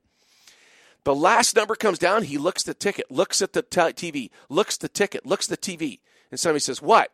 [1.03, 2.23] The last number comes down.
[2.23, 5.99] He looks the ticket, looks at the t- TV, looks the ticket, looks the TV,
[6.31, 7.11] and somebody says, "What?"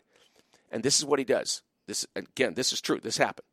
[0.71, 1.63] And this is what he does.
[1.87, 2.99] This again, this is true.
[2.99, 3.47] This happened.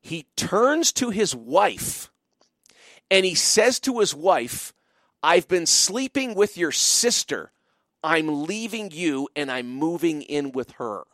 [0.00, 2.10] He turns to his wife,
[3.10, 4.72] and he says to his wife,
[5.22, 7.52] "I've been sleeping with your sister.
[8.02, 11.04] I'm leaving you, and I'm moving in with her."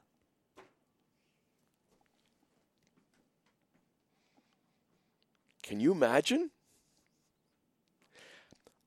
[5.70, 6.50] Can you imagine?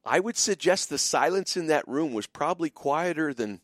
[0.03, 3.61] I would suggest the silence in that room was probably quieter than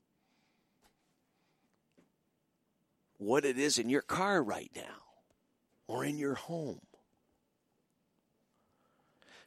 [3.17, 5.03] what it is in your car right now
[5.85, 6.79] or in your home.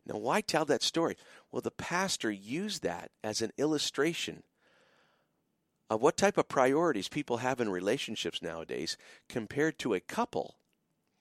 [0.05, 1.17] Now, why tell that story?
[1.51, 4.43] Well, the pastor used that as an illustration
[5.89, 8.99] of what type of priorities people have in relationships nowadays
[9.31, 10.57] compared to a couple.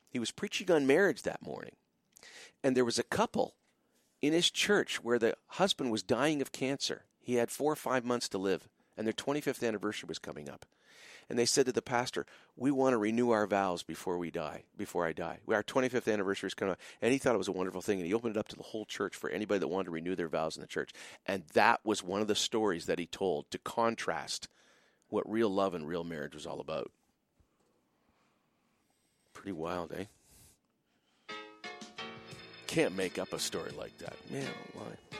[0.09, 1.77] He was preaching on marriage that morning,
[2.63, 3.55] and there was a couple
[4.21, 7.05] in his church where the husband was dying of cancer.
[7.19, 8.67] He had four or five months to live,
[8.97, 10.65] and their 25th anniversary was coming up.
[11.29, 12.25] And they said to the pastor,
[12.57, 14.65] "We want to renew our vows before we die.
[14.75, 17.53] Before I die, our 25th anniversary is coming up." And he thought it was a
[17.53, 19.85] wonderful thing, and he opened it up to the whole church for anybody that wanted
[19.85, 20.91] to renew their vows in the church.
[21.25, 24.49] And that was one of the stories that he told to contrast
[25.07, 26.91] what real love and real marriage was all about.
[29.33, 30.05] Pretty wild, eh?
[32.71, 34.15] Can't make up a story like that.
[34.31, 34.83] Man, why?
[34.85, 35.17] my.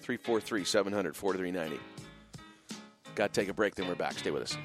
[0.00, 1.78] 343 700 4390.
[3.14, 4.14] Got to take a break, then we're back.
[4.14, 4.56] Stay with us.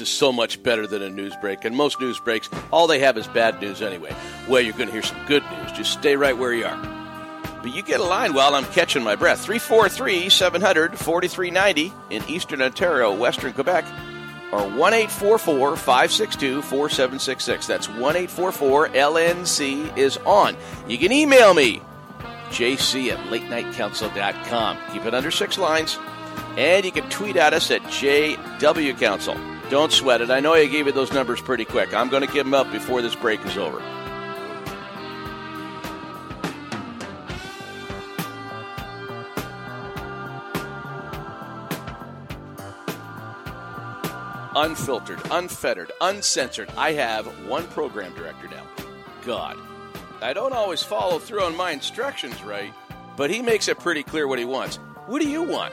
[0.00, 1.64] Is so much better than a news break.
[1.64, 4.14] And most news breaks, all they have is bad news anyway.
[4.48, 5.72] Well, you're going to hear some good news.
[5.72, 7.00] Just stay right where you are.
[7.62, 9.44] But you get a line while I'm catching my breath.
[9.44, 13.84] 343 700 4390 in Eastern Ontario, Western Quebec,
[14.52, 17.66] or 1 562 4766.
[17.66, 20.56] That's 1 LNC is on.
[20.88, 21.82] You can email me,
[22.48, 24.78] jc at latenightcouncil.com.
[24.92, 25.98] Keep it under six lines.
[26.56, 29.36] And you can tweet at us at JW Council.
[29.70, 30.30] Don't sweat it.
[30.30, 31.94] I know I gave you those numbers pretty quick.
[31.94, 33.80] I'm going to give them up before this break is over.
[44.56, 46.68] Unfiltered, unfettered, uncensored.
[46.76, 48.66] I have one program director now.
[49.24, 49.56] God.
[50.20, 52.74] I don't always follow through on my instructions right,
[53.16, 54.76] but he makes it pretty clear what he wants.
[55.06, 55.72] What do you want?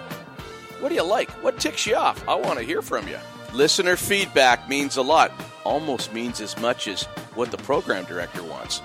[0.79, 1.31] What do you like?
[1.43, 2.23] What ticks you off?
[2.29, 3.17] I want to hear from you.
[3.57, 5.31] Listener feedback means a lot,
[5.63, 8.83] almost means as much as what the program director wants.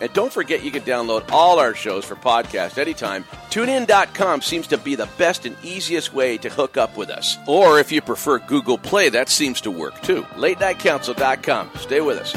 [0.00, 3.24] And don't forget you can download all our shows for podcast anytime.
[3.50, 7.38] TuneIn.com seems to be the best and easiest way to hook up with us.
[7.48, 10.22] Or if you prefer Google Play, that seems to work too.
[10.36, 11.70] LateNightCouncil.com.
[11.74, 12.36] Stay with us.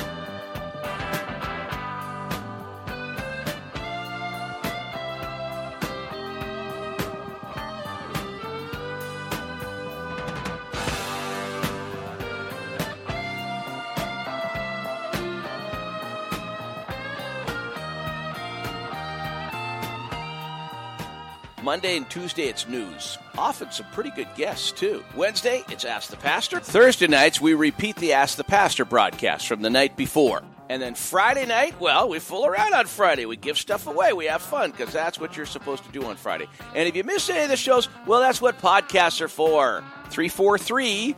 [21.70, 23.20] Monday and Tuesday, it's news.
[23.38, 25.04] Often some pretty good guests, too.
[25.16, 26.60] Wednesday, it's Ask the Pastor.
[26.60, 30.42] Thursday nights, we repeat the Ask the Pastor broadcast from the night before.
[30.68, 33.28] And then Friday night, well, we fool around on Friday.
[33.28, 34.14] We give stuff away.
[34.14, 36.48] We have fun because that's what you're supposed to do on Friday.
[36.74, 39.84] And if you miss any of the shows, well, that's what podcasts are for.
[40.10, 41.16] 343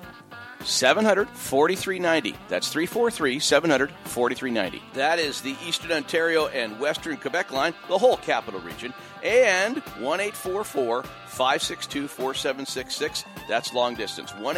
[0.65, 2.35] 700 4390.
[2.47, 4.81] That's 343 700 4390.
[4.93, 8.93] That is the Eastern Ontario and Western Quebec line, the whole capital region.
[9.23, 13.25] And 1 562 4766.
[13.47, 14.33] That's long distance.
[14.35, 14.55] 1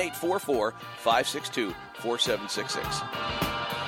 [0.98, 3.83] 562 4766.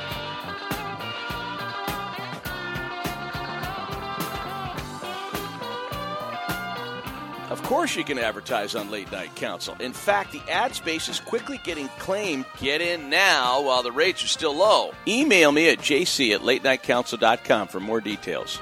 [7.55, 9.77] Of course, you can advertise on Late Night Council.
[9.79, 12.43] In fact, the ad space is quickly getting claimed.
[12.59, 14.91] Get in now while the rates are still low.
[15.07, 18.59] Email me at jc at latenightcouncil.com for more details.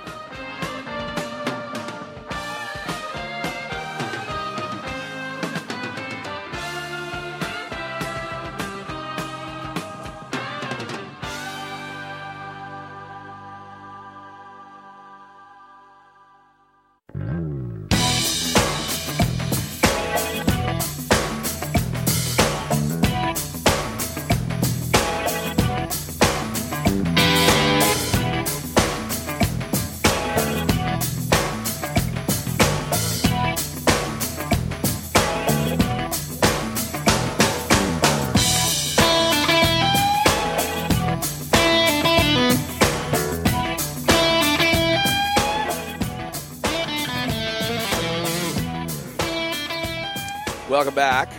[50.83, 51.31] Welcome back.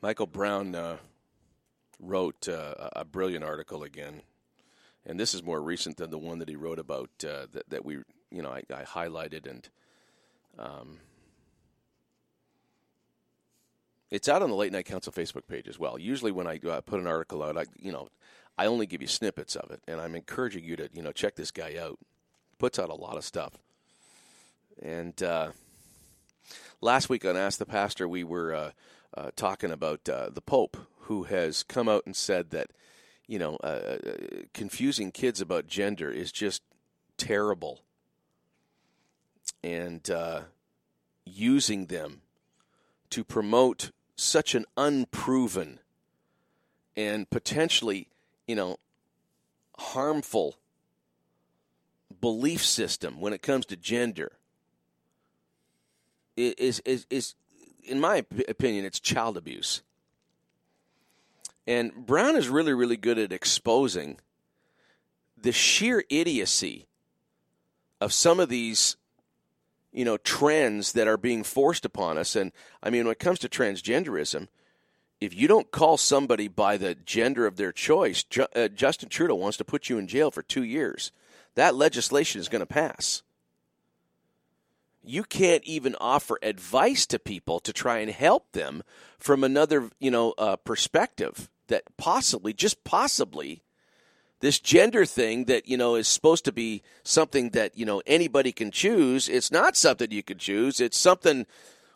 [0.00, 0.98] Michael Brown uh,
[1.98, 4.22] wrote uh, a brilliant article again,
[5.04, 7.84] and this is more recent than the one that he wrote about uh, that, that
[7.84, 7.96] we,
[8.30, 9.68] you know, I, I highlighted and.
[10.56, 10.98] Um,
[14.12, 15.98] it's out on the Late Night Council Facebook page as well.
[15.98, 18.10] Usually, when I uh, put an article out, I you know,
[18.56, 21.34] I only give you snippets of it, and I'm encouraging you to you know check
[21.34, 21.98] this guy out.
[22.60, 23.54] Puts out a lot of stuff.
[24.82, 25.52] And uh,
[26.82, 28.70] last week on Ask the Pastor, we were uh,
[29.16, 32.70] uh, talking about uh, the Pope, who has come out and said that
[33.26, 33.96] you know uh,
[34.52, 36.60] confusing kids about gender is just
[37.16, 37.80] terrible,
[39.64, 40.42] and uh,
[41.24, 42.20] using them
[43.08, 45.78] to promote such an unproven
[46.94, 48.08] and potentially,
[48.46, 48.76] you know,
[49.78, 50.59] harmful
[52.20, 54.32] belief system when it comes to gender
[56.36, 57.34] is is is
[57.84, 59.82] in my opinion it's child abuse.
[61.66, 64.18] And Brown is really really good at exposing
[65.36, 66.86] the sheer idiocy
[68.00, 68.96] of some of these
[69.92, 72.52] you know trends that are being forced upon us and
[72.82, 74.48] i mean when it comes to transgenderism
[75.20, 78.24] if you don't call somebody by the gender of their choice
[78.54, 81.12] uh, justin trudeau wants to put you in jail for 2 years
[81.60, 83.22] that legislation is going to pass.
[85.04, 88.82] You can't even offer advice to people to try and help them
[89.18, 93.62] from another you know uh, perspective that possibly just possibly
[94.40, 98.52] this gender thing that you know is supposed to be something that you know anybody
[98.52, 99.28] can choose.
[99.28, 100.80] It's not something you can choose.
[100.80, 101.44] It's something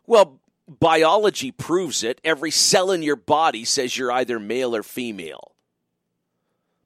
[0.06, 2.20] well biology proves it.
[2.22, 5.53] Every cell in your body says you're either male or female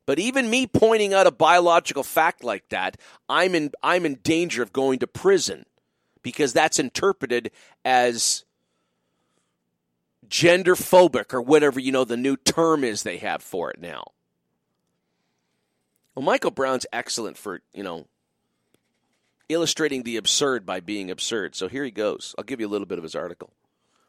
[0.09, 2.97] but even me pointing out a biological fact like that
[3.29, 5.67] i'm in i'm in danger of going to prison
[6.23, 7.51] because that's interpreted
[7.85, 8.45] as
[10.29, 14.05] gender phobic or whatever you know the new term is they have for it now
[16.19, 18.09] well, Michael Brown's excellent for, you know,
[19.49, 21.55] illustrating the absurd by being absurd.
[21.55, 22.35] So here he goes.
[22.37, 23.53] I'll give you a little bit of his article.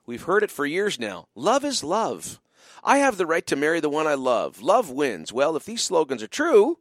[0.08, 1.28] We've heard it for years now.
[1.36, 2.40] Love is love.
[2.84, 4.62] I have the right to marry the one I love.
[4.62, 5.34] Love wins.
[5.34, 6.80] Well, if these slogans are true,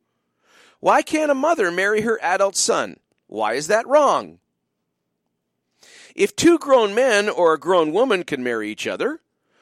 [0.80, 3.00] why can't a mother marry her adult son?
[3.26, 4.38] Why is that wrong?
[6.14, 9.20] If two grown men or a grown woman can marry each other,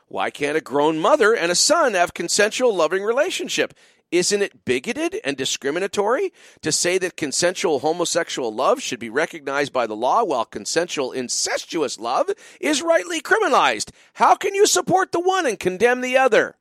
[0.09, 3.75] why can't a grown mother and a son have consensual loving relationship?
[4.13, 9.87] Isn't it bigoted and discriminatory to say that consensual homosexual love should be recognized by
[9.87, 12.31] the law while consensual incestuous love
[12.61, 13.91] is rightly criminalized?
[14.15, 16.57] How can you support the one and condemn the other?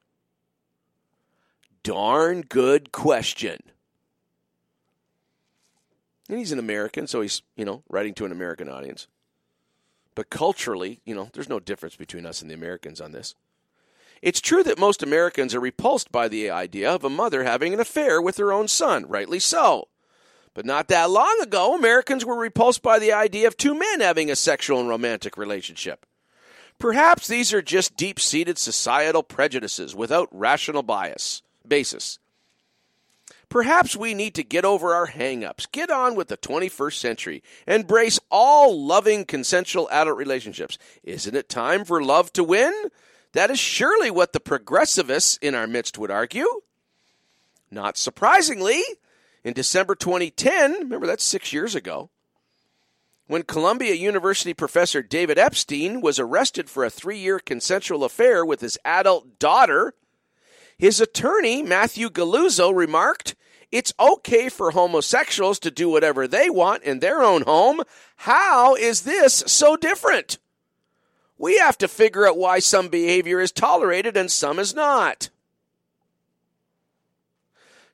[1.83, 3.61] Darn good question.
[6.27, 9.07] And he's an American, so he's, you know, writing to an American audience.
[10.15, 13.35] But culturally, you know, there's no difference between us and the Americans on this.
[14.21, 17.79] It's true that most Americans are repulsed by the idea of a mother having an
[17.79, 19.87] affair with her own son, rightly so.
[20.53, 24.31] But not that long ago, Americans were repulsed by the idea of two men having
[24.31, 26.05] a sexual and romantic relationship.
[26.79, 32.19] Perhaps these are just deep seated societal prejudices without rational bias basis.
[33.49, 37.43] Perhaps we need to get over our hang ups, get on with the 21st century,
[37.67, 40.77] embrace all loving consensual adult relationships.
[41.03, 42.73] Isn't it time for love to win?
[43.35, 46.47] That is surely what the progressivists in our midst would argue.
[47.69, 48.81] Not surprisingly,
[49.43, 52.09] in December 2010, remember that's six years ago,
[53.27, 58.61] when Columbia University professor David Epstein was arrested for a three year consensual affair with
[58.61, 59.95] his adult daughter,
[60.77, 63.35] his attorney, Matthew Galluzzo, remarked,
[63.69, 67.81] It's okay for homosexuals to do whatever they want in their own home.
[68.15, 70.37] How is this so different?
[71.37, 75.29] We have to figure out why some behavior is tolerated and some is not.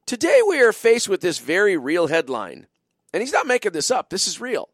[0.05, 2.68] Today we are faced with this very real headline.
[3.13, 4.69] And he's not making this up, this is real.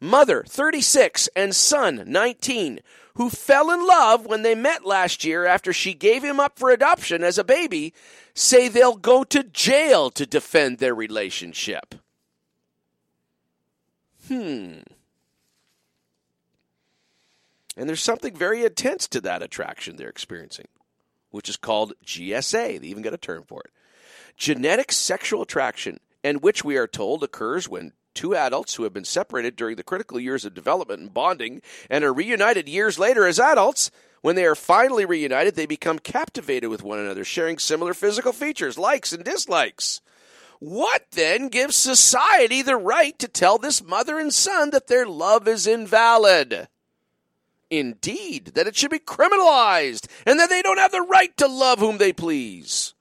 [0.00, 2.80] Mother, 36, and son, 19,
[3.14, 6.70] who fell in love when they met last year after she gave him up for
[6.70, 7.94] adoption as a baby,
[8.34, 11.94] say they'll go to jail to defend their relationship.
[14.28, 14.80] Hmm.
[17.76, 20.68] And there's something very intense to that attraction they're experiencing,
[21.30, 22.80] which is called GSA.
[22.80, 23.70] They even got a term for it.
[24.36, 29.04] Genetic sexual attraction, and which we are told occurs when two adults who have been
[29.04, 31.60] separated during the critical years of development and bonding
[31.90, 33.90] and are reunited years later as adults.
[34.22, 38.78] When they are finally reunited, they become captivated with one another, sharing similar physical features,
[38.78, 40.00] likes and dislikes.
[40.60, 45.46] What then gives society the right to tell this mother and son that their love
[45.46, 46.68] is invalid?
[47.78, 51.80] Indeed, that it should be criminalized and that they don't have the right to love
[51.80, 52.94] whom they please.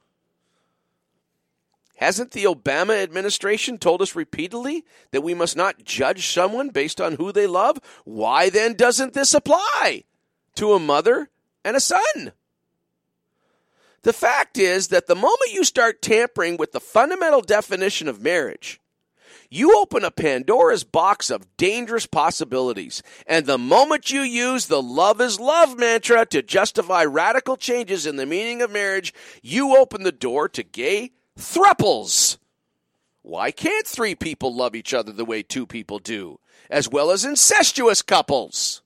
[1.98, 7.14] Hasn't the Obama administration told us repeatedly that we must not judge someone based on
[7.14, 7.80] who they love?
[8.04, 10.06] Why then doesn't this apply
[10.56, 11.30] to a mother
[11.64, 12.32] and a son?
[14.02, 18.82] The fact is that the moment you start tampering with the fundamental definition of marriage,
[19.54, 23.04] you open a Pandora's box of dangerous possibilities.
[23.28, 28.16] And the moment you use the love is love mantra to justify radical changes in
[28.16, 29.14] the meaning of marriage,
[29.44, 32.38] you open the door to gay thruples.
[33.22, 36.40] Why can't three people love each other the way two people do,
[36.72, 38.82] as well as incestuous couples?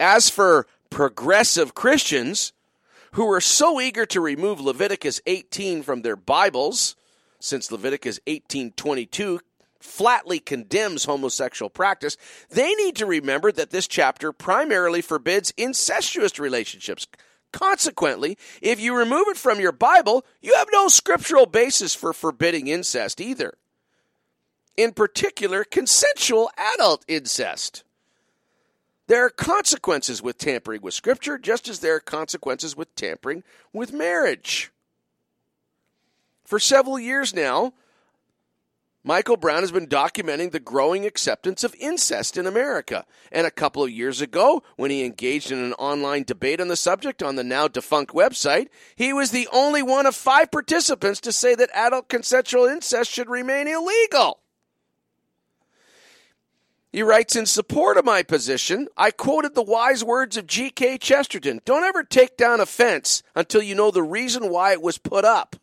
[0.00, 2.54] As for progressive Christians,
[3.12, 6.96] who are so eager to remove Leviticus 18 from their Bibles,
[7.40, 9.40] since Leviticus 18:22
[9.80, 12.16] flatly condemns homosexual practice,
[12.50, 17.06] they need to remember that this chapter primarily forbids incestuous relationships.
[17.52, 22.68] Consequently, if you remove it from your Bible, you have no scriptural basis for forbidding
[22.68, 23.54] incest either.
[24.76, 27.82] In particular, consensual adult incest.
[29.08, 33.42] There are consequences with tampering with Scripture, just as there are consequences with tampering
[33.72, 34.70] with marriage.
[36.50, 37.74] For several years now,
[39.04, 43.06] Michael Brown has been documenting the growing acceptance of incest in America.
[43.30, 46.74] And a couple of years ago, when he engaged in an online debate on the
[46.74, 48.66] subject on the now defunct website,
[48.96, 53.30] he was the only one of five participants to say that adult consensual incest should
[53.30, 54.40] remain illegal.
[56.90, 60.98] He writes in support of my position, I quoted the wise words of G.K.
[60.98, 64.98] Chesterton Don't ever take down a fence until you know the reason why it was
[64.98, 65.54] put up.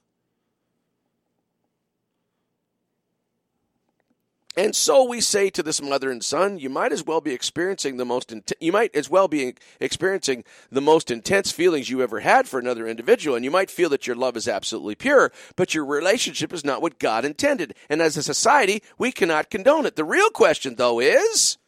[4.58, 7.98] And so we say to this mother and son, you might as well be experiencing
[7.98, 12.22] the most int- you might as well be experiencing the most intense feelings you ever
[12.22, 15.76] had for another individual and you might feel that your love is absolutely pure, but
[15.76, 17.76] your relationship is not what God intended.
[17.88, 19.96] And as a society, we cannot condone it.
[19.96, 21.60] The real question though is,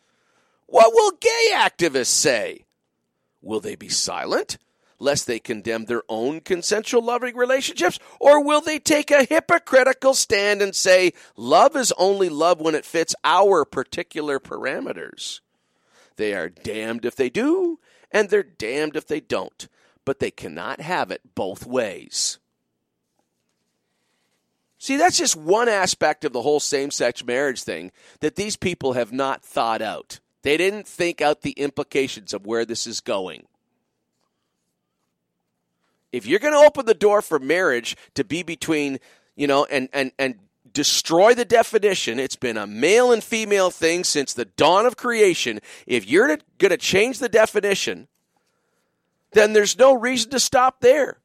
[0.65, 2.65] what will gay activists say?
[3.39, 4.57] Will they be silent?
[4.99, 7.99] Lest they condemn their own consensual loving relationships?
[8.19, 12.85] Or will they take a hypocritical stand and say, love is only love when it
[12.85, 15.39] fits our particular parameters?
[16.17, 17.79] They are damned if they do,
[18.11, 19.67] and they're damned if they don't.
[20.03, 22.39] But they cannot have it both ways.
[24.77, 28.93] See, that's just one aspect of the whole same sex marriage thing that these people
[28.93, 30.19] have not thought out.
[30.41, 33.45] They didn't think out the implications of where this is going
[36.11, 38.99] if you're going to open the door for marriage to be between,
[39.35, 40.35] you know, and and and
[40.71, 45.59] destroy the definition, it's been a male and female thing since the dawn of creation.
[45.87, 48.07] If you're going to change the definition,
[49.31, 51.19] then there's no reason to stop there.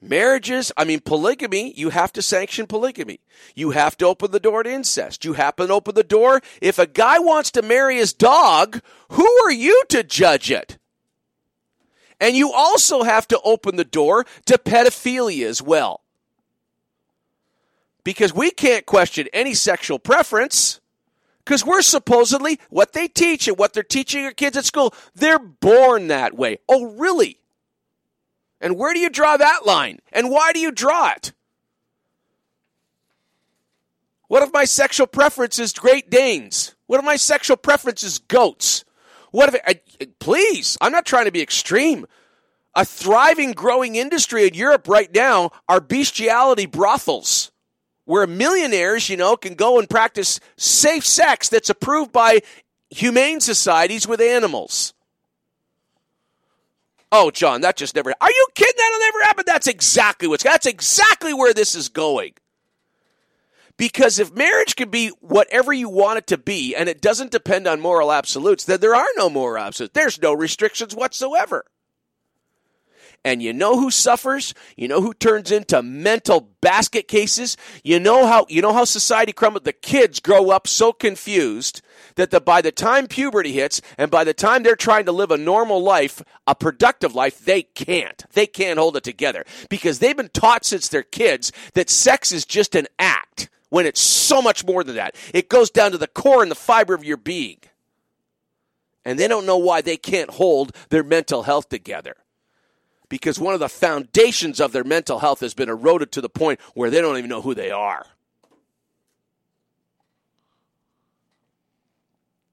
[0.00, 3.20] Marriages, I mean, polygamy, you have to sanction polygamy.
[3.54, 5.24] You have to open the door to incest.
[5.24, 6.42] You have to open the door.
[6.60, 10.78] If a guy wants to marry his dog, who are you to judge it?
[12.20, 16.00] And you also have to open the door to pedophilia as well.
[18.04, 20.80] Because we can't question any sexual preference.
[21.44, 25.38] Because we're supposedly what they teach and what they're teaching your kids at school, they're
[25.38, 26.58] born that way.
[26.68, 27.38] Oh, really?
[28.60, 30.00] And where do you draw that line?
[30.12, 31.32] And why do you draw it?
[34.28, 36.74] What if my sexual preference is Great Danes?
[36.86, 38.84] What if my sexual preference is goats?
[39.36, 42.06] What if it, I, please, I'm not trying to be extreme.
[42.74, 47.52] A thriving, growing industry in Europe right now are bestiality brothels
[48.06, 52.40] where millionaires, you know, can go and practice safe sex that's approved by
[52.88, 54.94] humane societies with animals.
[57.12, 58.14] Oh, John, that just never.
[58.18, 58.72] Are you kidding?
[58.74, 59.44] That'll never happen.
[59.46, 60.44] That's exactly what's.
[60.44, 62.32] That's exactly where this is going.
[63.76, 67.66] Because if marriage can be whatever you want it to be and it doesn't depend
[67.66, 69.92] on moral absolutes, then there are no moral absolutes.
[69.92, 71.66] There's no restrictions whatsoever.
[73.26, 74.54] And you know who suffers?
[74.76, 77.56] You know who turns into mental basket cases?
[77.82, 79.64] You know how you know how society crumbles?
[79.64, 81.82] The kids grow up so confused
[82.14, 85.32] that the, by the time puberty hits and by the time they're trying to live
[85.32, 88.24] a normal life, a productive life, they can't.
[88.32, 92.44] They can't hold it together because they've been taught since they're kids that sex is
[92.44, 95.14] just an act when it's so much more than that.
[95.34, 97.58] It goes down to the core and the fiber of your being.
[99.04, 102.16] And they don't know why they can't hold their mental health together.
[103.08, 106.60] because one of the foundations of their mental health has been eroded to the point
[106.74, 108.06] where they don't even know who they are.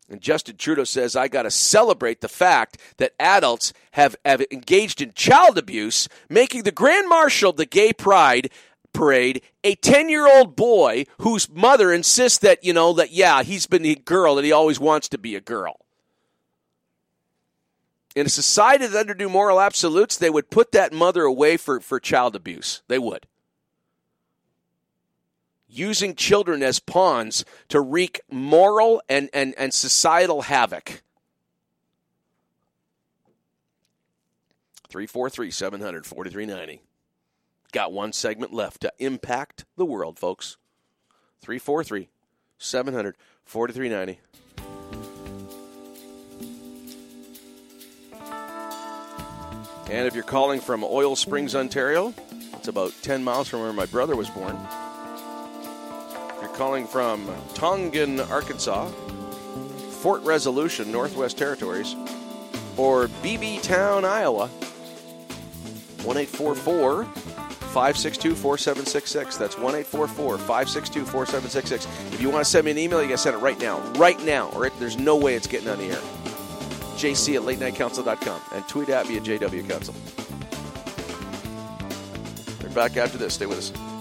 [0.09, 5.01] And Justin Trudeau says, I got to celebrate the fact that adults have, have engaged
[5.01, 8.51] in child abuse, making the Grand Marshal of the Gay Pride
[8.93, 13.67] parade a 10 year old boy whose mother insists that, you know, that, yeah, he's
[13.67, 15.79] been a girl, that he always wants to be a girl.
[18.15, 21.99] In a society that underdo moral absolutes, they would put that mother away for, for
[21.99, 22.83] child abuse.
[22.87, 23.25] They would
[25.73, 31.01] using children as pawns to wreak moral and, and, and societal havoc.
[34.89, 36.81] 343 700 4390.
[37.73, 40.57] Got one segment left to impact the world, folks.
[41.41, 42.07] 343
[42.59, 44.19] 700 4390.
[49.91, 52.13] And if you're calling from Oil Springs, Ontario,
[52.53, 54.55] it's about 10 miles from where my brother was born.
[56.35, 58.87] If you're calling from Tongan, Arkansas,
[60.01, 61.95] Fort Resolution, Northwest Territories,
[62.77, 64.47] or Beebeetown, Iowa,
[66.05, 67.07] 1 844
[67.73, 69.37] 562 4766.
[69.37, 72.13] That's 1 844 562 4766.
[72.13, 73.79] If you want to send me an email, you got to send it right now.
[73.93, 76.01] Right now, or it, there's no way it's getting on the air.
[76.97, 79.95] JC at latenightcouncil.com and tweet at me at JW Council.
[82.61, 83.33] We're back after this.
[83.33, 83.92] Stay with us.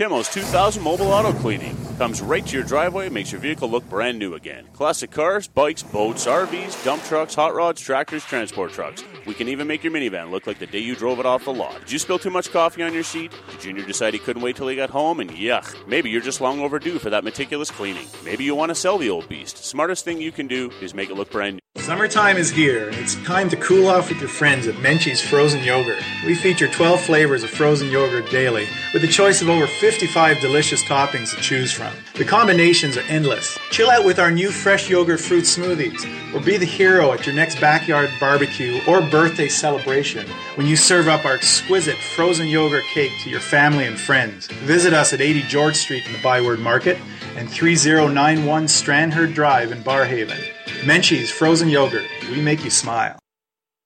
[0.00, 4.18] Timo's 2000 Mobile Auto Cleaning comes right to your driveway, makes your vehicle look brand
[4.18, 4.66] new again.
[4.72, 9.04] Classic cars, bikes, boats, RVs, dump trucks, hot rods, tractors, transport trucks.
[9.30, 11.52] We can even make your minivan look like the day you drove it off the
[11.52, 11.78] lot.
[11.78, 13.30] Did you spill too much coffee on your seat?
[13.52, 15.20] Did Junior decide he couldn't wait till he got home?
[15.20, 18.08] And yuck, maybe you're just long overdue for that meticulous cleaning.
[18.24, 19.58] Maybe you want to sell the old beast.
[19.58, 21.60] Smartest thing you can do is make it look brand new.
[21.76, 25.62] Summertime is here, and it's time to cool off with your friends at Menchie's Frozen
[25.62, 26.02] Yogurt.
[26.26, 30.82] We feature 12 flavors of frozen yogurt daily, with a choice of over 55 delicious
[30.82, 31.92] toppings to choose from.
[32.16, 33.56] The combinations are endless.
[33.70, 37.36] Chill out with our new fresh yogurt fruit smoothies, or be the hero at your
[37.36, 43.12] next backyard barbecue or birthday celebration when you serve up our exquisite frozen yogurt cake
[43.22, 44.46] to your family and friends.
[44.46, 46.98] Visit us at 80 George Street in the Byward Market
[47.36, 50.40] and 3091 Strandherd Drive in Barrhaven.
[50.84, 52.04] Menchie's Frozen Yogurt.
[52.30, 53.18] We make you smile.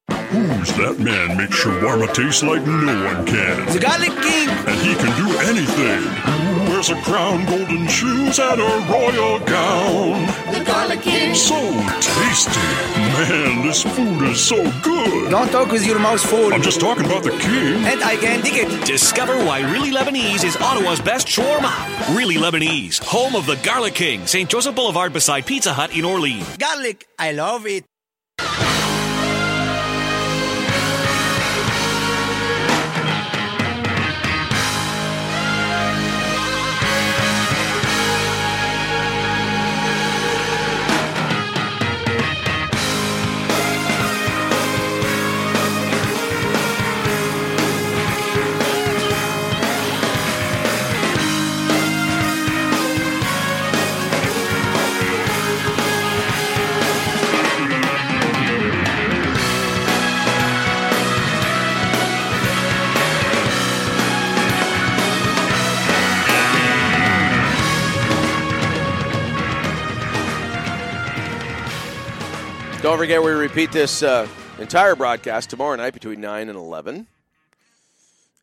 [0.08, 3.66] Who's that man makes shawarma taste like no one can?
[3.72, 4.48] The Garlic King.
[4.48, 6.63] And he can do anything.
[6.84, 10.26] Who wears a crown, golden shoes, and a royal gown?
[10.52, 11.34] The Garlic King.
[11.34, 11.54] So
[12.00, 12.60] tasty.
[12.96, 15.30] Man, this food is so good.
[15.30, 16.52] Don't talk with your mouth full.
[16.52, 17.84] I'm just talking about the king.
[17.84, 18.86] And I can dig it.
[18.86, 22.14] Discover why Really Lebanese is Ottawa's best shawarma.
[22.14, 24.50] Really Lebanese, home of the Garlic King, St.
[24.50, 26.56] Joseph Boulevard beside Pizza Hut in Orleans.
[26.58, 27.06] Garlic.
[27.18, 27.84] I love it.
[73.04, 74.26] Forget, we repeat this uh,
[74.58, 77.06] entire broadcast tomorrow night between 9 and 11.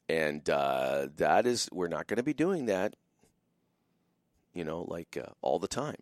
[0.08, 2.96] And uh, that is, we're not going to be doing that,
[4.54, 5.96] you know, like uh, all the time.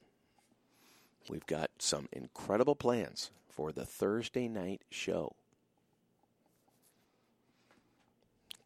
[1.30, 5.38] We've got some incredible plans for the Thursday night show.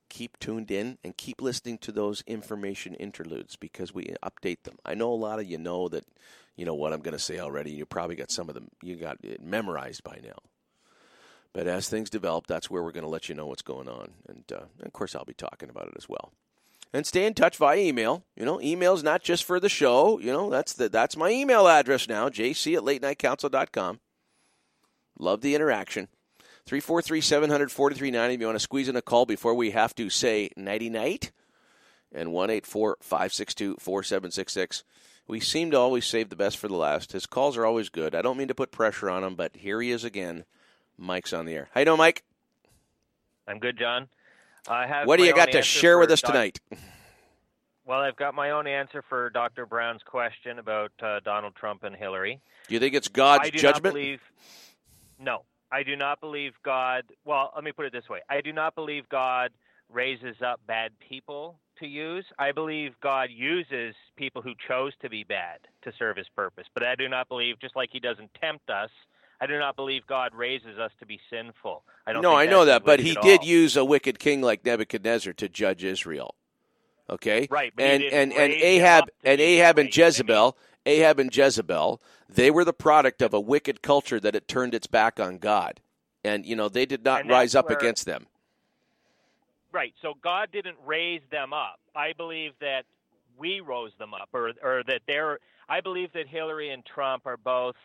[0.09, 4.77] Keep tuned in and keep listening to those information interludes because we update them.
[4.83, 6.05] I know a lot of you know that
[6.55, 7.71] you know what I'm going to say already.
[7.71, 10.37] You probably got some of them, you got it memorized by now.
[11.53, 14.11] But as things develop, that's where we're going to let you know what's going on.
[14.27, 16.31] And, uh, of course, I'll be talking about it as well.
[16.91, 18.23] And stay in touch via email.
[18.35, 20.19] You know, email's not just for the show.
[20.19, 23.99] You know, that's the, that's my email address now, jc at late night latenightcouncil.com.
[25.19, 26.07] Love the interaction.
[26.65, 30.09] 343 700 4390 if you want to squeeze in a call before we have to
[30.09, 31.31] say nighty night.
[32.11, 34.83] And 1 562 4766.
[35.27, 37.13] We seem to always save the best for the last.
[37.13, 38.13] His calls are always good.
[38.13, 40.43] I don't mean to put pressure on him, but here he is again.
[40.97, 41.69] Mike's on the air.
[41.73, 42.23] How you doing, Mike?
[43.47, 44.09] I'm good, John.
[44.67, 46.59] I have What do you got to share with us Doc- tonight?
[47.85, 49.65] Well, I've got my own answer for Dr.
[49.65, 52.39] Brown's question about uh, Donald Trump and Hillary.
[52.69, 53.83] Do you think it's God's I do judgment?
[53.83, 54.21] Not believe,
[55.19, 57.03] no, I do not believe God.
[57.25, 59.51] Well, let me put it this way: I do not believe God
[59.91, 62.25] raises up bad people to use.
[62.39, 66.65] I believe God uses people who chose to be bad to serve His purpose.
[66.73, 68.89] But I do not believe, just like He doesn't tempt us,
[69.41, 71.83] I do not believe God raises us to be sinful.
[72.07, 72.21] I don't.
[72.21, 73.45] no, I know that, but he did all.
[73.45, 76.35] use a wicked king like Nebuchadnezzar to judge Israel.
[77.09, 79.95] Okay, Right, and and and Ahab and Ahab and.
[79.95, 84.73] Jezebel, Ahab and Jezebel, they were the product of a wicked culture that had turned
[84.73, 85.81] its back on God,
[86.23, 88.27] and you know they did not rise up where- against them.
[89.73, 89.93] Right.
[90.01, 91.79] So God didn't raise them up.
[91.95, 92.85] I believe that
[93.37, 95.39] we rose them up, or or that they're.
[95.67, 97.75] I believe that Hillary and Trump are both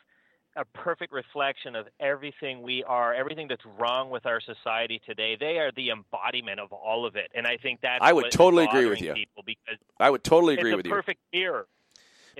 [0.56, 5.36] a perfect reflection of everything we are, everything that's wrong with our society today.
[5.38, 8.02] They are the embodiment of all of it, and I think that's.
[8.02, 9.14] I would totally agree with you.
[9.14, 10.92] People because I would totally agree with you.
[10.92, 11.66] perfect mirror.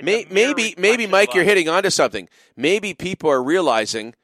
[0.01, 2.29] May, mirror maybe, maybe, Mike, you're hitting onto something.
[2.57, 4.15] Maybe people are realizing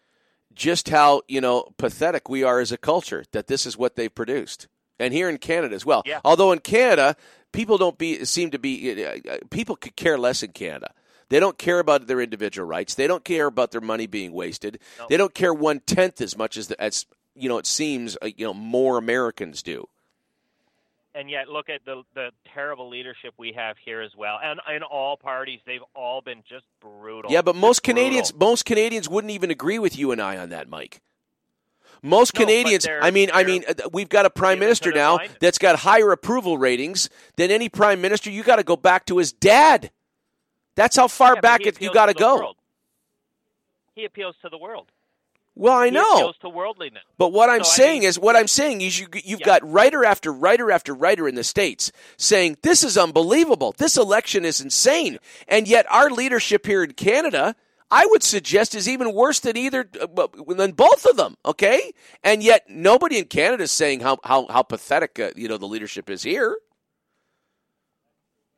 [0.55, 3.25] just how you know pathetic we are as a culture.
[3.33, 4.69] That this is what they've produced,
[4.99, 6.03] and here in Canada as well.
[6.05, 6.21] Yeah.
[6.25, 7.17] Although in Canada,
[7.53, 10.93] people don't be seem to be uh, uh, people could care less in Canada.
[11.31, 12.95] They don't care about their individual rights.
[12.95, 14.79] They don't care about their money being wasted.
[15.09, 17.59] They don't care one tenth as much as the, as you know.
[17.59, 19.89] It seems uh, you know more Americans do.
[21.15, 24.83] and yet look at the the terrible leadership we have here as well, and in
[24.83, 27.31] all parties, they've all been just brutal.
[27.33, 28.03] Yeah, but most Just brutal.
[28.03, 31.01] Canadians, most Canadians wouldn't even agree with you and I on that, Mike.
[32.03, 35.59] Most No, Canadians, I mean, I mean, uh, we've got a prime minister now that's
[35.59, 38.31] got higher approval ratings than any prime minister.
[38.31, 39.91] You got to go back to his dad.
[40.77, 42.37] That's how far Yeah, back you got to go.
[42.37, 42.57] world.
[43.95, 44.89] He appeals to the world.
[45.57, 47.05] Well, I He know, appeals to worldliness.
[47.17, 49.47] but what I'm So, I saying mean- is, what I'm saying is, you, you've Yeah.
[49.47, 53.73] got writer after writer after writer in the states saying this is unbelievable.
[53.79, 57.55] This election is insane, and yet our leadership here in Canada,
[57.95, 61.37] I would suggest, is even worse than either uh, than both of them.
[61.47, 61.93] Okay,
[62.25, 65.67] and yet nobody in Canada is saying how how how pathetic uh, you know the
[65.67, 66.59] leadership is here.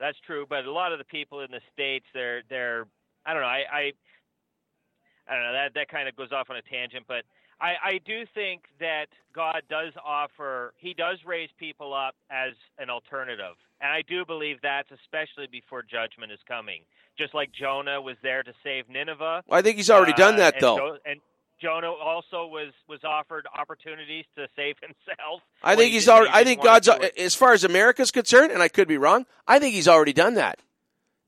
[0.01, 2.87] That's true, but a lot of the people in the states, they're they're
[3.27, 3.93] I don't know, I I,
[5.29, 7.25] I don't know that that kind of goes off on a tangent, but
[7.61, 12.89] I I do think that God does offer He does raise people up as an
[12.89, 16.85] alternative, and I do believe that's especially before judgment is coming.
[17.19, 19.43] Just like Jonah was there to save Nineveh.
[19.51, 20.77] I think he's already done uh, that, and though.
[20.77, 21.21] Jo- and
[21.61, 25.41] Jonah also was was offered opportunities to save himself.
[25.63, 26.31] I think he's already.
[26.33, 26.89] I think God's
[27.19, 29.25] as far as America's concerned, and I could be wrong.
[29.49, 30.59] I think he's already done that,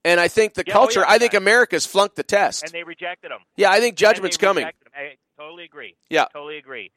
[0.05, 1.01] and I think the Yeah, oh, culture.
[1.01, 1.33] yeah, I think.
[1.35, 2.65] America's flunked the test.
[2.65, 3.39] and they rejected him.
[3.57, 4.67] yeah, I think judgment's coming.
[4.95, 5.95] I totally agree.
[6.11, 6.27] Yeah.
[6.33, 6.91] totally agree.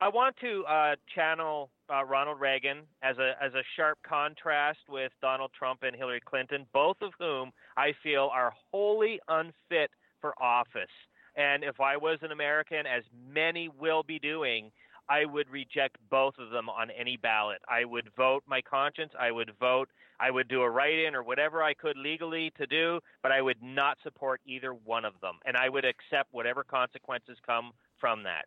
[0.00, 5.12] I want to uh, channel uh, Ronald Reagan as a as a sharp contrast with
[5.20, 9.90] Donald Trump and Hillary Clinton, both of whom I feel are wholly unfit
[10.20, 10.90] for office.
[11.36, 14.70] And if I was an American, as many will be doing,
[15.08, 17.58] I would reject both of them on any ballot.
[17.68, 19.12] I would vote my conscience.
[19.18, 19.88] I would vote.
[20.18, 23.62] I would do a write-in or whatever I could legally to do, but I would
[23.62, 28.46] not support either one of them, and I would accept whatever consequences come from that.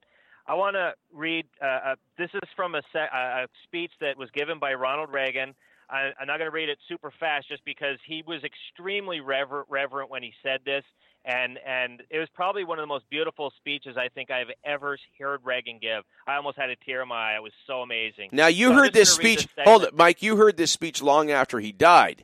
[0.50, 1.46] I want to read.
[1.62, 5.54] Uh, uh, this is from a, se- a speech that was given by Ronald Reagan.
[5.92, 9.66] I, I'm not going to read it super fast, just because he was extremely rever-
[9.70, 10.84] reverent when he said this,
[11.26, 14.98] and and it was probably one of the most beautiful speeches I think I've ever
[15.20, 16.04] heard Reagan give.
[16.28, 17.36] I almost had a tear in my eye.
[17.36, 18.30] It was so amazing.
[18.32, 19.56] Now you So heard this just gonna read speech.
[19.56, 20.22] this Hold it, Mike.
[20.24, 22.24] You heard this speech long after he died,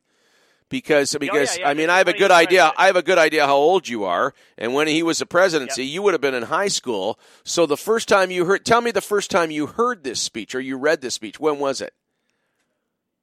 [0.69, 2.71] because because Oh, yeah, I mean I have a good idea.
[2.77, 5.85] I have a good idea how old you are, and when he was the presidency,
[5.85, 7.19] you would have been in high school.
[7.43, 10.55] So the first time you heard, tell me the first time you heard this speech
[10.55, 11.39] or you read this speech.
[11.39, 11.93] When was it?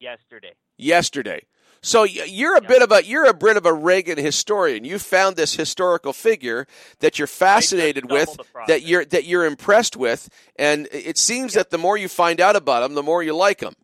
[0.03, 0.53] yesterday.
[0.77, 1.47] yesterday.
[1.85, 4.85] So you're a bit of a you're a bit of a Reagan historian.
[4.85, 6.69] You found this historical figure
[7.01, 8.37] that you're fascinated with,
[8.69, 12.55] that you're that you're impressed with, and it seems that the more you find out
[12.55, 13.75] about him, the more you like him.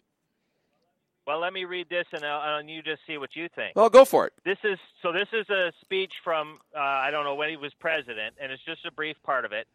[1.29, 3.77] Well, let me read this, and, I'll, and you just see what you think.
[3.77, 4.33] Well, go for it.
[4.47, 5.13] This is so.
[5.13, 8.65] This is a speech from uh, I don't know when he was president, and it's
[8.65, 9.67] just a brief part of it.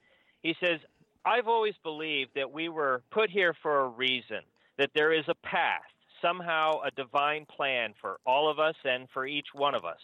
[0.41, 0.80] He says,
[1.25, 4.39] "I've always believed that we were put here for a reason.
[4.80, 5.84] That there is a path,
[6.23, 10.01] somehow a divine plan for all of us and for each one of us.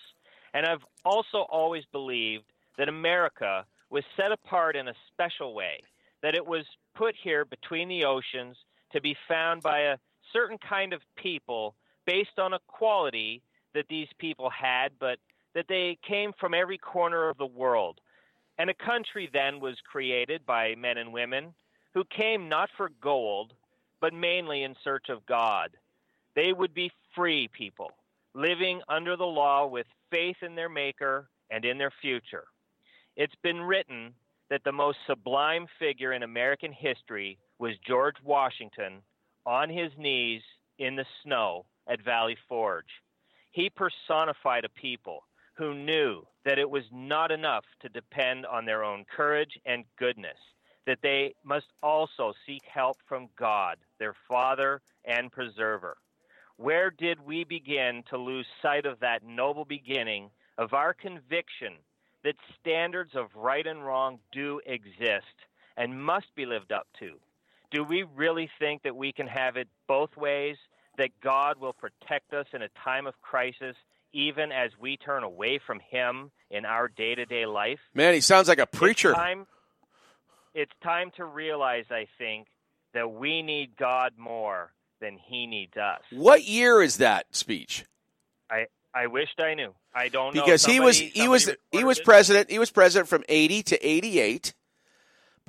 [0.53, 2.43] And I've also always believed
[2.77, 5.81] that America was set apart in a special way.
[6.21, 8.55] That it was put here between the oceans
[8.91, 9.97] to be found by a
[10.31, 11.75] certain kind of people
[12.05, 13.41] based on a quality
[13.73, 15.19] that these people had, but
[15.53, 17.99] that they came from every corner of the world.
[18.57, 21.53] And a country then was created by men and women
[21.93, 23.53] who came not for gold,
[24.01, 25.71] but mainly in search of God.
[26.35, 27.91] They would be free people.
[28.33, 32.45] living under the law with faith in their Maker and in their future.
[33.15, 34.13] It's been written
[34.49, 39.01] that the most sublime figure in American history was George Washington
[39.49, 40.43] on his knees
[40.77, 43.01] in the snow at Valley Forge.
[43.49, 45.23] He personified a people
[45.55, 50.37] who knew that it was not enough to depend on their own courage and goodness,
[50.85, 55.97] that they must also seek help from God, their Father and Preserver.
[56.57, 61.73] Where did we begin to lose sight of that noble beginning of our conviction
[62.23, 67.13] that standards of right and wrong do exist and must be lived up to?
[67.71, 70.57] Do we really think that we can have it both ways?
[70.97, 73.75] That God will protect us in a time of crisis,
[74.11, 77.79] even as we turn away from Him in our day to day life?
[77.93, 79.11] Man, he sounds like a preacher.
[79.11, 79.47] It's time,
[80.53, 82.47] it's time to realize, I think,
[82.93, 86.01] that we need God more than He needs us.
[86.11, 87.85] What year is that speech?
[88.49, 89.73] I, I wished I knew.
[89.93, 90.43] I don't know.
[90.43, 92.51] Because he was he was he was president.
[92.51, 94.53] He was president from 80 to 88.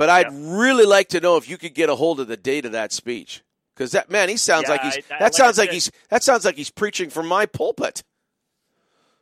[0.01, 2.65] But I'd really like to know if you could get a hold of the date
[2.65, 3.43] of that speech.
[3.77, 6.23] Cuz that man, he sounds Yeah, like he's I- that like sounds like he's that
[6.23, 8.03] sounds like he's preaching from my pulpit.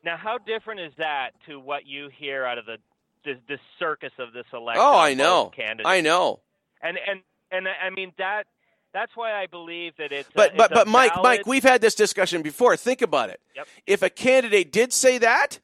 [0.05, 2.77] Now, how different is that to what you hear out of the
[3.25, 4.85] the, the circus of this election?
[4.87, 5.47] Oh, I know.
[5.49, 5.89] candidates?
[5.89, 6.43] I know.
[6.81, 8.45] And and and I mean that
[8.95, 10.29] that's why I believe that it's.
[10.33, 12.77] But a, but it's but Mike valid- Mike, we've had this discussion before.
[12.77, 13.41] Think about it.
[13.57, 13.67] Yep.
[13.89, 15.59] If a candidate did say that,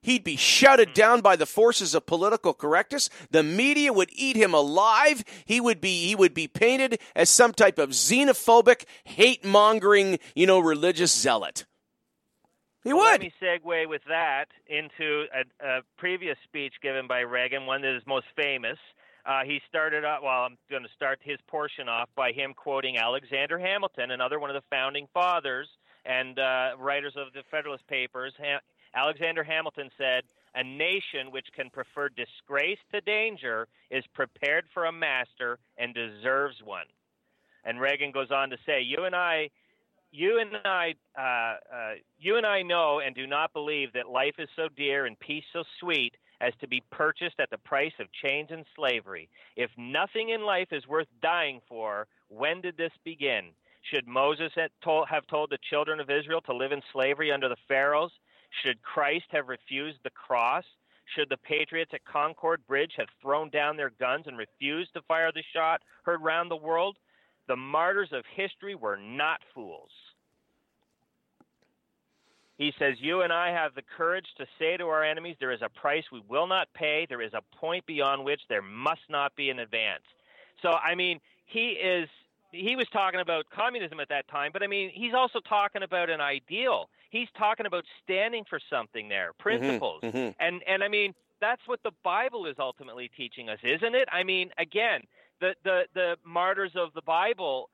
[0.00, 3.10] he'd be shouted down by the forces of political correctness.
[3.30, 5.24] The media would eat him alive.
[5.44, 10.58] He would be he would be painted as some type of xenophobic, hate-mongering, you know,
[10.60, 11.66] religious zealot.
[12.84, 13.02] He would.
[13.02, 17.94] Let me segue with that into a, a previous speech given by Reagan, one that
[17.96, 18.78] is most famous.
[19.26, 22.96] Uh, he started out, well, I'm going to start his portion off by him quoting
[22.96, 25.68] Alexander Hamilton, another one of the founding fathers
[26.06, 28.32] and uh, writers of the Federalist Papers.
[28.38, 28.60] Ha-
[28.94, 30.24] Alexander Hamilton said,
[30.54, 36.56] A nation which can prefer disgrace to danger is prepared for a master and deserves
[36.64, 36.86] one.
[37.64, 39.50] And Reagan goes on to say, You and I
[40.10, 44.36] you and I, uh, uh, you and I know and do not believe that life
[44.38, 48.06] is so dear and peace so sweet as to be purchased at the price of
[48.24, 49.28] chains and slavery.
[49.56, 53.50] If nothing in life is worth dying for, when did this begin?
[53.92, 57.48] Should Moses have told, have told the children of Israel to live in slavery under
[57.48, 58.12] the Pharaohs?
[58.62, 60.64] Should Christ have refused the cross?
[61.14, 65.32] Should the patriots at Concord Bridge have thrown down their guns and refused to fire
[65.32, 66.96] the shot heard round the world?
[67.46, 69.90] The martyrs of history were not fools.
[72.58, 75.62] He says, You and I have the courage to say to our enemies, There is
[75.62, 77.06] a price we will not pay.
[77.08, 80.02] There is a point beyond which there must not be an advance.
[80.60, 82.08] So, I mean, he is.
[82.50, 86.08] He was talking about communism at that time, but I mean, he's also talking about
[86.08, 86.88] an ideal.
[87.10, 90.02] He's talking about standing for something there, principles.
[90.02, 90.34] mhm.
[90.38, 94.08] And and I mean, that's what the Bible is ultimately teaching us, isn't it?
[94.12, 95.02] I mean, again,
[95.40, 97.70] the the the martyrs of the Bible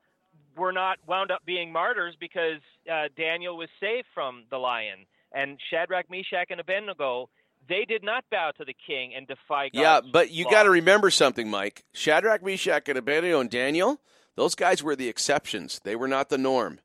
[0.55, 2.59] were not wound up being martyrs because
[2.91, 7.29] uh, Daniel was saved from the lion, and Shadrach, Meshach, and Abednego.
[7.67, 10.69] They did not bow to the king and defy God's yeah, but you got to
[10.69, 11.83] remember something, Mike.
[11.93, 13.99] Shadrach, Meshach, and Abednego and Daniel,
[14.35, 15.81] those guys were the exceptions.
[15.83, 16.79] They were not the norm.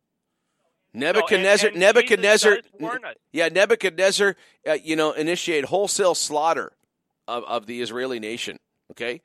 [0.92, 3.14] Nebuchadnezzar, and Nebuchadnezzar, Jesus does warn us.
[3.32, 4.36] yeah, Nebuchadnezzar,
[4.68, 6.72] uh, you know, initiate wholesale slaughter
[7.28, 8.58] of, of the Israeli nation.
[8.90, 9.20] Okay,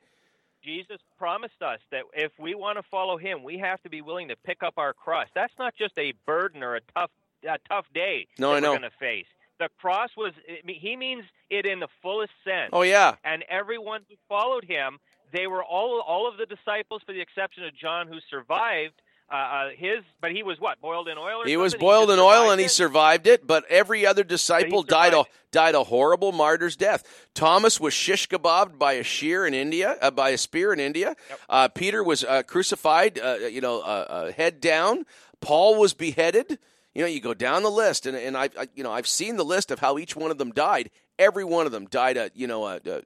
[0.64, 4.28] Jesus promised us that if we want to follow Him, we have to be willing
[4.28, 5.26] to pick up our cross.
[5.34, 7.10] That's not just a burden or a tough,
[7.48, 8.72] a tough day No, that I know.
[8.72, 9.26] we're going to face.
[9.58, 10.32] The cross was,
[10.66, 12.70] He means it in the fullest sense.
[12.72, 13.14] Oh, yeah.
[13.24, 14.98] And everyone who followed Him,
[15.32, 18.94] they were all, all of the disciples, for the exception of John, who survived.
[19.28, 21.42] Uh, uh, his, but he was what boiled in oil.
[21.42, 23.44] Or he was boiled just in oil and he survived it.
[23.44, 27.26] But every other disciple died a died a horrible martyr's death.
[27.34, 31.16] Thomas was shish kebabbed by a shear in India, uh, by a spear in India.
[31.48, 35.06] Uh, Peter was uh, crucified, uh, you know, uh, uh, head down.
[35.40, 36.58] Paul was beheaded.
[36.94, 39.36] You know, you go down the list, and and I, I you know I've seen
[39.36, 40.90] the list of how each one of them died.
[41.18, 43.00] Every one of them died, uh, you know, uh, uh,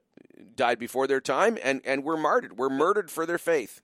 [0.55, 2.59] died before their time, and and were martyred.
[2.59, 3.81] Were murdered for their faith.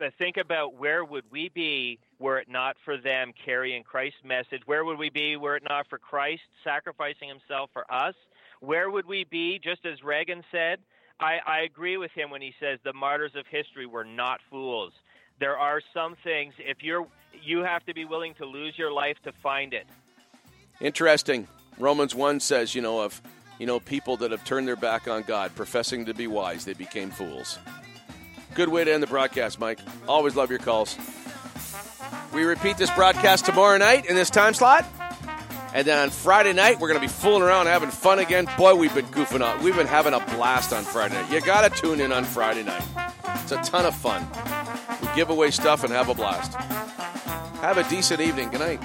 [0.00, 4.62] But think about where would we be were it not for them carrying Christ's message?
[4.64, 8.14] Where would we be were it not for Christ sacrificing himself for us?
[8.60, 10.78] Where would we be, just as Reagan said?
[11.20, 14.94] I, I agree with him when he says the martyrs of history were not fools.
[15.38, 17.06] There are some things if you're
[17.42, 19.86] you have to be willing to lose your life to find it.
[20.80, 21.46] Interesting.
[21.78, 23.20] Romans 1 says, you know, of
[23.58, 26.72] you know, people that have turned their back on God, professing to be wise, they
[26.72, 27.58] became fools.
[28.54, 29.78] Good way to end the broadcast, Mike.
[30.08, 30.96] Always love your calls.
[32.32, 34.86] We repeat this broadcast tomorrow night in this time slot.
[35.72, 38.48] And then on Friday night, we're going to be fooling around, having fun again.
[38.58, 39.62] Boy, we've been goofing on.
[39.62, 41.30] We've been having a blast on Friday night.
[41.30, 42.82] You got to tune in on Friday night.
[43.42, 44.26] It's a ton of fun.
[45.00, 46.54] We give away stuff and have a blast.
[47.60, 48.50] Have a decent evening.
[48.50, 48.80] Good night.